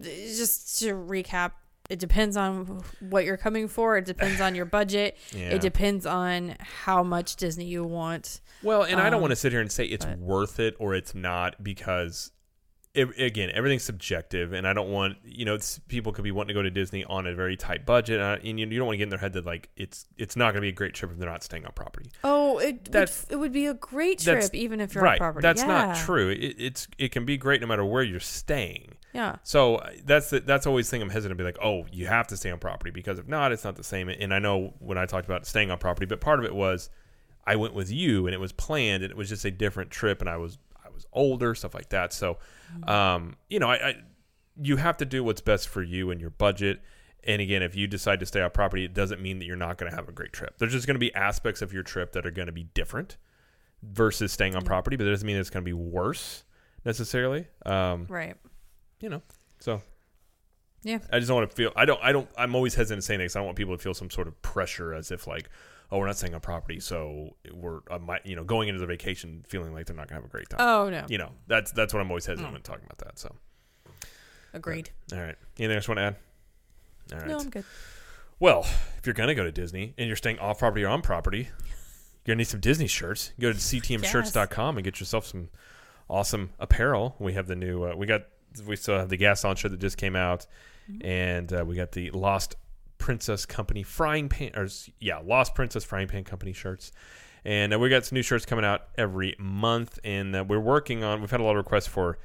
Just 0.00 0.78
to 0.80 0.94
recap, 0.94 1.52
it 1.90 1.98
depends 1.98 2.36
on 2.36 2.82
what 3.00 3.24
you're 3.24 3.36
coming 3.36 3.68
for. 3.68 3.96
It 3.96 4.04
depends 4.04 4.40
on 4.40 4.54
your 4.54 4.64
budget. 4.64 5.18
Yeah. 5.34 5.50
It 5.50 5.60
depends 5.60 6.06
on 6.06 6.56
how 6.60 7.02
much 7.02 7.36
Disney 7.36 7.66
you 7.66 7.84
want. 7.84 8.40
well, 8.62 8.82
and 8.82 9.00
I 9.00 9.04
don't 9.04 9.14
um, 9.14 9.20
want 9.22 9.32
to 9.32 9.36
sit 9.36 9.52
here 9.52 9.60
and 9.60 9.70
say 9.70 9.84
it's 9.84 10.04
but- 10.04 10.18
worth 10.18 10.58
it 10.60 10.74
or 10.78 10.94
it's 10.94 11.14
not 11.14 11.62
because. 11.62 12.30
It, 12.94 13.08
again, 13.18 13.50
everything's 13.54 13.84
subjective, 13.84 14.52
and 14.52 14.68
I 14.68 14.74
don't 14.74 14.90
want 14.90 15.16
you 15.24 15.46
know 15.46 15.54
it's, 15.54 15.78
people 15.88 16.12
could 16.12 16.24
be 16.24 16.30
wanting 16.30 16.48
to 16.48 16.54
go 16.54 16.60
to 16.60 16.70
Disney 16.70 17.04
on 17.04 17.26
a 17.26 17.34
very 17.34 17.56
tight 17.56 17.86
budget, 17.86 18.20
and, 18.20 18.24
I, 18.26 18.34
and 18.34 18.60
you, 18.60 18.66
you 18.66 18.76
don't 18.76 18.84
want 18.84 18.96
to 18.96 18.98
get 18.98 19.04
in 19.04 19.08
their 19.08 19.18
head 19.18 19.32
that 19.32 19.46
like 19.46 19.70
it's 19.78 20.04
it's 20.18 20.36
not 20.36 20.52
going 20.52 20.56
to 20.56 20.60
be 20.60 20.68
a 20.68 20.72
great 20.72 20.92
trip 20.92 21.10
if 21.10 21.16
they're 21.16 21.26
not 21.26 21.42
staying 21.42 21.64
on 21.64 21.72
property. 21.72 22.10
Oh, 22.22 22.58
it 22.58 22.90
would, 22.92 23.10
it 23.30 23.36
would 23.36 23.52
be 23.52 23.64
a 23.64 23.72
great 23.72 24.18
trip 24.18 24.44
even 24.52 24.78
if 24.78 24.94
you're 24.94 25.02
right, 25.02 25.12
on 25.12 25.18
property. 25.18 25.42
that's 25.42 25.62
not 25.62 25.96
true. 25.96 26.28
It, 26.28 26.56
it's 26.58 26.86
it 26.98 27.12
can 27.12 27.24
be 27.24 27.38
great 27.38 27.62
no 27.62 27.66
matter 27.66 27.82
where 27.82 28.02
you're 28.02 28.20
staying. 28.20 28.96
Yeah. 29.12 29.36
So 29.42 29.76
uh, 29.76 29.90
that's 30.04 30.30
the, 30.30 30.40
that's 30.40 30.66
always 30.66 30.86
the 30.86 30.92
thing 30.92 31.02
I'm 31.02 31.10
hesitant 31.10 31.38
to 31.38 31.42
be 31.42 31.46
like, 31.46 31.58
oh, 31.62 31.86
you 31.92 32.06
have 32.06 32.26
to 32.28 32.36
stay 32.36 32.50
on 32.50 32.58
property 32.58 32.90
because 32.90 33.18
if 33.18 33.28
not, 33.28 33.52
it's 33.52 33.64
not 33.64 33.76
the 33.76 33.84
same. 33.84 34.08
And 34.08 34.32
I 34.32 34.38
know 34.38 34.74
when 34.78 34.98
I 34.98 35.06
talked 35.06 35.26
about 35.26 35.46
staying 35.46 35.70
on 35.70 35.78
property, 35.78 36.06
but 36.06 36.20
part 36.20 36.38
of 36.38 36.44
it 36.44 36.54
was 36.54 36.90
I 37.46 37.56
went 37.56 37.74
with 37.74 37.90
you 37.90 38.26
and 38.26 38.34
it 38.34 38.38
was 38.38 38.52
planned 38.52 39.02
and 39.02 39.10
it 39.10 39.16
was 39.16 39.28
just 39.28 39.44
a 39.44 39.50
different 39.50 39.90
trip 39.90 40.20
and 40.20 40.30
I 40.30 40.36
was 40.36 40.58
I 40.84 40.88
was 40.88 41.06
older, 41.12 41.54
stuff 41.54 41.74
like 41.74 41.90
that. 41.90 42.12
So, 42.12 42.38
um, 42.86 43.36
you 43.48 43.58
know, 43.58 43.68
I, 43.68 43.74
I 43.74 43.94
you 44.60 44.76
have 44.76 44.96
to 44.98 45.04
do 45.04 45.24
what's 45.24 45.40
best 45.40 45.68
for 45.68 45.82
you 45.82 46.10
and 46.10 46.20
your 46.20 46.30
budget. 46.30 46.80
And 47.24 47.40
again, 47.40 47.62
if 47.62 47.76
you 47.76 47.86
decide 47.86 48.20
to 48.20 48.26
stay 48.26 48.42
on 48.42 48.50
property, 48.50 48.84
it 48.84 48.94
doesn't 48.94 49.20
mean 49.20 49.38
that 49.38 49.44
you're 49.44 49.56
not 49.56 49.78
going 49.78 49.90
to 49.90 49.96
have 49.96 50.08
a 50.08 50.12
great 50.12 50.32
trip. 50.32 50.58
There's 50.58 50.72
just 50.72 50.86
going 50.86 50.96
to 50.96 51.00
be 51.00 51.14
aspects 51.14 51.62
of 51.62 51.72
your 51.72 51.82
trip 51.82 52.12
that 52.12 52.26
are 52.26 52.30
going 52.30 52.46
to 52.46 52.52
be 52.52 52.64
different 52.74 53.16
versus 53.82 54.32
staying 54.32 54.56
on 54.56 54.62
property, 54.64 54.96
but 54.96 55.06
it 55.06 55.10
doesn't 55.10 55.26
mean 55.26 55.36
it's 55.36 55.50
going 55.50 55.64
to 55.64 55.68
be 55.68 55.72
worse 55.72 56.44
necessarily. 56.84 57.46
Um, 57.64 58.06
Right. 58.08 58.36
You 59.02 59.10
know, 59.10 59.20
so 59.60 59.82
Yeah. 60.82 60.98
I 61.12 61.18
just 61.18 61.28
don't 61.28 61.36
want 61.36 61.50
to 61.50 61.54
feel. 61.56 61.72
I 61.76 61.84
don't. 61.84 62.00
I 62.02 62.12
don't. 62.12 62.28
I'm 62.38 62.54
always 62.54 62.74
hesitant 62.74 63.02
to 63.02 63.06
say 63.06 63.16
things. 63.18 63.36
I 63.36 63.40
don't 63.40 63.46
want 63.46 63.58
people 63.58 63.76
to 63.76 63.82
feel 63.82 63.92
some 63.94 64.08
sort 64.10 64.26
of 64.28 64.40
pressure, 64.42 64.94
as 64.94 65.10
if 65.10 65.26
like, 65.26 65.50
oh, 65.90 65.98
we're 65.98 66.06
not 66.06 66.16
staying 66.16 66.34
on 66.34 66.40
property, 66.40 66.80
so 66.80 67.36
we're, 67.52 67.80
uh, 67.90 67.98
might, 67.98 68.24
you 68.24 68.34
know, 68.34 68.44
going 68.44 68.68
into 68.68 68.80
the 68.80 68.86
vacation 68.86 69.44
feeling 69.46 69.74
like 69.74 69.84
they're 69.86 69.94
not 69.94 70.08
gonna 70.08 70.20
have 70.22 70.24
a 70.28 70.32
great 70.32 70.48
time. 70.48 70.60
Oh 70.60 70.88
no. 70.88 71.04
you 71.08 71.18
know, 71.18 71.30
that's 71.48 71.70
that's 71.72 71.92
what 71.92 72.00
I'm 72.00 72.10
always 72.10 72.24
hesitant 72.26 72.48
Mm. 72.48 72.52
when 72.54 72.62
talking 72.62 72.84
about 72.86 72.98
that. 72.98 73.18
So, 73.18 73.34
Agreed. 74.54 74.90
all 75.12 75.20
right. 75.20 75.36
Anything 75.58 75.76
else 75.76 75.86
you 75.88 75.94
want 75.94 75.98
to 75.98 76.02
add? 76.04 76.16
All 77.12 77.18
right. 77.18 77.28
No, 77.28 77.38
I'm 77.38 77.50
good. 77.50 77.64
Well, 78.40 78.60
if 78.98 79.02
you're 79.06 79.14
gonna 79.14 79.34
go 79.34 79.44
to 79.44 79.52
Disney 79.52 79.94
and 79.98 80.06
you're 80.08 80.16
staying 80.16 80.38
off 80.40 80.58
property 80.58 80.84
or 80.84 80.88
on 80.88 81.00
property, 81.02 81.38
you're 82.24 82.34
gonna 82.34 82.36
need 82.38 82.44
some 82.48 82.60
Disney 82.60 82.86
shirts. 82.86 83.32
Go 83.40 83.52
to 83.52 83.58
ctmshirts.com 83.58 84.76
and 84.76 84.84
get 84.84 84.98
yourself 85.00 85.26
some 85.26 85.48
awesome 86.08 86.50
apparel. 86.58 87.14
We 87.18 87.34
have 87.34 87.46
the 87.46 87.56
new. 87.56 87.84
Uh, 87.84 87.94
we 87.96 88.06
got. 88.06 88.22
We 88.66 88.76
still 88.76 88.98
have 88.98 89.08
the 89.08 89.16
Gaston 89.16 89.56
shirt 89.56 89.70
that 89.70 89.80
just 89.80 89.96
came 89.96 90.16
out, 90.16 90.46
and 91.00 91.52
uh, 91.52 91.64
we 91.66 91.76
got 91.76 91.92
the 91.92 92.10
Lost 92.10 92.56
Princess 92.98 93.46
Company 93.46 93.82
frying 93.82 94.28
pan. 94.28 94.52
Or 94.54 94.68
yeah, 95.00 95.18
Lost 95.18 95.54
Princess 95.54 95.84
frying 95.84 96.08
pan 96.08 96.24
company 96.24 96.52
shirts. 96.52 96.92
And 97.44 97.74
uh, 97.74 97.78
we 97.78 97.88
got 97.88 98.04
some 98.04 98.16
new 98.16 98.22
shirts 98.22 98.46
coming 98.46 98.64
out 98.64 98.82
every 98.96 99.34
month, 99.38 99.98
and 100.04 100.36
uh, 100.36 100.44
we're 100.46 100.60
working 100.60 101.02
on. 101.02 101.20
We've 101.20 101.30
had 101.30 101.40
a 101.40 101.44
lot 101.44 101.52
of 101.52 101.56
requests 101.56 101.88
for 101.88 102.18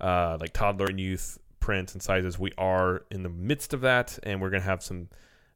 uh, 0.00 0.36
like 0.40 0.52
toddler 0.52 0.86
and 0.86 0.98
youth 0.98 1.38
prints 1.60 1.92
and 1.94 2.02
sizes. 2.02 2.38
We 2.38 2.52
are 2.58 3.04
in 3.10 3.22
the 3.22 3.28
midst 3.28 3.72
of 3.72 3.82
that, 3.82 4.18
and 4.24 4.40
we're 4.40 4.50
gonna 4.50 4.62
have 4.62 4.82
some 4.82 5.08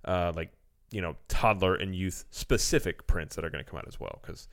uh, 0.05 0.33
like 0.35 0.53
you 0.91 1.01
know 1.01 1.17
toddler 1.29 1.75
and 1.75 1.95
youth 1.95 2.25
specific 2.31 3.07
prints 3.07 3.37
that 3.37 3.45
are 3.45 3.51
going 3.51 3.65
to 3.65 3.69
come 3.69 3.79
out 3.79 3.89
as 3.89 4.01
well. 4.01 4.19
Because 4.23 4.49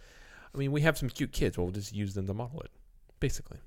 I 0.53 0.57
mean, 0.57 0.71
we 0.71 0.81
have 0.81 0.97
some 0.97 1.09
cute 1.09 1.31
kids. 1.31 1.57
We'll 1.57 1.71
just 1.71 1.93
use 1.93 2.13
them 2.13 2.27
to 2.27 2.33
model 2.33 2.61
it, 2.61 2.71
basically. 3.19 3.59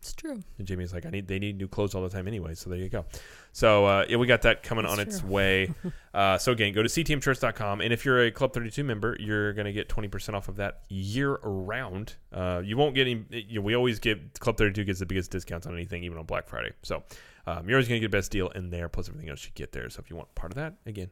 It's 0.00 0.12
true. 0.12 0.42
And 0.58 0.66
Jamie's 0.66 0.92
like, 0.92 1.04
I 1.04 1.10
need 1.10 1.26
they 1.26 1.38
need 1.38 1.58
new 1.58 1.68
clothes 1.68 1.94
all 1.94 2.02
the 2.02 2.08
time 2.08 2.28
anyway. 2.28 2.54
So 2.54 2.70
there 2.70 2.78
you 2.78 2.88
go. 2.88 3.06
So 3.52 3.86
uh, 3.86 4.06
yeah, 4.08 4.16
we 4.18 4.26
got 4.26 4.42
that 4.42 4.62
coming 4.62 4.84
That's 4.84 4.92
on 4.92 5.00
its 5.00 5.24
way. 5.24 5.72
uh, 6.14 6.38
so 6.38 6.52
again, 6.52 6.72
go 6.72 6.82
to 6.82 6.88
ctmshirts.com, 6.88 7.80
and 7.80 7.92
if 7.92 8.04
you're 8.04 8.24
a 8.24 8.30
Club 8.30 8.52
32 8.52 8.84
member, 8.84 9.16
you're 9.18 9.52
gonna 9.52 9.72
get 9.72 9.88
20% 9.88 10.34
off 10.34 10.48
of 10.48 10.56
that 10.56 10.82
year 10.88 11.38
round. 11.42 12.14
Uh, 12.32 12.62
you 12.64 12.76
won't 12.76 12.94
get 12.94 13.08
any. 13.08 13.24
You 13.30 13.56
know, 13.56 13.62
we 13.62 13.74
always 13.74 13.98
give 13.98 14.20
Club 14.38 14.56
32 14.56 14.84
gets 14.84 15.00
the 15.00 15.06
biggest 15.06 15.30
discounts 15.30 15.66
on 15.66 15.74
anything, 15.74 16.04
even 16.04 16.18
on 16.18 16.24
Black 16.24 16.46
Friday. 16.46 16.72
So 16.82 17.02
um, 17.46 17.68
you're 17.68 17.76
always 17.76 17.88
gonna 17.88 18.00
get 18.00 18.10
the 18.10 18.16
best 18.16 18.30
deal 18.30 18.48
in 18.50 18.70
there, 18.70 18.88
plus 18.88 19.08
everything 19.08 19.30
else 19.30 19.44
you 19.44 19.50
get 19.54 19.72
there. 19.72 19.88
So 19.90 20.00
if 20.00 20.10
you 20.10 20.16
want 20.16 20.34
part 20.34 20.52
of 20.52 20.56
that, 20.56 20.74
again, 20.86 21.10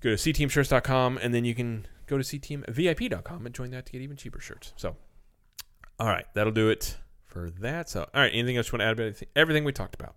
go 0.00 0.10
to 0.10 0.16
ctmshirts.com, 0.16 1.18
and 1.20 1.34
then 1.34 1.44
you 1.44 1.54
can 1.54 1.86
go 2.06 2.16
to 2.16 2.24
ctmvip.com 2.24 3.44
and 3.44 3.54
join 3.54 3.70
that 3.72 3.84
to 3.86 3.92
get 3.92 4.00
even 4.00 4.16
cheaper 4.16 4.40
shirts. 4.40 4.72
So 4.76 4.96
all 6.00 6.06
right, 6.06 6.26
that'll 6.34 6.52
do 6.52 6.68
it 6.68 6.96
for 7.38 7.50
that. 7.60 7.88
So, 7.88 8.02
all 8.14 8.20
right, 8.20 8.32
anything 8.32 8.56
else 8.56 8.68
you 8.68 8.72
want 8.78 8.80
to 8.82 8.86
add 8.86 8.92
about 8.92 9.04
anything, 9.04 9.28
everything 9.36 9.64
we 9.64 9.72
talked 9.72 9.94
about? 9.94 10.14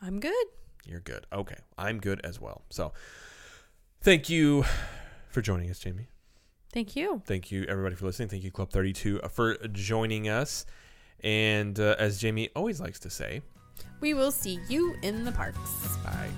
I'm 0.00 0.20
good. 0.20 0.46
You're 0.84 1.00
good. 1.00 1.26
Okay, 1.32 1.56
I'm 1.78 1.98
good 2.00 2.20
as 2.24 2.40
well. 2.40 2.62
So, 2.70 2.92
thank 4.00 4.28
you 4.28 4.64
for 5.28 5.40
joining 5.42 5.70
us, 5.70 5.78
Jamie. 5.78 6.08
Thank 6.72 6.96
you. 6.96 7.22
Thank 7.26 7.50
you, 7.52 7.64
everybody, 7.68 7.94
for 7.96 8.06
listening. 8.06 8.28
Thank 8.28 8.44
you, 8.44 8.50
Club 8.50 8.70
32, 8.70 9.20
for 9.30 9.56
joining 9.68 10.28
us. 10.28 10.64
And 11.22 11.78
uh, 11.78 11.96
as 11.98 12.20
Jamie 12.20 12.48
always 12.56 12.80
likes 12.80 12.98
to 13.00 13.10
say, 13.10 13.42
We 14.00 14.14
will 14.14 14.32
see 14.32 14.58
you 14.68 14.94
in 15.02 15.24
the 15.24 15.32
parks. 15.32 15.58
bye. 16.04 16.28